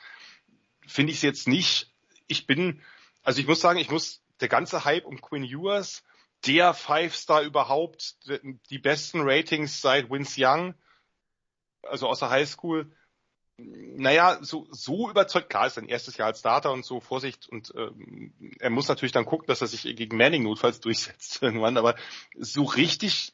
[0.89, 1.93] finde ich es jetzt nicht.
[2.27, 2.83] Ich bin,
[3.23, 6.03] also ich muss sagen, ich muss, der ganze Hype um Quinn Ewers,
[6.47, 8.17] der Five-Star überhaupt,
[8.71, 10.75] die besten Ratings seit Vince Young,
[11.83, 12.93] also außer High School,
[13.57, 17.73] naja, so, so überzeugt, klar ist sein erstes Jahr als Starter und so, Vorsicht, und
[17.77, 21.97] ähm, er muss natürlich dann gucken, dass er sich gegen Manning notfalls durchsetzt irgendwann, aber
[22.37, 23.33] so richtig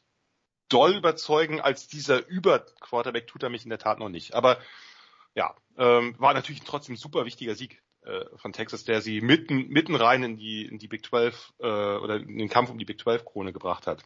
[0.67, 4.33] doll überzeugen als dieser Über-Quarterback tut er mich in der Tat noch nicht.
[4.33, 4.57] Aber
[5.35, 9.67] ja, ähm, war natürlich trotzdem ein super wichtiger Sieg äh, von Texas, der sie mitten,
[9.67, 12.85] mitten rein in die, in die Big 12 äh, oder in den Kampf um die
[12.85, 14.03] Big 12 Krone gebracht hat.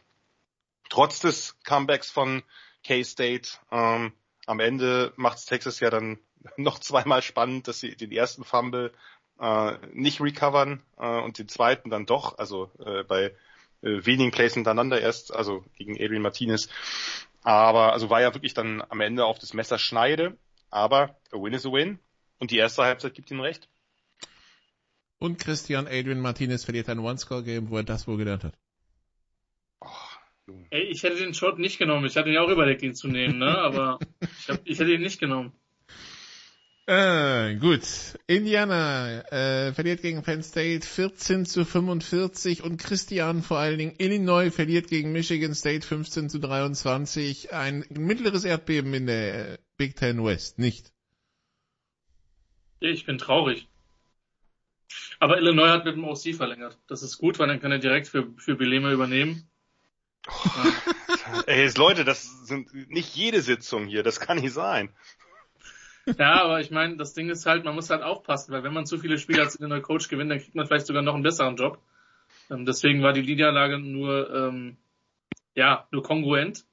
[0.88, 2.42] Trotz des Comebacks von
[2.84, 4.12] K-State, ähm,
[4.46, 6.18] am Ende macht Texas ja dann
[6.56, 8.92] noch zweimal spannend, dass sie den ersten Fumble
[9.38, 13.34] äh, nicht recovern äh, und den zweiten dann doch, also äh, bei
[13.82, 16.68] äh, wenigen Plays hintereinander erst, also gegen Adrian Martinez.
[17.42, 20.36] Aber also war ja wirklich dann am Ende auf das Messer schneide,
[20.70, 21.98] aber a win is a win
[22.38, 23.68] und die erste Halbzeit gibt ihm recht.
[25.18, 28.54] Und Christian Adrian Martinez verliert ein One-Score-Game, wo er das wohl gelernt hat.
[30.70, 32.06] Ey, ich hätte den Shot nicht genommen.
[32.06, 33.58] Ich hatte ihn auch überlegt, ihn zu nehmen, ne?
[33.58, 35.52] Aber ich, hab, ich hätte ihn nicht genommen.
[36.90, 37.84] Äh, gut.
[38.26, 44.50] Indiana äh, verliert gegen Penn State 14 zu 45 und Christian vor allen Dingen Illinois
[44.50, 47.52] verliert gegen Michigan State 15 zu 23.
[47.52, 50.92] Ein mittleres Erdbeben in der äh, Big Ten West, nicht?
[52.80, 53.68] Ich bin traurig.
[55.20, 56.76] Aber Illinois hat mit dem OC verlängert.
[56.88, 59.48] Das ist gut, weil dann kann er direkt für, für Belema übernehmen.
[61.46, 64.92] Ey, jetzt Leute, das sind nicht jede Sitzung hier, das kann nicht sein.
[66.18, 68.86] Ja, aber ich meine, das Ding ist halt, man muss halt aufpassen, weil wenn man
[68.86, 71.56] zu viele Spiele als neue Coach gewinnt, dann kriegt man vielleicht sogar noch einen besseren
[71.56, 71.78] Job.
[72.50, 74.76] Ähm, deswegen war die Niederlage nur, ähm,
[75.54, 76.64] ja, nur kongruent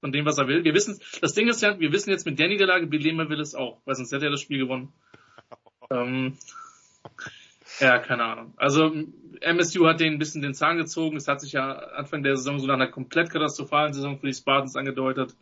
[0.00, 0.64] von dem, was er will.
[0.64, 3.54] Wir wissen, das Ding ist ja, wir wissen jetzt mit der Niederlage, Belema will es
[3.54, 4.92] auch, weil sonst hätte er das Spiel gewonnen.
[5.90, 6.38] ähm,
[7.80, 8.54] ja, keine Ahnung.
[8.56, 8.92] Also
[9.40, 11.16] MSU hat den ein bisschen den Zahn gezogen.
[11.16, 14.34] Es hat sich ja Anfang der Saison so nach einer komplett katastrophalen Saison für die
[14.34, 15.36] Spartans angedeutet.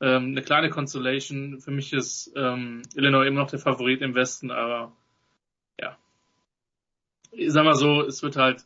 [0.00, 1.60] Ähm, eine kleine Consolation.
[1.60, 4.92] Für mich ist ähm, Illinois immer noch der Favorit im Westen, aber
[5.80, 5.96] ja.
[7.32, 8.64] Ich sag mal so, es wird halt,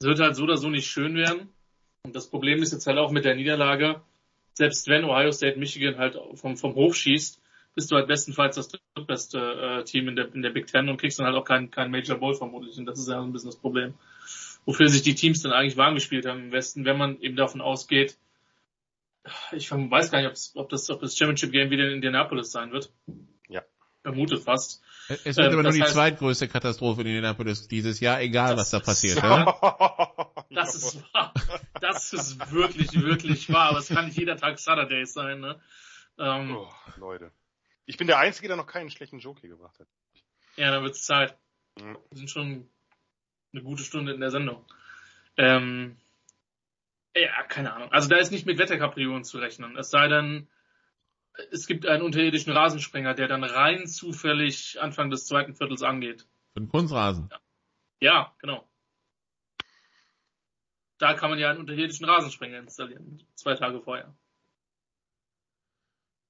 [0.00, 1.48] es wird halt so oder so nicht schön werden.
[2.02, 4.02] Und das Problem ist jetzt halt auch mit der Niederlage,
[4.52, 7.40] selbst wenn Ohio State Michigan halt vom, vom Hof schießt,
[7.74, 10.96] bist du halt bestenfalls das drittbeste äh, Team in der, in der Big Ten und
[10.96, 12.78] kriegst dann halt auch keinen kein Major Bowl vermutlich.
[12.78, 13.94] Und das ist ja ein bisschen das Problem.
[14.64, 17.60] Wofür sich die Teams dann eigentlich warm gespielt haben im Westen, wenn man eben davon
[17.60, 18.16] ausgeht,
[19.52, 22.92] ich weiß gar nicht, ob das, ob das Championship Game wieder in Indianapolis sein wird.
[23.48, 23.62] Ja.
[24.02, 24.82] Vermute fast.
[25.08, 28.70] Es wird ähm, aber nur die heißt, zweitgrößte Katastrophe in Indianapolis dieses Jahr, egal was
[28.70, 29.22] da passiert.
[29.22, 30.30] Ja?
[30.50, 31.34] Das ist wahr.
[31.80, 33.70] Das ist wirklich, wirklich wahr.
[33.70, 35.40] Aber es kann nicht jeder Tag Saturday sein.
[35.40, 35.60] Ne?
[36.16, 37.32] Ähm, oh, Leute.
[37.86, 39.88] Ich bin der Einzige, der noch keinen schlechten Joke hier gebracht hat.
[40.56, 41.36] Ja, dann wird's Zeit.
[41.80, 41.98] Mhm.
[42.10, 42.68] Wir sind schon
[43.52, 44.64] eine gute Stunde in der Sendung.
[45.36, 45.96] Ähm,
[47.14, 47.92] ja, keine Ahnung.
[47.92, 49.76] Also da ist nicht mit Wetterkapriolen zu rechnen.
[49.76, 50.48] Es sei denn,
[51.50, 56.26] es gibt einen unterirdischen Rasensprenger, der dann rein zufällig Anfang des zweiten Viertels angeht.
[56.52, 57.28] Für den Kunstrasen.
[57.30, 57.40] Ja.
[58.00, 58.68] ja, genau.
[60.98, 64.14] Da kann man ja einen unterirdischen Rasensprenger installieren, zwei Tage vorher.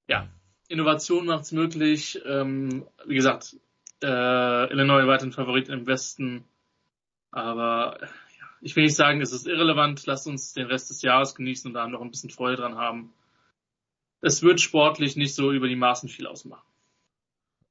[0.09, 0.29] Ja.
[0.69, 2.21] Innovation macht es möglich.
[2.25, 3.57] Ähm, wie gesagt,
[4.03, 6.45] äh, Illinois weiterhin Favorit im Westen.
[7.31, 7.99] Aber
[8.65, 10.07] ich will nicht sagen, es ist irrelevant.
[10.07, 13.13] Lasst uns den Rest des Jahres genießen und da noch ein bisschen Freude dran haben.
[14.23, 16.67] Es wird sportlich nicht so über die Maßen viel ausmachen.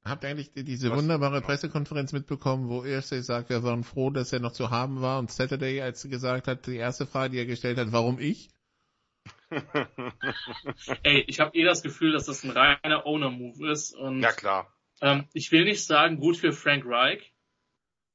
[0.04, 0.98] Habt ihr eigentlich diese Was?
[0.98, 5.18] wunderbare Pressekonferenz mitbekommen, wo Irsay sagt, wir waren froh, dass er noch zu haben war
[5.18, 8.50] und Saturday, als er gesagt hat, die erste Frage, die er gestellt hat, warum ich?
[11.02, 13.96] Ey, ich habe eh das Gefühl, dass das ein reiner Owner-Move ist.
[13.96, 14.72] Und, ja, klar.
[15.00, 17.32] Ähm, ich will nicht sagen, gut für Frank Reich,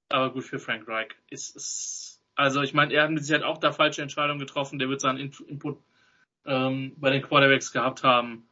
[0.08, 1.10] aber gut für Frank Reich.
[1.30, 2.09] Ist, ist,
[2.40, 4.80] also ich meine, er hat mit Sicherheit auch da falsche Entscheidungen getroffen.
[4.80, 5.78] Der wird seinen Input
[6.45, 8.48] ähm, bei den Quarterbacks gehabt haben.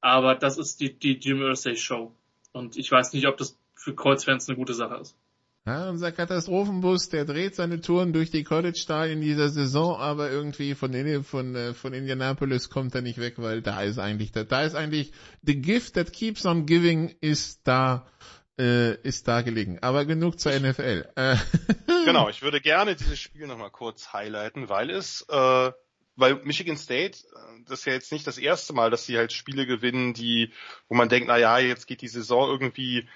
[0.00, 2.12] Aber das ist die, die Jim Irsay Show.
[2.52, 5.16] Und ich weiß nicht, ob das für Colts-Fans eine gute Sache ist.
[5.64, 10.92] Ja, unser Katastrophenbus, der dreht seine Touren durch die College-Stadien dieser Saison, aber irgendwie von,
[11.22, 15.12] von, äh, von Indianapolis kommt er nicht weg, weil da ist eigentlich, da ist eigentlich,
[15.42, 18.06] the gift that keeps on giving ist da.
[18.58, 19.78] Äh, ist da gelegen.
[19.80, 21.08] Aber genug zur NFL.
[21.16, 21.36] Äh,
[22.04, 25.72] genau, ich würde gerne dieses Spiel nochmal kurz highlighten, weil es, äh,
[26.16, 29.32] weil Michigan State, äh, das ist ja jetzt nicht das erste Mal, dass sie halt
[29.32, 30.52] Spiele gewinnen, die,
[30.88, 33.08] wo man denkt, na ja, jetzt geht die Saison irgendwie,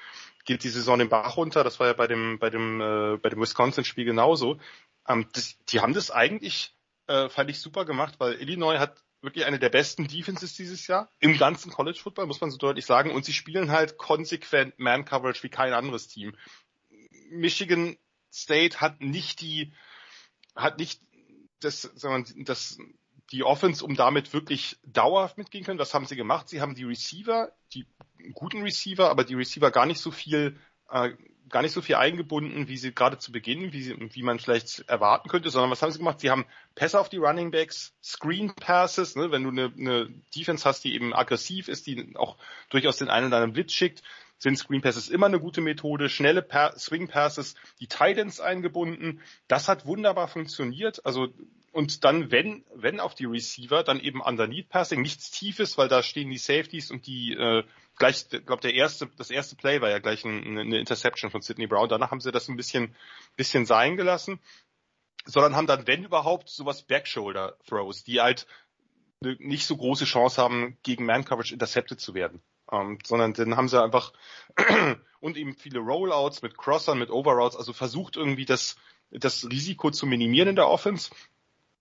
[0.44, 1.64] geht die Saison den Bach runter.
[1.64, 4.58] Das war ja bei dem, bei dem, äh, bei dem Wisconsin-Spiel genauso.
[5.06, 6.74] Ähm, das, die haben das eigentlich,
[7.06, 11.10] äh, fand ich super gemacht, weil Illinois hat wirklich eine der besten Defenses dieses Jahr
[11.18, 13.10] im ganzen College Football, muss man so deutlich sagen.
[13.10, 16.36] Und sie spielen halt konsequent Man Coverage wie kein anderes Team.
[17.30, 17.96] Michigan
[18.32, 19.72] State hat nicht die,
[20.54, 21.00] hat nicht
[21.60, 22.78] das, sagen wir, das,
[23.32, 25.78] die Offense, um damit wirklich dauerhaft mitgehen können.
[25.78, 26.48] Das haben sie gemacht.
[26.48, 27.86] Sie haben die Receiver, die
[28.34, 30.58] guten Receiver, aber die Receiver gar nicht so viel
[30.90, 31.10] äh,
[31.48, 34.80] gar nicht so viel eingebunden, wie sie gerade zu Beginn, wie, sie, wie man vielleicht
[34.88, 36.20] erwarten könnte, sondern was haben sie gemacht?
[36.20, 40.64] Sie haben Pässe auf die Running Backs, Screen Passes, ne, wenn du eine, eine Defense
[40.64, 42.36] hast, die eben aggressiv ist, die auch
[42.70, 44.02] durchaus den einen oder anderen Blitz schickt,
[44.38, 49.20] sind Screen Passes immer eine gute Methode, schnelle pa Swing Passes, die Titans eingebunden.
[49.48, 51.04] Das hat wunderbar funktioniert.
[51.04, 51.28] Also
[51.72, 56.02] und dann, wenn, wenn auf die Receiver, dann eben Underneath Passing, nichts Tiefes, weil da
[56.02, 57.62] stehen die Safeties und die äh,
[57.98, 61.66] gleich, glaube der erste, das erste Play war ja gleich ein, eine Interception von Sidney
[61.66, 61.88] Brown.
[61.88, 62.94] Danach haben sie das ein bisschen,
[63.36, 64.40] bisschen sein gelassen,
[65.24, 68.46] sondern haben dann, wenn überhaupt, sowas Backshoulder Throws, die halt
[69.20, 72.40] nicht so große Chance haben, gegen Man Coverage intercepted zu werden.
[72.70, 74.12] Ähm, sondern dann haben sie einfach
[75.20, 78.76] und eben viele Rollouts mit Crossern, mit Overroutes, also versucht irgendwie das,
[79.10, 81.10] das Risiko zu minimieren in der Offense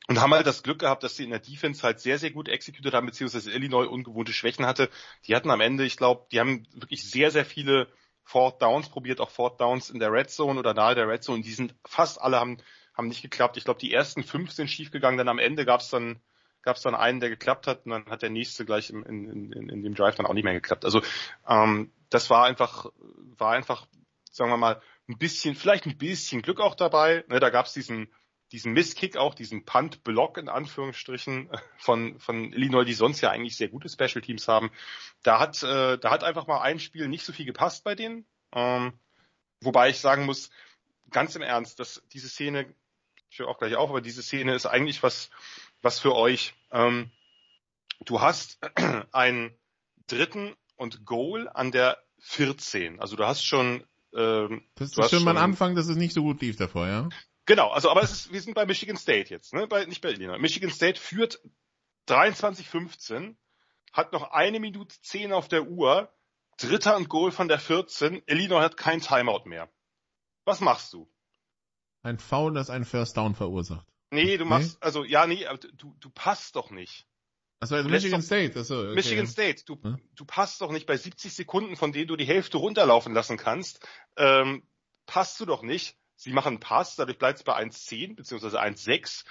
[0.07, 2.47] und haben halt das Glück gehabt, dass sie in der Defense halt sehr, sehr gut
[2.47, 4.89] executed haben, beziehungsweise Illinois ungewohnte Schwächen hatte.
[5.25, 7.87] Die hatten am Ende, ich glaube, die haben wirklich sehr, sehr viele
[8.23, 11.41] Fourth Downs probiert, auch Fourth Downs in der Red Zone oder nahe der Red Zone.
[11.41, 12.57] Die sind fast alle haben,
[12.93, 13.57] haben nicht geklappt.
[13.57, 16.21] Ich glaube, die ersten fünf sind schiefgegangen, dann am Ende gab es dann
[16.63, 19.53] gab es dann einen, der geklappt hat und dann hat der nächste gleich in, in,
[19.53, 20.83] in, in dem Drive dann auch nicht mehr geklappt.
[20.83, 21.01] Also
[21.47, 22.87] ähm, das war einfach,
[23.37, 23.87] war einfach,
[24.31, 27.23] sagen wir mal, ein bisschen, vielleicht ein bisschen Glück auch dabei.
[27.29, 28.09] Ne, da gab es diesen
[28.51, 33.67] diesen Misskick auch, diesen Punt-Block in Anführungsstrichen von, von Illinois, die sonst ja eigentlich sehr
[33.67, 34.71] gute Special Teams haben.
[35.23, 38.25] Da hat, äh, da hat einfach mal ein Spiel nicht so viel gepasst bei denen.
[38.53, 38.93] Ähm,
[39.61, 40.49] wobei ich sagen muss,
[41.09, 42.73] ganz im Ernst, dass diese Szene,
[43.29, 45.29] ich höre auch gleich auf, aber diese Szene ist eigentlich was,
[45.81, 46.53] was für euch.
[46.71, 47.11] Ähm,
[48.05, 48.59] du hast
[49.11, 49.53] einen
[50.07, 53.01] dritten und Goal an der 14.
[53.01, 53.83] Also du hast schon
[54.13, 57.09] ähm, das ist schon mal ein Anfang, dass es nicht so gut lief davor, ja?
[57.47, 59.67] Genau, also aber es ist, wir sind bei Michigan State jetzt, ne?
[59.67, 60.37] bei, nicht bei Illinois.
[60.37, 61.39] Michigan State führt
[62.09, 63.35] 23-15,
[63.93, 66.13] hat noch eine Minute zehn auf der Uhr,
[66.57, 69.71] Dritter und Goal von der 14, Illinois hat kein Timeout mehr.
[70.43, 71.09] Was machst du?
[72.03, 73.87] Ein Foul, das einen First Down verursacht.
[74.11, 74.85] Nee, du machst, nee?
[74.85, 77.07] also ja, nee, du, du passt doch nicht.
[77.61, 78.59] Achso, also Michigan doch, State.
[78.59, 78.95] Achso, okay.
[78.95, 79.63] Michigan State.
[79.65, 79.99] Du, hm?
[80.15, 83.85] du passt doch nicht bei 70 Sekunden, von denen du die Hälfte runterlaufen lassen kannst.
[84.15, 84.67] Ähm,
[85.05, 85.97] passt du doch nicht.
[86.17, 88.57] Sie machen einen Pass, dadurch bleibt es bei 1,10 bzw.
[88.57, 89.23] 1,6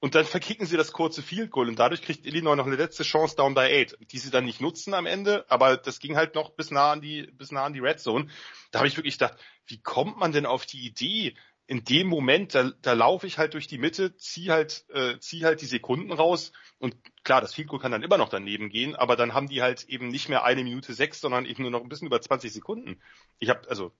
[0.00, 3.02] und dann verkicken sie das kurze Field Goal und dadurch kriegt Illinois noch eine letzte
[3.02, 6.34] Chance down by 8, die sie dann nicht nutzen am Ende, aber das ging halt
[6.34, 8.28] noch bis nah an die, bis nah an die Red Zone.
[8.70, 11.36] Da habe ich wirklich gedacht, wie kommt man denn auf die Idee,
[11.66, 15.44] in dem Moment, da, da laufe ich halt durch die Mitte, zieh halt, äh, zieh
[15.44, 18.96] halt die Sekunden raus und klar, das Field Goal kann dann immer noch daneben gehen,
[18.96, 21.82] aber dann haben die halt eben nicht mehr eine Minute sechs, sondern eben nur noch
[21.82, 23.02] ein bisschen über 20 Sekunden.
[23.38, 23.92] Ich habe also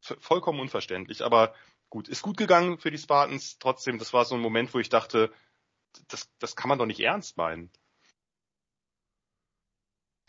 [0.00, 1.24] vollkommen unverständlich.
[1.24, 1.54] Aber
[1.90, 3.58] gut, ist gut gegangen für die Spartans.
[3.58, 5.32] Trotzdem, das war so ein Moment, wo ich dachte,
[6.08, 7.70] das, das kann man doch nicht ernst meinen.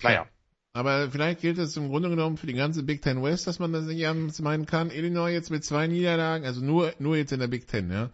[0.02, 0.28] Naja.
[0.72, 3.74] Aber vielleicht gilt es im Grunde genommen für die ganze Big Ten West, dass man
[3.74, 4.91] das nicht ernst meinen kann.
[4.91, 8.12] Illinois jetzt mit zwei Niederlagen, also nur nur jetzt in der Big Ten, ja.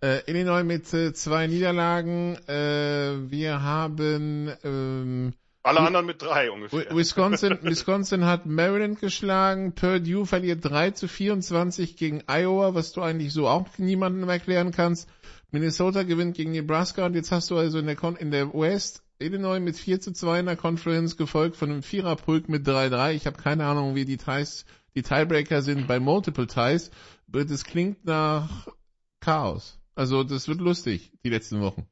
[0.00, 2.36] Äh, Illinois mit äh, zwei Niederlagen.
[2.48, 6.94] Äh, wir haben ähm, alle anderen mit drei ungefähr.
[6.94, 13.32] Wisconsin, Wisconsin hat Maryland geschlagen, Purdue verliert 3 zu 24 gegen Iowa, was du eigentlich
[13.32, 15.08] so auch niemandem erklären kannst.
[15.50, 19.02] Minnesota gewinnt gegen Nebraska und jetzt hast du also in der, Con in der West
[19.18, 23.12] Illinois mit 4 zu 2 in der Conference gefolgt von einem Viererpulk mit 3-3.
[23.14, 24.64] Ich habe keine Ahnung, wie die Ties,
[24.94, 26.90] die Tiebreaker sind bei Multiple Ties,
[27.26, 28.68] das klingt nach
[29.20, 29.78] Chaos.
[29.94, 31.88] Also das wird lustig, die letzten Wochen.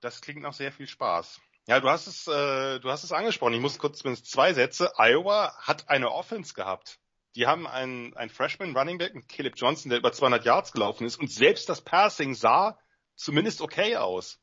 [0.00, 1.40] Das klingt nach sehr viel Spaß.
[1.70, 3.54] Ja, du hast es, äh, du hast es angesprochen.
[3.54, 4.90] Ich muss kurz zumindest zwei Sätze.
[4.98, 6.98] Iowa hat eine Offense gehabt.
[7.36, 11.06] Die haben einen, einen Freshman Running Back mit Caleb Johnson, der über 200 Yards gelaufen
[11.06, 12.76] ist und selbst das Passing sah
[13.14, 14.40] zumindest okay aus.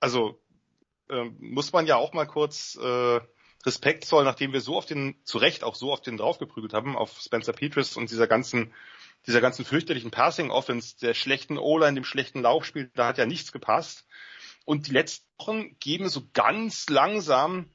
[0.00, 0.42] Also
[1.08, 3.20] äh, muss man ja auch mal kurz äh,
[3.64, 6.96] Respekt zollen, nachdem wir so auf den, zu Recht auch so auf den draufgeprügelt haben,
[6.96, 8.74] auf Spencer Petras und dieser ganzen,
[9.28, 13.52] dieser ganzen fürchterlichen Passing Offense, der schlechten O-Line, dem schlechten Laufspiel, da hat ja nichts
[13.52, 14.04] gepasst.
[14.64, 17.70] Und die letzten Wochen geben so ganz langsam,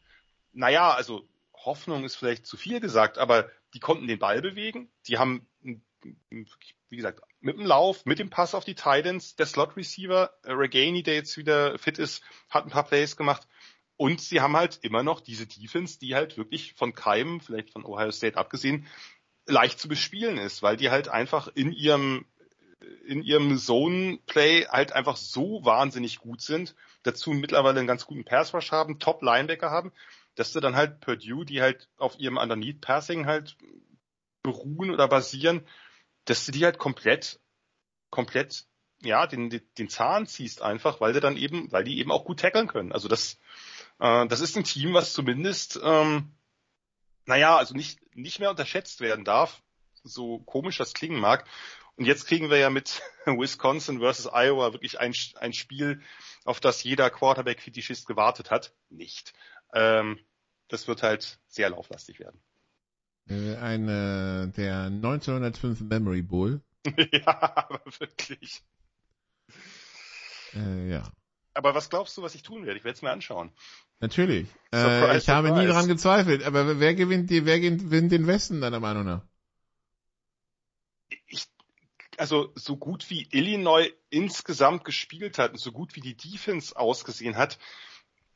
[0.53, 5.17] naja, also Hoffnung ist vielleicht zu viel gesagt, aber die konnten den Ball bewegen, die
[5.17, 10.33] haben, wie gesagt, mit dem Lauf, mit dem Pass auf die Titans, der Slot Receiver,
[10.43, 13.47] äh, Regainy, der jetzt wieder fit ist, hat ein paar Plays gemacht.
[13.95, 17.85] Und sie haben halt immer noch diese Defense, die halt wirklich von Keim, vielleicht von
[17.85, 18.87] Ohio State abgesehen,
[19.45, 22.25] leicht zu bespielen ist, weil die halt einfach in ihrem
[23.05, 28.71] in ihrem Zone-Play halt einfach so wahnsinnig gut sind, dazu mittlerweile einen ganz guten Pass-Rush
[28.71, 29.91] haben, Top-Linebacker haben,
[30.35, 33.57] dass du dann halt Purdue, die halt auf ihrem Underneath-Passing halt
[34.43, 35.65] beruhen oder basieren,
[36.25, 37.39] dass du die halt komplett,
[38.09, 38.65] komplett,
[39.01, 42.39] ja, den, den Zahn ziehst einfach, weil du dann eben, weil die eben auch gut
[42.39, 42.91] tackeln können.
[42.91, 43.39] Also das,
[43.99, 46.31] äh, das ist ein Team, was zumindest, ähm,
[47.25, 49.61] naja, also nicht, nicht mehr unterschätzt werden darf,
[50.03, 51.45] so komisch das klingen mag.
[51.99, 56.01] Und jetzt kriegen wir ja mit Wisconsin versus Iowa wirklich ein, ein Spiel,
[56.45, 58.73] auf das jeder Quarterback-Fetischist gewartet hat.
[58.89, 59.33] Nicht.
[59.73, 60.17] Ähm,
[60.69, 62.41] das wird halt sehr lauflastig werden.
[63.27, 66.61] Äh, eine, der 1905 Memory Bowl.
[67.11, 68.63] ja, aber wirklich.
[70.53, 71.03] Äh, ja.
[71.53, 72.77] Aber was glaubst du, was ich tun werde?
[72.79, 73.51] Ich werde es mir anschauen.
[73.99, 74.47] Natürlich.
[74.73, 76.43] Surprise, äh, ich habe nie daran gezweifelt.
[76.43, 79.27] Aber wer gewinnt die, wer gewinnt den Westen deiner Meinung nach?
[81.27, 81.49] Ich,
[82.19, 87.37] also so gut wie Illinois insgesamt gespielt hat und so gut wie die Defense ausgesehen
[87.37, 87.57] hat,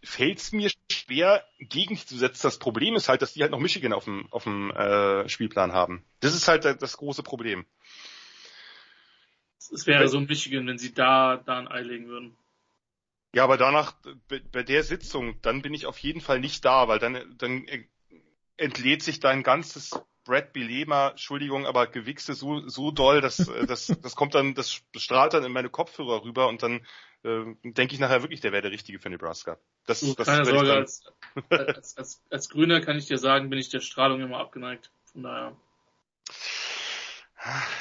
[0.01, 2.43] fällt es mir schwer, gegen zu setzen.
[2.43, 5.71] Das Problem ist halt, dass die halt noch Michigan auf dem, auf dem äh, Spielplan
[5.71, 6.05] haben.
[6.19, 7.65] Das ist halt das große Problem.
[9.57, 12.37] Es wäre so Michigan, wenn sie da, da ein Ei legen würden.
[13.33, 13.95] Ja, aber danach,
[14.51, 17.65] bei der Sitzung, dann bin ich auf jeden Fall nicht da, weil dann, dann
[18.57, 23.37] entlädt sich dein ganzes Brad Bilema, Entschuldigung, aber Gewichse so, so doll, dass
[23.67, 26.85] das, das kommt dann, das strahlt dann in meine Kopfhörer rüber und dann
[27.23, 29.57] äh, denke ich nachher wirklich, der wäre der Richtige für Nebraska.
[29.85, 31.03] Das, du, das keine Sorge, als,
[31.49, 34.91] als, als, als Grüner kann ich dir sagen, bin ich der Strahlung immer abgeneigt.
[35.11, 35.55] Von daher.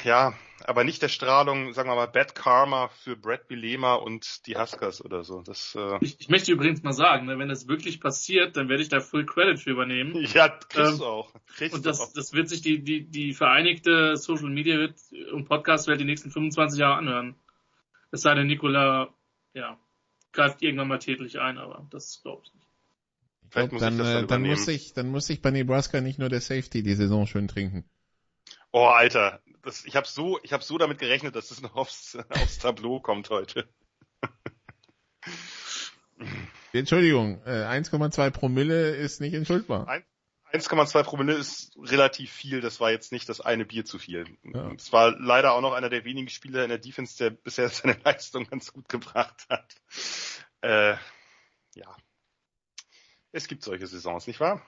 [0.03, 0.33] Ja,
[0.65, 5.03] aber nicht der Strahlung, sagen wir mal, Bad Karma für Brad Bilema und die Huskers
[5.03, 5.41] oder so.
[5.41, 8.81] Das, äh ich, ich möchte übrigens mal sagen, ne, wenn das wirklich passiert, dann werde
[8.81, 10.13] ich da Full Credit für übernehmen.
[10.33, 11.33] Ja, kriegst ähm, du auch.
[11.55, 12.13] Kriegst und das, auch.
[12.13, 14.89] das wird sich die, die, die vereinigte Social Media
[15.31, 17.35] und Podcast-Welt die nächsten 25 Jahre anhören.
[18.11, 19.13] Es sei denn, Nikola,
[19.53, 19.77] ja,
[20.31, 22.67] greift irgendwann mal tätlich ein, aber das glaube ich nicht.
[23.49, 26.01] Vielleicht muss dann, ich das dann, äh, dann muss ich, dann muss ich bei Nebraska
[26.01, 27.85] nicht nur der Safety die Saison schön trinken.
[28.71, 31.75] Oh, Alter, das, ich habe so, ich habe so damit gerechnet, dass es das noch
[31.75, 33.67] aufs, aufs Tableau kommt heute.
[36.73, 39.87] Entschuldigung, äh, 1,2 Promille ist nicht entschuldbar.
[40.51, 42.61] 1,2 Promille ist relativ viel.
[42.61, 44.37] Das war jetzt nicht das eine Bier zu viel.
[44.75, 44.93] Es ja.
[44.93, 48.45] war leider auch noch einer der wenigen Spieler in der Defense, der bisher seine Leistung
[48.45, 49.75] ganz gut gebracht hat.
[50.61, 50.95] Äh,
[51.75, 51.95] ja,
[53.31, 54.63] es gibt solche Saisons, nicht wahr?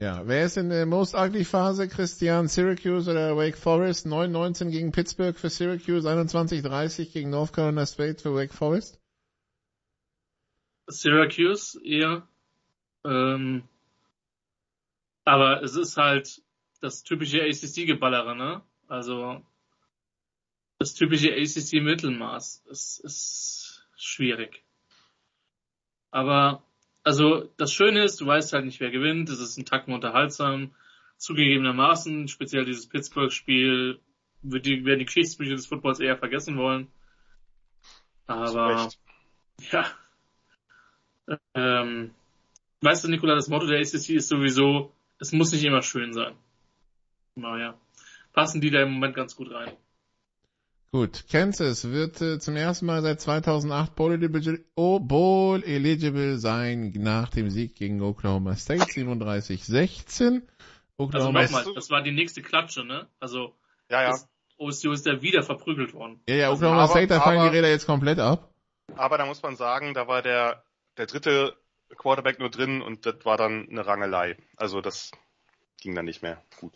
[0.00, 1.88] Ja, wer ist in der Most Ugly Phase?
[1.88, 4.06] Christian Syracuse oder Wake Forest?
[4.06, 9.00] 9-19 gegen Pittsburgh für Syracuse, 21-30 gegen North Carolina State für Wake Forest?
[10.86, 12.28] Syracuse eher.
[13.04, 13.64] Ähm,
[15.24, 16.42] aber es ist halt
[16.80, 18.62] das typische ACC-Geballere, ne?
[18.86, 19.44] Also
[20.78, 22.62] das typische ACC-Mittelmaß.
[22.70, 24.62] Es ist schwierig.
[26.12, 26.62] Aber
[27.02, 29.28] also das Schöne ist, du weißt halt nicht, wer gewinnt.
[29.28, 30.74] Es ist ein Tacken unterhaltsam.
[31.16, 33.98] Zugegebenermaßen, speziell dieses Pittsburgh-Spiel,
[34.42, 36.88] wird die, werden die Geschichtsbücher des Footballs eher vergessen wollen.
[38.26, 38.88] Aber
[39.72, 39.86] ja.
[41.54, 42.14] Ähm,
[42.80, 46.34] weißt du, Nikola, das Motto der ACC ist sowieso, es muss nicht immer schön sein.
[47.34, 47.78] Naja.
[48.32, 49.72] Passen die da im Moment ganz gut rein.
[50.90, 56.92] Gut, Kansas wird äh, zum ersten Mal seit 2008 Bowl eligible, oh, Bowl eligible sein
[56.96, 60.42] nach dem Sieg gegen Oklahoma State 37-16.
[60.96, 63.06] Oklahoma also nochmal, das war die nächste Klatsche, ne?
[63.20, 63.54] Also
[63.90, 64.18] ja, ja.
[64.56, 66.22] OSU ist ja wieder verprügelt worden.
[66.26, 68.50] Ja, ja, Oklahoma aber, State, da fallen aber, die Räder jetzt komplett ab.
[68.96, 70.64] Aber da muss man sagen, da war der,
[70.96, 71.54] der dritte
[71.96, 74.38] Quarterback nur drin und das war dann eine Rangelei.
[74.56, 75.10] Also das
[75.80, 76.72] ging dann nicht mehr gut.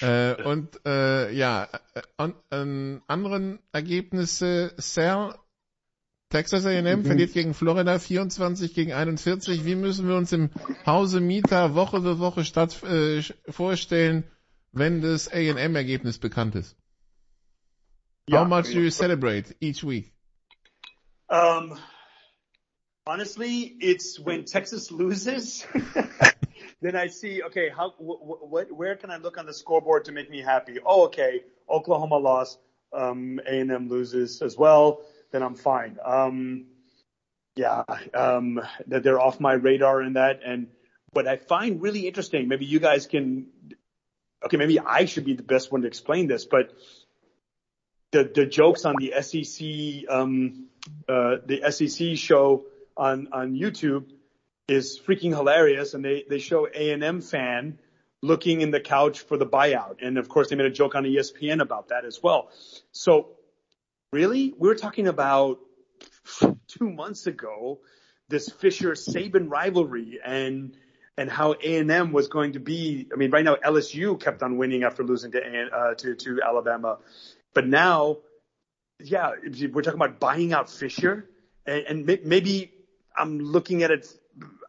[0.00, 1.68] Äh, und äh, ja,
[2.16, 5.38] an, äh, an anderen Ergebnisse, Sal,
[6.30, 7.04] Texas A&M mhm.
[7.04, 9.64] verliert gegen Florida 24 gegen 41.
[9.64, 10.50] Wie müssen wir uns im
[10.86, 14.24] Hause Mieter Woche für Woche statt äh, vorstellen,
[14.72, 16.76] wenn das A&M-Ergebnis bekannt ist?
[18.28, 20.12] Ja, How much do you celebrate each week?
[21.28, 21.76] Um,
[23.04, 25.66] honestly, it's when Texas loses.
[26.80, 30.12] then I see, okay, how, wh- what, where can I look on the scoreboard to
[30.12, 30.78] make me happy?
[30.84, 32.58] Oh, okay, Oklahoma lost,
[32.92, 35.02] um, A&M loses as well,
[35.32, 35.98] then I'm fine.
[36.04, 36.66] Um,
[37.56, 37.82] yeah,
[38.14, 40.40] um, that they're off my radar in that.
[40.44, 40.68] And
[41.12, 43.48] what I find really interesting, maybe you guys can
[44.44, 46.72] okay, maybe I should be the best one to explain this, but
[48.12, 50.68] the the jokes on the SEC um,
[51.08, 52.64] uh, the SEC show
[52.96, 54.06] on on YouTube
[54.70, 57.78] is freaking hilarious, and they they show A and M fan
[58.22, 61.04] looking in the couch for the buyout, and of course they made a joke on
[61.04, 62.50] ESPN about that as well.
[62.92, 63.30] So
[64.12, 65.58] really, we were talking about
[66.68, 67.80] two months ago
[68.28, 70.76] this Fisher Saban rivalry and
[71.16, 73.08] and how A&M was going to be.
[73.12, 76.98] I mean, right now LSU kept on winning after losing to uh, to to Alabama,
[77.54, 78.18] but now,
[79.00, 79.32] yeah,
[79.72, 81.28] we're talking about buying out Fisher,
[81.66, 82.72] and, and maybe
[83.16, 84.06] I'm looking at it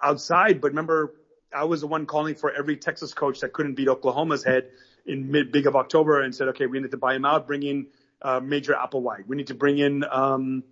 [0.02, 1.14] outside, but remember,
[1.54, 4.70] I was the one calling for every Texas coach that couldn't beat Oklahoma's head
[5.06, 7.64] in mid big of October and said, okay, we need to buy him out, bring
[7.64, 7.88] in
[8.22, 9.28] uh, Major Applewhite.
[9.28, 10.64] We need to bring in um,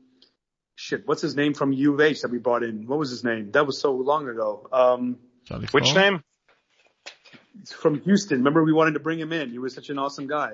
[0.75, 1.07] shit.
[1.07, 2.87] What's his name from U of H that we brought in?
[2.87, 3.51] What was his name?
[3.51, 4.67] That was so long ago.
[4.71, 5.17] Um,
[5.71, 6.23] which name?
[7.65, 8.37] From Houston.
[8.37, 9.49] Remember we wanted to bring him in.
[9.49, 10.53] He was such an awesome guy.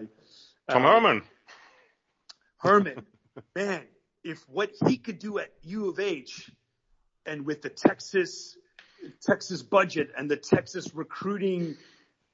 [0.69, 1.21] Tom um, Herman.
[2.57, 3.05] Herman.
[3.55, 3.83] Man,
[4.23, 6.49] if what he could do at U of H
[7.26, 8.57] and with the Texas,
[9.22, 11.76] Texas budget and the Texas recruiting,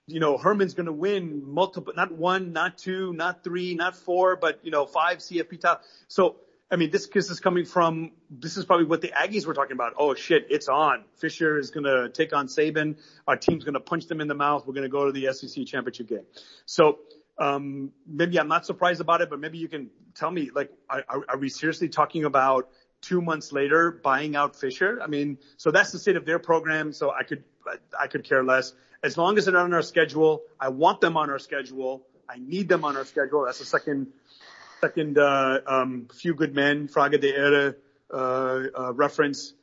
[0.07, 4.35] you know, Herman's going to win multiple, not one, not two, not three, not four,
[4.35, 5.83] but, you know, five CFP top.
[6.07, 6.37] So,
[6.69, 9.73] I mean, this kiss is coming from, this is probably what the Aggies were talking
[9.73, 9.93] about.
[9.97, 11.03] Oh shit, it's on.
[11.17, 12.97] Fisher is going to take on Saban.
[13.27, 14.65] Our team's going to punch them in the mouth.
[14.65, 16.25] We're going to go to the SEC championship game.
[16.65, 16.99] So,
[17.37, 21.03] um, maybe I'm not surprised about it, but maybe you can tell me, like, are,
[21.27, 22.69] are we seriously talking about
[23.01, 24.99] two months later buying out Fisher?
[25.01, 26.93] I mean, so that's the state of their program.
[26.93, 27.43] So I could,
[27.99, 28.73] I could care less.
[29.03, 32.03] As long as they're on our schedule, I want them on our schedule.
[32.29, 33.45] I need them on our schedule.
[33.45, 34.07] That's the second
[34.81, 37.75] second uh, um, Few Good Men, Fraga de Era,
[38.11, 39.53] uh, uh, reference.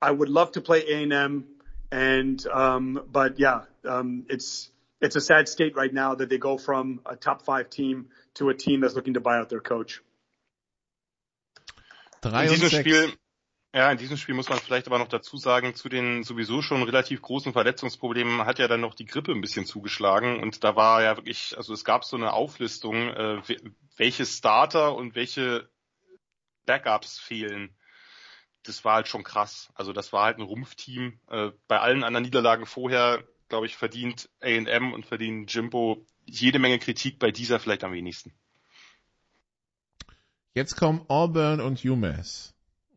[0.00, 1.44] I would love to play A&M,
[1.90, 4.70] and um, but yeah, um, it's
[5.00, 8.48] it's a sad state right now that they go from a top five team to
[8.48, 10.00] a team that's looking to buy out their coach.
[12.54, 13.12] In diesem Spiel
[13.74, 16.84] Ja, in diesem Spiel muss man vielleicht aber noch dazu sagen, zu den sowieso schon
[16.84, 21.02] relativ großen Verletzungsproblemen hat ja dann noch die Grippe ein bisschen zugeschlagen und da war
[21.02, 23.42] ja wirklich, also es gab so eine Auflistung, äh,
[23.96, 25.68] welche Starter und welche
[26.66, 27.74] Backups fehlen.
[28.62, 29.70] Das war halt schon krass.
[29.74, 31.18] Also das war halt ein Rumpfteam.
[31.28, 36.78] Äh, bei allen anderen Niederlagen vorher, glaube ich, verdient A&M und verdient Jimbo jede Menge
[36.78, 38.32] Kritik, bei dieser vielleicht am wenigsten.
[40.54, 42.54] Jetzt kommen Auburn und UMass.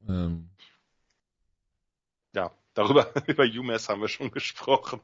[0.07, 0.49] Ähm,
[2.34, 5.01] ja, darüber, über UMass haben wir schon gesprochen.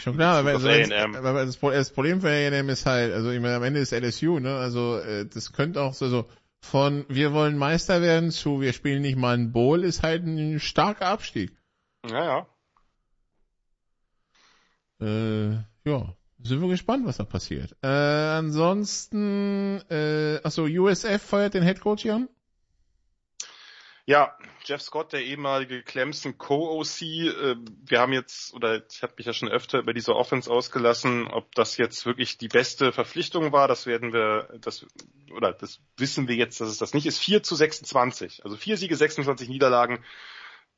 [0.00, 3.56] Schon klar, aber, also aber das, das, Problem für A&M ist halt, also ich meine,
[3.56, 6.28] am Ende ist LSU, ne, also äh, das könnte auch so, so
[6.60, 10.60] von wir wollen Meister werden zu wir spielen nicht mal ein Bowl ist halt ein
[10.60, 11.50] starker Abstieg.
[12.08, 12.46] Ja,
[15.00, 15.04] ja.
[15.04, 17.76] Äh, ja, sind wir gespannt, was da passiert.
[17.82, 22.28] Äh, ansonsten, äh, achso, USF feuert den Headcoach an?
[24.04, 27.02] Ja, Jeff Scott, der ehemalige Clemson Co-OC.
[27.02, 27.56] Äh,
[27.86, 31.54] wir haben jetzt, oder ich habe mich ja schon öfter über diese Offense ausgelassen, ob
[31.54, 34.86] das jetzt wirklich die beste Verpflichtung war, das werden wir, das,
[35.34, 37.20] oder das wissen wir jetzt, dass es das nicht ist.
[37.20, 40.04] 4 zu 26, also vier Siege, 26 Niederlagen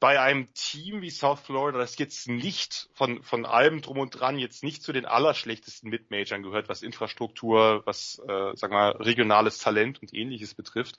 [0.04, 4.38] bei einem Team wie South Florida, das jetzt nicht von, von allem drum und dran
[4.38, 10.02] jetzt nicht zu den allerschlechtesten Mid-Majors gehört, was Infrastruktur, was, äh, sag mal, regionales Talent
[10.02, 10.98] und ähnliches betrifft.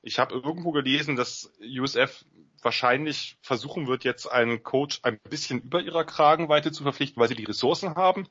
[0.00, 2.24] Ich habe irgendwo gelesen, dass USF
[2.62, 7.34] wahrscheinlich versuchen wird, jetzt einen Coach ein bisschen über ihrer Kragenweite zu verpflichten, weil sie
[7.34, 8.26] die Ressourcen haben.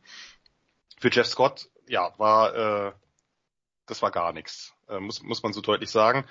[0.97, 2.55] Für Jeff Scott, ja, war
[2.87, 2.93] äh,
[3.89, 6.25] das war gar nichts, äh, muss, muss man so deutlich sagen.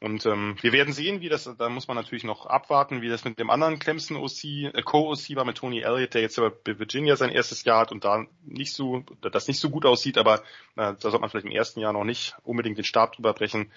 [0.00, 3.24] Und ähm, wir werden sehen, wie das, da muss man natürlich noch abwarten, wie das
[3.24, 6.78] mit dem anderen Clemson OC, äh, Co-OC war mit Tony Elliott, der jetzt aber bei
[6.78, 10.36] Virginia sein erstes Jahr hat und da nicht so, das nicht so gut aussieht, aber
[10.76, 13.72] äh, da sollte man vielleicht im ersten Jahr noch nicht unbedingt den Stab drüber brechen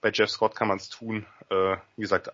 [0.00, 1.26] bei Jeff Scott kann man es tun.
[1.50, 2.30] Äh, wie gesagt,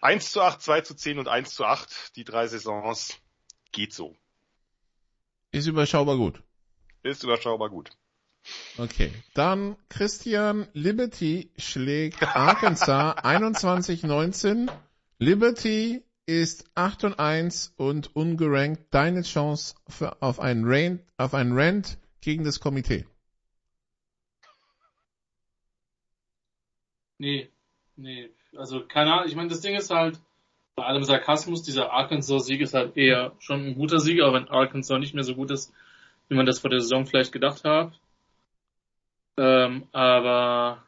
[0.00, 3.18] 1 zu 8, 2 zu 10 und 1 zu 8, die drei Saisons,
[3.72, 4.14] geht so.
[5.50, 6.42] Ist überschaubar gut.
[7.02, 7.90] Ist überschaubar gut.
[8.76, 14.70] Okay, dann Christian Liberty schlägt Arkansas 21-19.
[15.18, 18.82] Liberty ist 8 und 1 und ungerankt.
[18.90, 23.06] Deine Chance für, auf einen Rant, auf einen Rant gegen das Komitee.
[27.18, 27.48] Nee,
[27.96, 28.30] nee.
[28.56, 30.18] Also keine Ahnung, ich meine, das Ding ist halt,
[30.74, 34.98] bei allem Sarkasmus, dieser Arkansas-Sieg ist halt eher schon ein guter Sieg, auch wenn Arkansas
[34.98, 35.72] nicht mehr so gut ist,
[36.28, 37.92] wie man das vor der Saison vielleicht gedacht hat.
[39.36, 40.82] Ähm, aber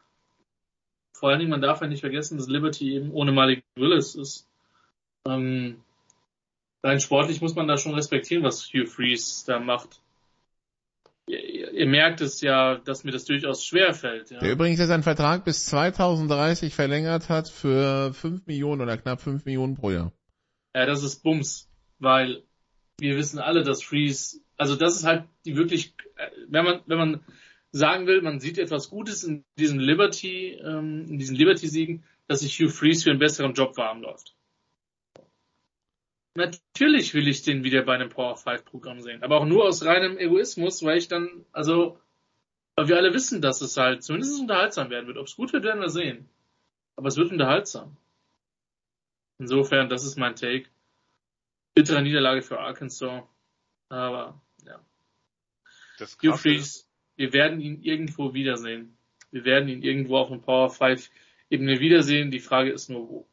[1.12, 4.48] vor allen Dingen, man darf ja nicht vergessen, dass Liberty eben ohne Malik Willis ist.
[5.26, 5.82] Ähm,
[6.82, 10.00] rein sportlich muss man da schon respektieren, was Hugh Freeze da macht.
[11.26, 14.30] ihr merkt es ja, dass mir das durchaus schwer fällt.
[14.30, 14.38] Ja.
[14.38, 19.44] Der übrigens ja seinen Vertrag bis 2030 verlängert hat für 5 Millionen oder knapp 5
[19.44, 20.12] Millionen pro Jahr.
[20.74, 21.68] Ja, das ist Bums,
[21.98, 22.42] weil
[22.98, 26.98] wir wissen alle, dass Freeze, also das ist halt die wirklich, äh, wenn man, wenn
[26.98, 27.24] man
[27.76, 32.58] sagen will, man sieht etwas Gutes in diesem Liberty, ähm, in diesen Liberty-Siegen, dass sich
[32.58, 34.34] Hugh Freeze für einen besseren Job warm läuft.
[36.34, 39.84] Natürlich will ich den wieder bei einem Power 5 Programm sehen, aber auch nur aus
[39.84, 41.98] reinem Egoismus, weil ich dann, also,
[42.74, 45.16] weil wir alle wissen, dass es halt zumindest unterhaltsam werden wird.
[45.16, 46.28] Ob es gut wird, werden wir sehen.
[46.96, 47.96] Aber es wird unterhaltsam.
[49.38, 50.68] Insofern, das ist mein Take.
[51.74, 53.22] Bittere Niederlage für Arkansas.
[53.88, 54.78] Aber, ja.
[55.98, 56.85] Das Hugh Freeze,
[57.16, 58.96] wir werden ihn irgendwo wiedersehen.
[59.30, 61.10] Wir werden ihn irgendwo auf dem Power 5
[61.50, 62.30] Ebene wiedersehen.
[62.30, 63.28] Die Frage ist nur wo.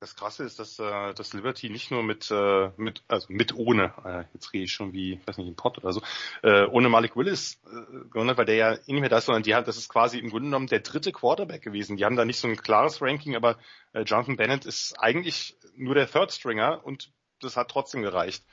[0.00, 3.92] das Krasse ist, dass, äh, dass Liberty nicht nur mit, äh, mit, also mit ohne,
[4.04, 6.02] äh, jetzt rede ich schon wie, weiß nicht, ein Pott oder so,
[6.42, 9.26] äh, ohne Malik Willis äh, gewonnen hat, weil der ja eh nicht mehr da ist,
[9.26, 11.96] sondern die haben, das ist quasi im Grunde genommen der dritte Quarterback gewesen.
[11.96, 13.58] Die haben da nicht so ein klares Ranking, aber
[13.94, 17.10] äh, Jonathan Bennett ist eigentlich nur der Third Stringer und
[17.40, 18.44] das hat trotzdem gereicht.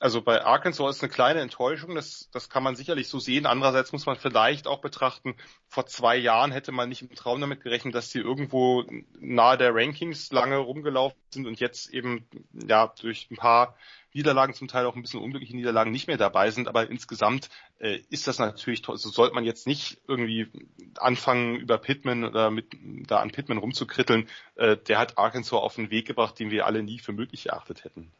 [0.00, 3.44] Also bei Arkansas ist eine kleine Enttäuschung, das, das kann man sicherlich so sehen.
[3.44, 5.36] Andererseits muss man vielleicht auch betrachten,
[5.68, 8.82] vor zwei Jahren hätte man nicht im Traum damit gerechnet, dass die irgendwo
[9.18, 13.76] nahe der Rankings lange rumgelaufen sind und jetzt eben ja durch ein paar
[14.14, 16.66] Niederlagen, zum Teil auch ein bisschen unglückliche Niederlagen nicht mehr dabei sind.
[16.66, 18.96] Aber insgesamt äh, ist das natürlich toll.
[18.96, 20.48] So sollte man jetzt nicht irgendwie
[20.96, 22.74] anfangen, über Pittman oder mit
[23.06, 24.30] da an Pittman rumzukritteln.
[24.54, 27.84] Äh, der hat Arkansas auf einen Weg gebracht, den wir alle nie für möglich erachtet
[27.84, 28.10] hätten.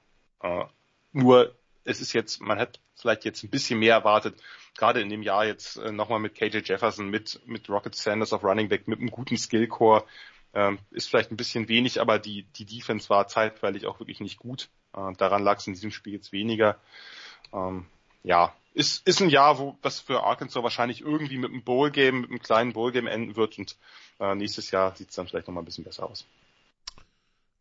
[0.43, 0.66] Äh,
[1.12, 4.40] nur es ist jetzt, man hat vielleicht jetzt ein bisschen mehr erwartet,
[4.77, 8.44] gerade in dem Jahr jetzt äh, nochmal mit KJ Jefferson, mit, mit Rocket Sanders auf
[8.44, 10.05] Running Back, mit einem guten Skillcore,
[10.52, 14.39] ähm, ist vielleicht ein bisschen wenig, aber die, die Defense war zeitweilig auch wirklich nicht
[14.39, 14.69] gut.
[14.94, 16.81] Äh, daran lag es in diesem Spiel jetzt weniger.
[17.52, 17.86] Ähm,
[18.23, 22.31] ja, ist, ist ein Jahr, wo was für Arkansas wahrscheinlich irgendwie mit einem Bowl-Game, mit
[22.31, 23.77] einem kleinen Bowl-Game enden wird und
[24.19, 26.27] äh, nächstes Jahr sieht es dann vielleicht nochmal ein bisschen besser aus.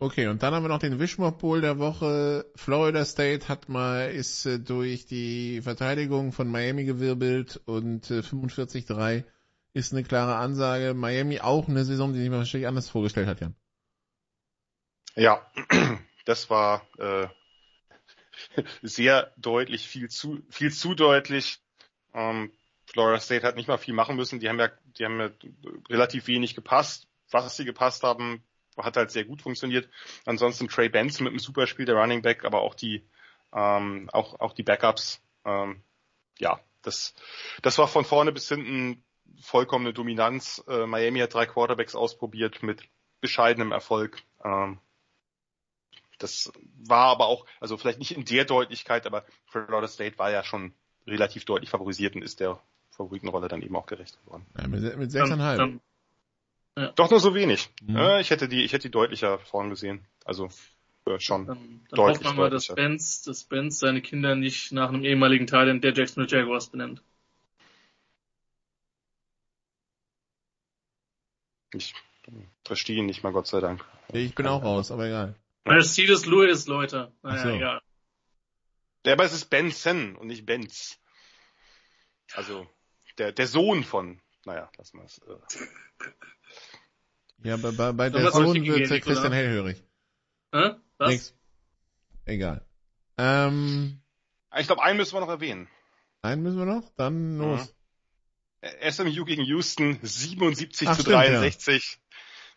[0.02, 2.50] Okay, und dann haben wir noch den Wishmop Bowl der Woche.
[2.56, 9.26] Florida State hat mal, ist äh, durch die Verteidigung von Miami gewirbelt und äh, 45-3
[9.74, 10.94] ist eine klare Ansage.
[10.94, 13.58] Miami auch eine Saison, die sich wahrscheinlich anders vorgestellt hat, Jan.
[15.16, 15.46] Ja,
[16.26, 17.28] das war äh,
[18.82, 21.60] sehr deutlich, viel zu, viel zu deutlich.
[22.14, 22.54] Ähm,
[22.86, 24.40] Florida State hat nicht mal viel machen müssen.
[24.40, 25.30] Die haben ja, die haben ja
[25.90, 27.10] relativ wenig gepasst.
[27.32, 28.44] Was sie gepasst haben,
[28.84, 29.90] hat halt sehr gut funktioniert.
[30.26, 33.04] Ansonsten Trey Benson mit einem Superspiel, der Running Back, aber auch die,
[33.54, 35.22] ähm, auch, auch die Backups.
[35.46, 35.82] Ähm,
[36.38, 37.14] ja, das,
[37.62, 39.04] das war von vorne bis hinten
[39.42, 40.64] vollkommene Dominanz.
[40.68, 42.84] Äh, Miami hat drei Quarterbacks ausprobiert mit
[43.22, 44.22] bescheidenem Erfolg.
[44.44, 44.80] Ähm,
[46.18, 50.44] das war aber auch, also vielleicht nicht in der Deutlichkeit, aber Florida State war ja
[50.44, 50.74] schon
[51.08, 52.60] relativ deutlich favorisiert und ist der
[52.92, 54.46] Favoritenrolle dann eben auch gerecht geworden.
[54.58, 55.56] Ja, mit, mit 6,5.
[55.56, 55.82] Dann,
[56.78, 56.92] Ja.
[56.94, 57.70] Doch nur so wenig.
[57.82, 57.96] Mhm.
[57.96, 60.06] Äh, ich hätte die, ich hätte die deutlicher vorn gesehen.
[60.24, 60.50] Also
[61.06, 61.46] äh, schon.
[61.46, 61.58] dann,
[61.90, 62.68] dann Deutlich, hoffen wir mal, dass.
[62.68, 67.02] Benz, dass Benz seine Kinder nicht nach einem ehemaligen Talent der Jacksonville Jaguars benennt.
[71.74, 71.94] Ich
[72.66, 73.86] verstehe ihn nicht mal, Gott sei Dank.
[74.12, 75.36] Ich bin auch raus, aber egal.
[75.66, 77.12] Mercedes Lewis, Leute.
[77.22, 77.50] Naja, Ach so.
[77.50, 77.82] egal.
[79.06, 81.00] Ja, aber es ist Benson und nicht Benz.
[82.34, 82.68] Also
[83.18, 85.20] der, der Sohn von, naja, lassen wir es.
[85.20, 86.06] Äh.
[87.44, 89.36] Ja, bei, bei, bei So, der Sohn wird Christian Nicola?
[89.36, 89.84] hellhörig.
[90.54, 90.72] Hä?
[90.98, 91.10] Was?
[91.10, 91.36] Nix.
[92.26, 92.66] Egal.
[93.18, 94.02] Ähm,
[94.58, 95.68] Ich glaube, einen müssen wir noch erwähnen.
[96.22, 96.90] einen müssen wir noch?
[96.96, 97.74] Dann los.
[98.62, 101.22] Äh, SMU gegen Houston 77 Ach, zu stimmt, ja.
[101.40, 102.00] 63.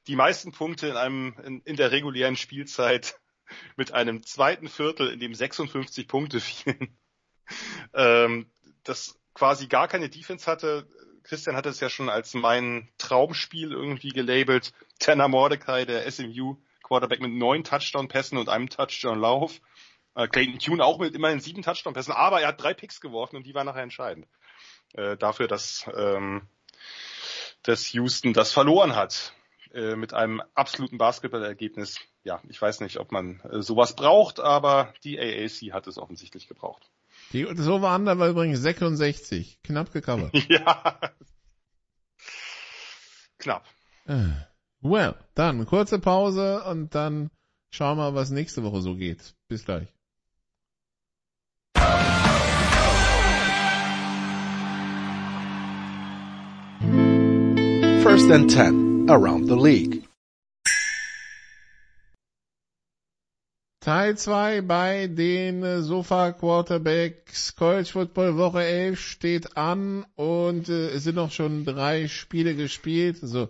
[0.08, 3.20] Die meisten Punkte in einem in, in der regulären Spielzeit
[3.76, 6.98] mit einem zweiten Viertel, in dem 56 Punkte fielen.
[7.94, 8.50] ähm,
[8.82, 10.88] das quasi gar keine Defense hatte.
[11.24, 14.72] Christian hatte es ja schon als mein Traumspiel irgendwie gelabelt.
[14.98, 19.60] Tanner Mordecai, der SMU Quarterback mit neun Touchdown-Pässen und einem Touchdown-Lauf.
[20.14, 23.46] Äh, Clayton Tune auch mit immerhin sieben Touchdown-Pässen, aber er hat drei Picks geworfen und
[23.46, 24.26] die waren nachher entscheidend.
[24.94, 26.42] Äh, dafür, dass, ähm,
[27.62, 29.32] dass Houston das verloren hat.
[29.72, 31.98] Äh, mit einem absoluten Basketballergebnis.
[32.24, 36.46] Ja, ich weiß nicht, ob man äh, sowas braucht, aber die AAC hat es offensichtlich
[36.46, 36.90] gebraucht.
[37.32, 39.60] Die, das Over-Under war übrigens 66.
[39.62, 40.32] Knapp gecovert.
[40.48, 40.98] ja.
[43.38, 43.64] Knapp.
[44.06, 44.28] Äh,
[44.80, 47.30] well, dann kurze Pause und dann
[47.70, 49.34] schauen wir, was nächste Woche so geht.
[49.48, 49.88] Bis gleich.
[58.02, 60.02] First and 10 around the league.
[63.82, 67.56] Teil 2 bei den äh, Sofa Quarterbacks.
[67.56, 73.18] College Football Woche 11 steht an und äh, es sind noch schon drei Spiele gespielt.
[73.22, 73.48] Also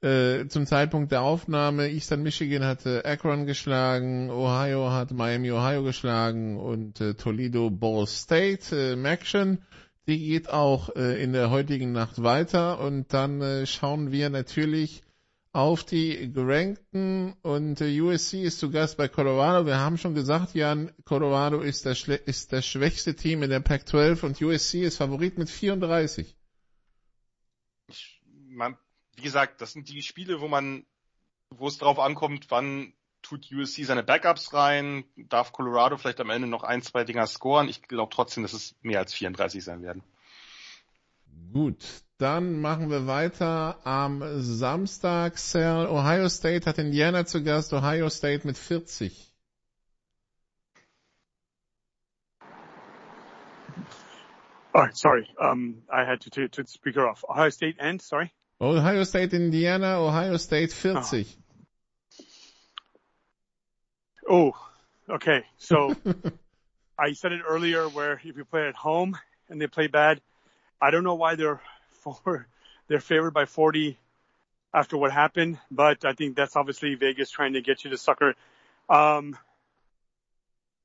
[0.00, 6.56] äh, zum Zeitpunkt der Aufnahme, Eastern Michigan hatte Akron geschlagen, Ohio hat Miami Ohio geschlagen
[6.56, 8.92] und äh, Toledo Ball State.
[8.92, 9.58] Äh, Maction,
[10.06, 15.03] die geht auch äh, in der heutigen Nacht weiter und dann äh, schauen wir natürlich
[15.54, 19.66] auf die Gerankten und äh, USC ist zu Gast bei Colorado.
[19.66, 24.24] Wir haben schon gesagt, Jan, Colorado ist das, ist das schwächste Team in der Pac-12
[24.24, 26.36] und USC ist Favorit mit 34.
[27.86, 28.76] Ich, man,
[29.14, 30.84] wie gesagt, das sind die Spiele, wo man,
[31.50, 36.48] wo es drauf ankommt, wann tut USC seine Backups rein, darf Colorado vielleicht am Ende
[36.48, 37.68] noch ein, zwei Dinger scoren.
[37.68, 40.02] Ich glaube trotzdem, dass es mehr als 34 sein werden.
[41.54, 45.38] Gut, dann machen wir weiter am Samstag.
[45.38, 47.72] Sal Ohio State hat Indiana zu Gast.
[47.72, 49.32] Ohio State mit 40.
[54.74, 55.28] Oh, sorry.
[55.40, 57.24] Um, I had to to, to speaker off.
[57.28, 58.32] Ohio State and sorry.
[58.60, 61.24] Ohio State, Indiana, Ohio State 40.
[64.28, 64.52] Oh,
[65.08, 65.44] okay.
[65.58, 65.94] So
[66.98, 69.16] I said it earlier where if you play at home
[69.48, 70.20] and they play bad,
[70.84, 71.60] I don't know why they're
[72.02, 72.46] for
[72.88, 73.98] they're favored by 40
[74.74, 78.34] after what happened, but I think that's obviously Vegas trying to get you to sucker.
[78.88, 79.38] Um,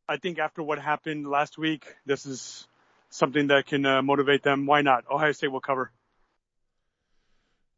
[0.08, 2.68] I think after what happened last week, this is
[3.10, 4.66] something that can uh, motivate them.
[4.66, 5.04] Why not?
[5.12, 5.92] Ohio State will cover.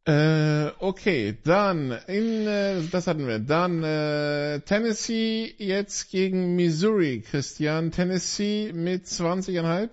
[0.07, 3.39] Äh, okay, dann in äh, das hatten wir.
[3.39, 7.22] Dann äh, Tennessee jetzt gegen Missouri.
[7.22, 9.89] Christian, Tennessee mit 20,5.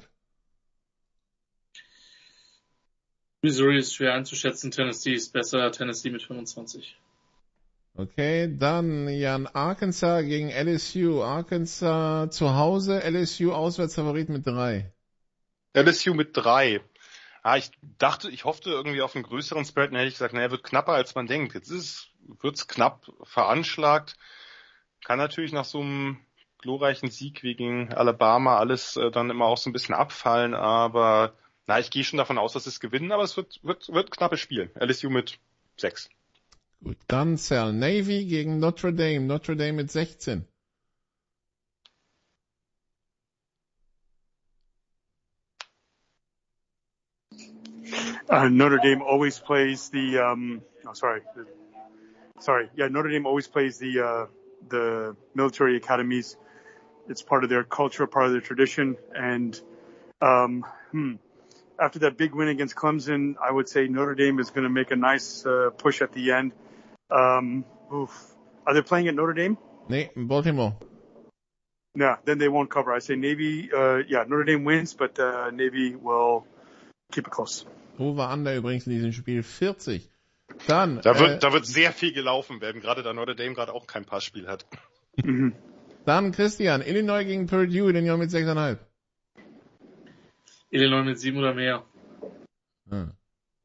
[3.43, 6.97] Missouri ist schwer einzuschätzen, Tennessee ist besser, Tennessee mit 25.
[7.95, 11.23] Okay, dann Jan Arkansas gegen LSU.
[11.23, 14.93] Arkansas zu Hause, LSU Auswärtsfavorit mit 3.
[15.73, 16.81] LSU mit 3.
[17.43, 20.51] Ah, ich dachte, ich hoffte irgendwie auf einen größeren Spread, dann hätte ich gesagt, naja,
[20.51, 21.55] wird knapper als man denkt.
[21.55, 22.11] Jetzt ist,
[22.41, 24.17] wird's knapp veranschlagt.
[25.05, 26.19] Kann natürlich nach so einem
[26.59, 31.33] glorreichen Sieg wie gegen Alabama alles äh, dann immer auch so ein bisschen abfallen, aber
[31.69, 34.41] na, ich gehe schon davon aus, dass es gewinnen, aber es wird, wird, wird knappes
[34.41, 34.71] Spiel.
[34.81, 35.39] LSU mit
[35.77, 36.09] 6.
[36.83, 39.21] Gut, dann Sal Navy gegen Notre Dame.
[39.21, 40.47] Notre Dame mit 16.
[48.31, 50.19] Uh, Notre Dame always plays the.
[50.19, 51.23] Um, oh, sorry,
[52.41, 52.69] sorry.
[52.77, 54.27] Yeah, Notre Dame always plays the uh,
[54.69, 56.37] the military academies.
[57.09, 59.59] It's part of their culture, part of their tradition, and
[60.21, 61.15] um, hmm,
[61.79, 64.91] after that big win against Clemson, I would say Notre Dame is going to make
[64.91, 66.53] a nice uh, push at the end.
[67.11, 68.11] Um, oof.
[68.67, 69.57] Are they playing at Notre Dame?
[69.89, 70.77] Nee, Baltimore.
[71.95, 72.93] No, then they won't cover.
[72.93, 73.71] I say Navy.
[73.73, 76.45] Uh, yeah, Notre Dame wins, but uh, Navy will
[77.13, 77.65] keep it close.
[77.99, 80.09] Over Under übrigens in diesem Spiel 40.
[80.67, 81.01] Dann.
[81.03, 83.87] Da wird, äh, da wird sehr viel gelaufen werden, gerade da Notre Dame gerade auch
[83.87, 84.67] kein Passspiel hat.
[86.05, 88.79] Dann Christian, Illinois gegen Purdue, den Jahr mit 6,5.
[90.71, 91.85] Illinois mit 7 oder mehr.
[92.91, 93.09] Ah.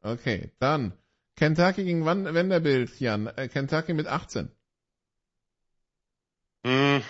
[0.01, 0.93] Okay, dann
[1.35, 3.27] Kentucky gegen Van Vanderbilt, Jan.
[3.27, 4.51] Äh, Kentucky mit 18.
[6.65, 7.01] Hm.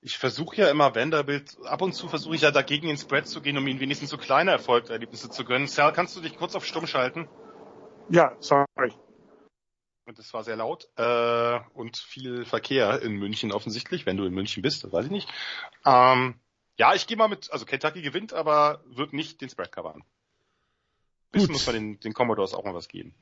[0.00, 3.40] Ich versuche ja immer Vanderbilt, ab und zu versuche ich ja dagegen ins Spread zu
[3.40, 5.66] gehen, um ihnen wenigstens so kleine Erfolgserlebnisse zu gönnen.
[5.66, 7.28] Sal, kannst du dich kurz auf Stumm schalten?
[8.10, 8.94] Yeah, sorry.
[10.06, 10.88] Und das war sehr laut.
[10.96, 15.10] Äh, und viel Verkehr in München offensichtlich, wenn du in München bist, das weiß ich
[15.10, 15.28] nicht.
[15.84, 16.40] Ähm,
[16.78, 20.02] ja, ich gehe mal mit, also Kentucky gewinnt, aber wird nicht den Spread covern.
[21.32, 21.54] Bisschen Gut.
[21.54, 23.14] muss man den, den Commodores auch mal was geben.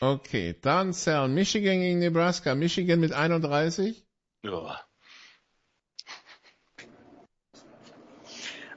[0.00, 2.54] Okay, dann Sal, Michigan gegen Nebraska.
[2.54, 4.04] Michigan mit 31.
[4.42, 4.80] Ja.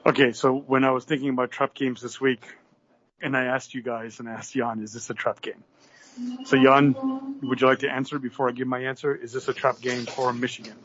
[0.04, 2.40] Okay, so when I was thinking about trap games this week,
[3.20, 5.64] and I asked you guys and I asked Jan, is this a trap game?
[6.44, 6.94] So Jan,
[7.42, 9.14] would you like to answer before I give my answer?
[9.14, 10.76] Is this a trap game for Michigan?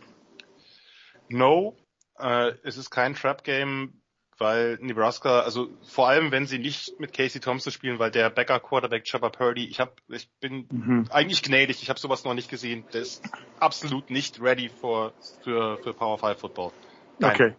[1.29, 1.75] No,
[2.21, 4.01] äh, es ist kein Trap-Game,
[4.37, 9.09] weil Nebraska, also vor allem wenn sie nicht mit Casey Thompson spielen, weil der Backup-Quarterback
[9.09, 11.07] Chopper Purdy, ich hab, ich bin Mhm.
[11.11, 12.85] eigentlich gnädig, ich habe sowas noch nicht gesehen.
[12.93, 13.23] Der ist
[13.59, 16.71] absolut nicht ready for, für, für Power 5 Football.
[17.19, 17.53] Nein, Okay.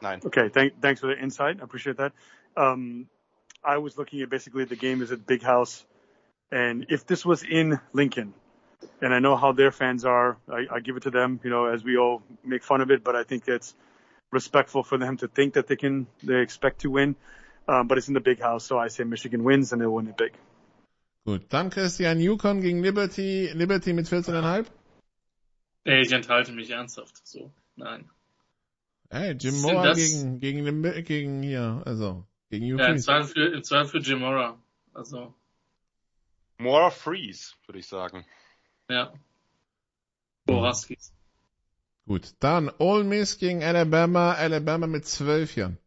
[0.00, 0.20] nein.
[0.24, 0.50] Okay.
[0.50, 1.60] Thank, thanks for the insight.
[1.60, 2.12] I appreciate that.
[2.56, 3.08] Um,
[3.64, 5.84] I was looking at basically the game is at Big House,
[6.50, 8.34] and if this was in Lincoln,
[9.00, 11.40] and I know how their fans are, I, I give it to them.
[11.42, 13.74] You know, as we all make fun of it, but I think it's
[14.32, 17.16] respectful for them to think that they can, they expect to win.
[17.68, 20.06] Um, but it's in the Big House, so I say Michigan wins and they'll win
[20.08, 20.32] it big.
[21.26, 23.50] Gut, dann Christian Yukon gegen Liberty.
[23.52, 24.66] Liberty mit 14,5.
[25.84, 27.26] Nee, ich enthalte mich ernsthaft.
[27.26, 28.08] So, nein.
[29.10, 29.98] Hey, Jim das?
[29.98, 32.98] gegen, gegen, gegen hier, also, gegen Hugh Ja, im.
[32.98, 34.58] Zweifel für, im Zweifel für Jimora.
[34.94, 35.34] Also,
[36.58, 38.24] More Freeze, würde ich sagen.
[38.88, 39.12] ja.
[40.46, 41.12] Boraskis.
[42.06, 45.78] Gut, dann Ole Miss gegen Alabama, Alabama mit zwölf Jahren.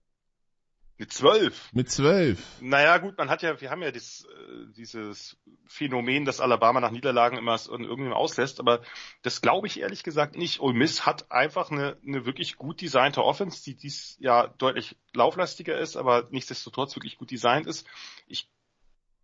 [0.97, 1.71] Mit zwölf.
[1.71, 2.43] Mit zwölf.
[2.59, 6.91] Naja, gut, man hat ja, wir haben ja dieses, äh, dieses Phänomen, dass Alabama nach
[6.91, 8.81] Niederlagen immer in irgendjemandem auslässt, aber
[9.21, 10.59] das glaube ich ehrlich gesagt nicht.
[10.59, 15.79] Ole Miss hat einfach eine, eine wirklich gut designte Offense, die dies ja deutlich lauflastiger
[15.79, 17.87] ist, aber nichtsdestotrotz wirklich gut designt ist.
[18.27, 18.49] Ich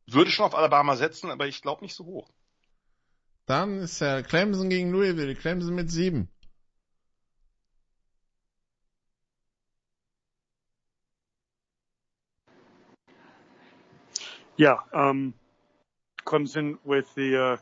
[0.07, 2.31] würde schon auf Alabama setzen, aber ich glaube nicht so hoch.
[3.47, 6.30] Dann ist ja Clemson gegen Louisville, Clemson mit sieben.
[14.57, 15.34] Yeah, um,
[16.26, 17.57] Clemson with the, uh,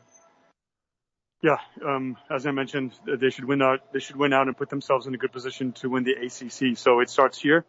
[1.42, 3.92] yeah, um, as I mentioned, they should win out.
[3.92, 6.78] They should win out and put themselves in a good position to win the ACC.
[6.78, 7.64] So it starts here,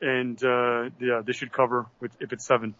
[0.00, 2.74] and uh, yeah, they should cover with if it's seven.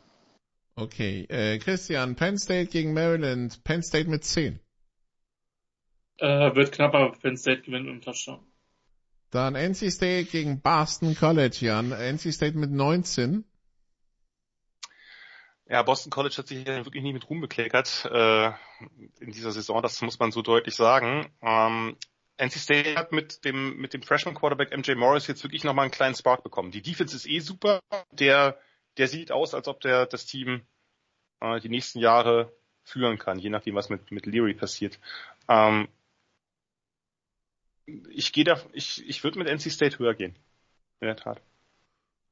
[0.79, 4.61] Okay, äh, Christian, Penn State gegen Maryland, Penn State mit zehn.
[6.19, 8.41] Äh, wird knapp, aber Penn State gewinnt mit einem Touchdown.
[9.31, 11.93] Dann NC State gegen Boston College, Jan.
[11.93, 13.45] NC State mit 19.
[15.71, 18.49] Ja, Boston College hat sich ja wirklich nie mit Ruhm bekleckert äh,
[19.21, 21.33] in dieser Saison, das muss man so deutlich sagen.
[21.43, 21.97] Ähm,
[22.39, 25.93] NC State hat mit dem mit dem Freshman Quarterback MJ Morris jetzt wirklich nochmal einen
[25.93, 26.73] kleinen Spark bekommen.
[26.73, 27.81] Die Defense ist eh super.
[28.11, 28.59] Der
[28.97, 30.63] der sieht aus, als ob der das Team
[31.39, 32.53] äh, die nächsten Jahre
[32.83, 34.99] führen kann, je nachdem was mit mit Leary passiert.
[35.49, 35.87] Ähm,
[38.09, 40.35] ich gehe da, ich ich würde mit NC State höher gehen.
[41.01, 41.41] In der Tat.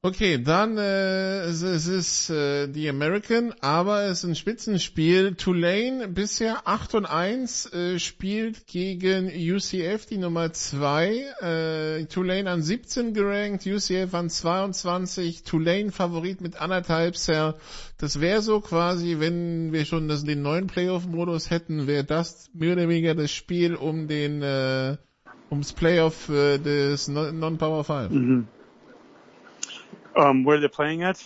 [0.01, 5.35] Okay, dann äh, es, ist äh, die American, aber es ist ein Spitzenspiel.
[5.35, 11.25] Tulane bisher 8 und 1 äh, spielt gegen UCF die Nummer 2.
[11.41, 15.43] Äh, Tulane an 17 gerankt, UCF an 22.
[15.43, 17.55] Tulane Favorit mit anderthalb Cell.
[17.97, 22.71] Das wäre so quasi, wenn wir schon das, den neuen Playoff-Modus hätten, wäre das mehr
[22.71, 24.95] oder weniger das Spiel um den äh,
[25.51, 28.11] ums Playoff äh, des Non- Non-Power 5.
[28.11, 28.47] Mm-hmm.
[30.19, 31.17] Um, where are they playing at?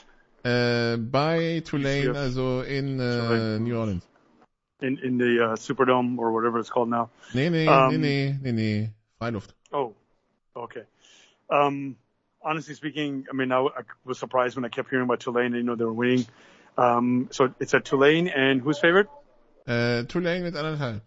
[0.44, 3.64] Äh, bei Tulane, also in Tulane.
[3.64, 4.04] New Orleans.
[4.82, 7.10] In in the uh, Superdome or whatever it's called now.
[7.34, 8.90] Nee, nee, Um, nee, nee, nee.
[9.20, 9.54] Freiluft.
[9.72, 9.94] Oh,
[10.56, 10.84] okay.
[11.50, 11.96] Um,
[12.42, 15.54] honestly speaking, I mean, I, I was surprised when I kept hearing about Tulane.
[15.56, 16.26] You know, they were winning.
[16.78, 19.08] Um, so it's at Tulane, and who's favorite?
[19.66, 21.02] Äh, Tulane mit anderthalb.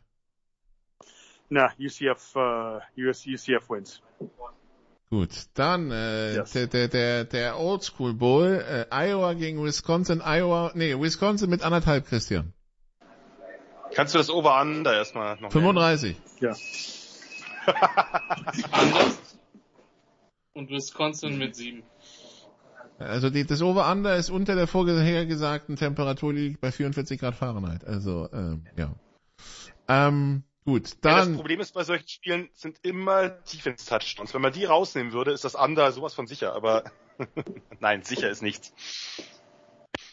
[1.50, 2.34] Nah, UCF.
[2.34, 4.00] Uh, US, UCF wins.
[5.08, 6.52] Gut, dann äh, Yes.
[6.52, 11.62] der, der, der, der Old School Bowl, äh, Iowa gegen Wisconsin, Iowa, nee, Wisconsin mit
[11.62, 12.52] anderthalb, Christian.
[13.94, 15.52] Kannst du das Over-Under erstmal noch nennen?
[15.52, 16.16] 35.
[16.42, 16.56] Yeah.
[18.72, 19.18] Anders.
[20.54, 21.84] Und Wisconsin mit sieben.
[22.98, 27.84] Also die, das Over-Under ist unter der vorhergesagten Temperatur liegt bei 44 Grad Fahrenheit.
[27.84, 28.94] Also, ähm, ja.
[29.86, 34.34] Ähm, gut, Ja, das dann, Problem ist bei solchen Spielen sind immer Defense-Touchdowns.
[34.34, 36.84] Wenn man die rausnehmen würde, ist das Under sowas von sicher, aber
[37.80, 38.74] nein, sicher ist nichts.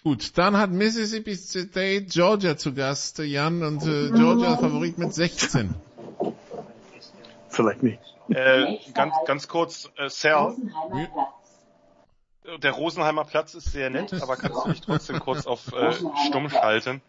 [0.04, 5.76] gut, dann hat Mississippi State Georgia zu Gast, Jan, und äh, Georgia Favorit mit 16.
[7.50, 8.00] Select me.
[8.30, 10.56] Äh, ganz, ganz kurz, äh, Sal,
[12.62, 15.94] der Rosenheimer Platz ist sehr nett, aber kannst du mich trotzdem kurz auf äh,
[16.28, 17.02] stumm schalten?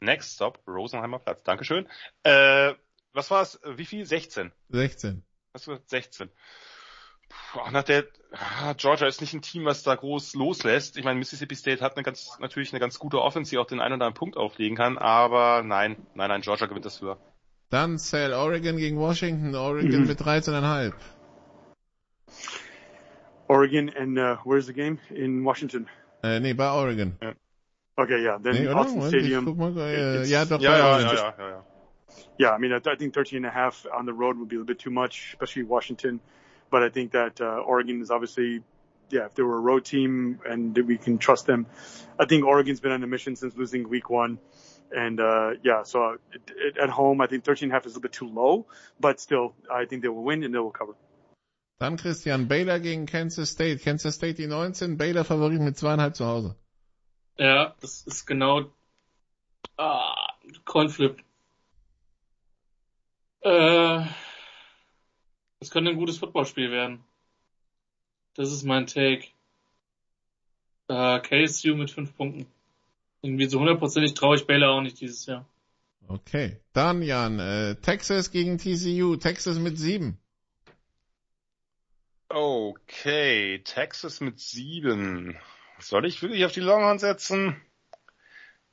[0.00, 1.42] Next stop, Rosenheimer Platz.
[1.42, 1.86] Dankeschön.
[2.22, 2.74] Äh,
[3.12, 3.58] was war's?
[3.64, 4.04] Wie viel?
[4.04, 4.52] 16.
[4.68, 5.22] 16.
[5.54, 6.28] Hast du gesagt 16?
[7.28, 10.96] Puh, auch nach der ah, Georgia ist nicht ein Team, was da groß loslässt.
[10.96, 13.80] Ich meine, Mississippi State hat eine ganz natürlich eine ganz gute Offense, die auch den
[13.80, 17.18] einen oder anderen Punkt auflegen kann, aber nein, nein, nein, Georgia gewinnt das höher.
[17.70, 20.06] Dann Sale Oregon gegen Washington, Oregon Mhm.
[20.06, 20.92] mit 13,5.
[23.48, 24.98] Oregon, and uh, where's the game?
[25.10, 25.88] In Washington.
[26.22, 27.16] Äh, nee, bei Oregon.
[27.98, 28.38] Okay, yeah.
[28.38, 28.76] Then Nee, oder?
[28.76, 29.44] Austin Moment, ich Stadium.
[29.46, 31.64] guck mal, äh, It's- ja, doch, Ja, ja, ja, ja, ja, ja.
[32.38, 34.56] Yeah, I mean, I, I think 13 and a half on the road would be
[34.60, 36.20] a bit too much, especially Washington.
[36.70, 38.62] But I think that uh, Oregon is obviously,
[39.10, 41.66] yeah, if they were a road team and we can trust them.
[42.18, 44.38] I think Oregon's been on a mission since losing week one.
[44.94, 47.92] And uh, yeah, so it, it, at home, I think 13 and a half is
[47.92, 48.66] a little bit too low,
[49.00, 50.94] but still, I think they will win and they will cover.
[51.80, 53.82] Dann Christian, Baylor gegen Kansas State.
[53.82, 56.54] Kansas State die 19, Baylor Favorit mit zweieinhalb zu Hause.
[57.38, 58.70] Ja, das ist genau
[59.76, 60.28] ah,
[60.64, 61.22] Coinflip.
[63.40, 64.04] Äh,
[65.60, 67.04] das könnte ein gutes Footballspiel werden.
[68.34, 69.28] Das ist mein Take.
[70.88, 72.46] Äh, KSU mit fünf Punkten.
[73.22, 75.46] Irgendwie so hundertprozentig traue ich Baylor auch nicht dieses Jahr.
[76.06, 76.60] Okay.
[76.72, 79.16] Dann, Jan, äh, Texas gegen TCU.
[79.16, 80.18] Texas mit sieben.
[82.28, 85.36] Okay, Texas mit sieben.
[85.78, 87.60] Soll ich wirklich auf die Longhorns setzen?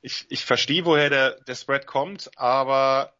[0.00, 3.14] Ich, ich verstehe, woher der, der Spread kommt, aber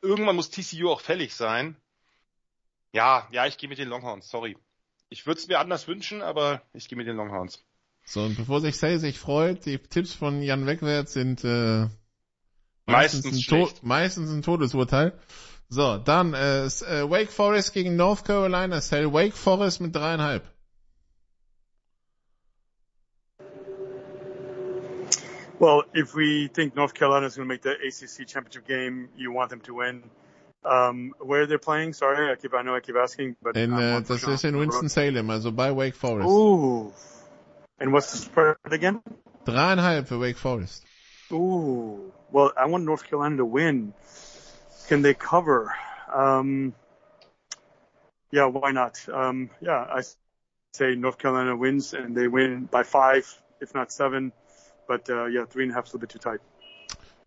[0.00, 1.76] irgendwann muss TCU auch fällig sein.
[2.92, 4.56] Ja, ja, ich gehe mit den Longhorns, sorry.
[5.08, 7.64] Ich würde es mir anders wünschen, aber ich gehe mit den Longhorns.
[8.04, 11.88] So, und bevor sich Say sich freut, die Tipps von Jan Wegwärts sind äh,
[12.86, 13.76] Meistens ein, schlecht.
[13.76, 15.18] Tod, meistens ein Todesurteil.
[15.68, 18.80] So, dann äh, äh, Wake Forest gegen North Carolina.
[18.80, 20.51] Sell Wake Forest mit dreieinhalb.
[25.62, 29.30] Well, if we think North Carolina is going to make the ACC championship game, you
[29.30, 30.02] want them to win.
[30.64, 31.92] Um, where they're playing?
[31.92, 35.52] Sorry, I keep I know I keep asking, but In, das ist in Winston-Salem, also
[35.52, 36.28] bei Wake Forest.
[36.28, 36.92] Ooh.
[37.78, 39.02] And what's the spread again?
[39.44, 40.84] Dreieinhalb für Wake Forest.
[41.30, 42.12] Ooh.
[42.32, 43.94] Well, I want North Carolina to win.
[44.88, 45.72] Can they cover?
[46.12, 46.74] Um,
[48.32, 48.98] yeah, why not?
[49.08, 50.02] Um, yeah, I
[50.72, 54.32] say North Carolina wins and they win by five, if not seven.
[54.86, 56.40] But uh, yeah, three and a half is a little bit too tight.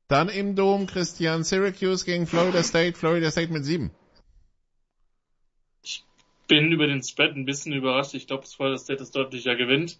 [0.08, 2.94] Dann im Dom Christian Syracuse gegen Florida State.
[2.98, 3.92] Florida State mit sieben.
[6.48, 8.14] Bin über den Spread ein bisschen überrascht.
[8.14, 10.00] Ich glaube, dass Florida State das deutlicher gewinnt.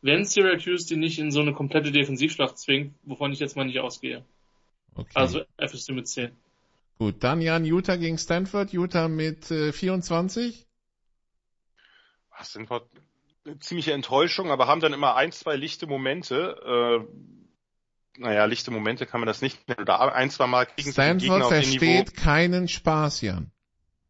[0.00, 3.78] Wenn Syracuse die nicht in so eine komplette Defensivschlacht zwingt, wovon ich jetzt mal nicht
[3.80, 4.24] ausgehe.
[4.94, 5.10] Okay.
[5.14, 6.32] Also FSC mit 10.
[6.98, 8.72] Gut, dann Jan Utah gegen Stanford.
[8.72, 10.66] Utah mit äh, 24.
[12.38, 12.88] Das sind wir- eine
[13.60, 17.06] ziemliche Enttäuschung, aber haben dann immer ein, zwei lichte Momente.
[17.06, 19.82] Äh, naja, lichte Momente kann man das nicht nennen.
[19.82, 23.50] Oder ein, zwei Mal kriegen sie den Stanford Gegner auf versteht keinen Spaß, Jan.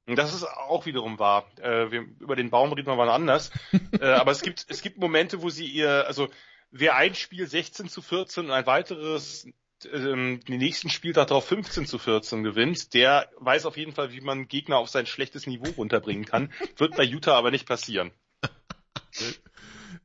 [0.06, 1.46] Das ist auch wiederum wahr.
[1.60, 3.52] Äh, wir, über den Baum reden wir mal anders.
[4.00, 6.28] äh, aber es gibt, es gibt Momente, wo sie ihr, also
[6.70, 9.46] wer ein Spiel 16 zu 14 und ein weiteres
[9.92, 14.20] ähm, den nächsten Spieltag darauf 15 zu 14 gewinnt, der weiß auf jeden Fall, wie
[14.20, 16.52] man Gegner auf sein schlechtes Niveau runterbringen kann.
[16.76, 18.12] Wird bei Utah aber nicht passieren.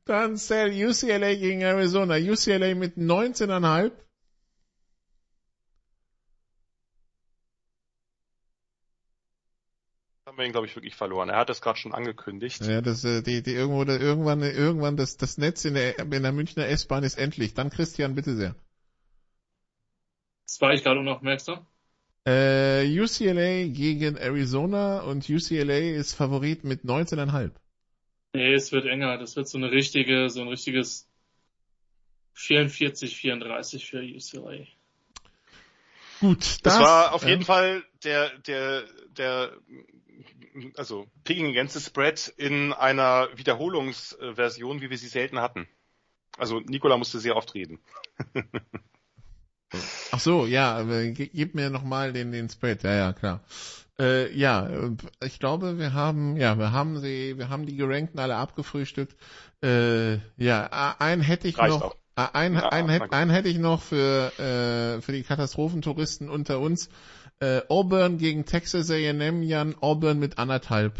[0.04, 2.16] Dann Sell UCLA gegen Arizona.
[2.16, 3.92] UCLA mit 19,5.
[10.38, 11.28] haben wir ihn, glaube ich, wirklich verloren.
[11.30, 12.64] Er hat das gerade schon angekündigt.
[12.64, 16.22] Ja, das, äh, die, die irgendwo, da, irgendwann, irgendwann das, das Netz in der, in
[16.22, 17.54] der Münchner S-Bahn ist endlich.
[17.54, 18.54] Dann Christian, bitte sehr.
[20.46, 21.66] Das war ich gerade unaufmerksam.
[22.24, 27.50] Äh, UCLA gegen Arizona und UCLA ist Favorit mit 19,5.
[28.38, 29.18] Nee, es wird enger.
[29.18, 31.08] Das wird so eine richtige, so ein richtiges
[32.34, 34.64] 44, 34 für UCLA.
[36.20, 37.30] Gut, Das, das, war auf ja.
[37.30, 38.84] jeden Fall der, der,
[39.16, 39.52] der,
[40.76, 45.66] also Picking Against the Spread in einer Wiederholungsversion, wie wir sie selten hatten.
[46.36, 47.80] Also Nikola musste sehr oft reden.
[50.12, 52.84] Ach so, ja, gib mir nochmal den, den Spread.
[52.84, 53.42] Ja, ja, klar.
[54.00, 58.20] Äh, ja, äh, ich glaube, wir haben, ja, wir haben sie, wir haben die Gerankten
[58.20, 59.16] alle abgefrühstückt.
[59.62, 61.96] Äh, ja, einen hätte ich Reicht noch, auch.
[62.32, 63.12] einen, Ja, gut.
[63.12, 66.90] einen hätte ich noch für, äh, für die Katastrophentouristen unter uns.
[67.40, 70.94] Äh, Auburn gegen Texas A&M, Jan, Auburn mit anderthalb.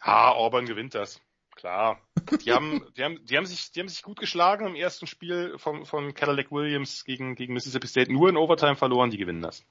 [0.00, 1.20] Ah, Auburn gewinnt das.
[1.54, 2.00] Klar.
[2.44, 5.56] Die haben, die haben, die haben sich, die haben sich gut geschlagen im ersten Spiel
[5.58, 8.12] von, von Cadillac Williams gegen, gegen Mississippi State.
[8.12, 9.64] Nur in Overtime verloren, die gewinnen das.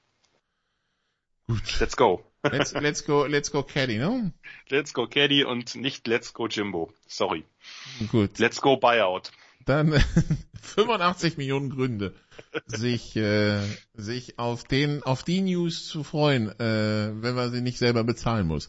[1.46, 1.80] Gut.
[1.80, 2.24] Let's go.
[2.42, 4.32] Let's, let's go, let's go Caddy, ne?
[4.68, 6.92] Let's go Caddy und nicht Let's go Jimbo.
[7.06, 7.44] Sorry.
[8.10, 8.38] Gut.
[8.38, 9.30] Let's go Buyout.
[9.64, 9.92] dann
[10.62, 12.14] 85 Millionen Gründe,
[12.66, 13.60] sich äh,
[13.94, 18.46] sich auf den auf die News zu freuen, äh, wenn man sie nicht selber bezahlen
[18.46, 18.68] muss.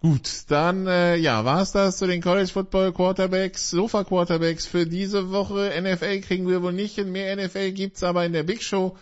[0.00, 5.30] Gut, dann äh, ja, war's das zu den College Football Quarterbacks, Sofa Quarterbacks für diese
[5.30, 5.72] Woche.
[5.80, 8.96] NFL kriegen wir wohl nicht hin, mehr NFL gibt's aber in der Big Show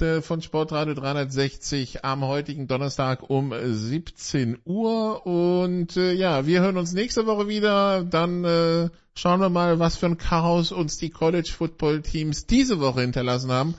[0.00, 6.92] von Sportradio 360 am heutigen Donnerstag um 17 Uhr und äh, ja, wir hören uns
[6.92, 11.52] nächste Woche wieder, dann äh, schauen wir mal, was für ein Chaos uns die College
[11.56, 13.74] Football Teams diese Woche hinterlassen haben.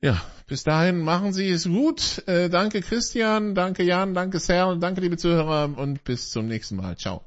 [0.00, 2.26] Ja, bis dahin machen Sie es gut.
[2.26, 6.96] Äh, danke Christian, danke Jan, danke Serl, danke liebe Zuhörer und bis zum nächsten Mal.
[6.96, 7.22] Ciao.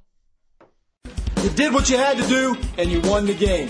[1.44, 3.70] You did what you had to do and you won the game.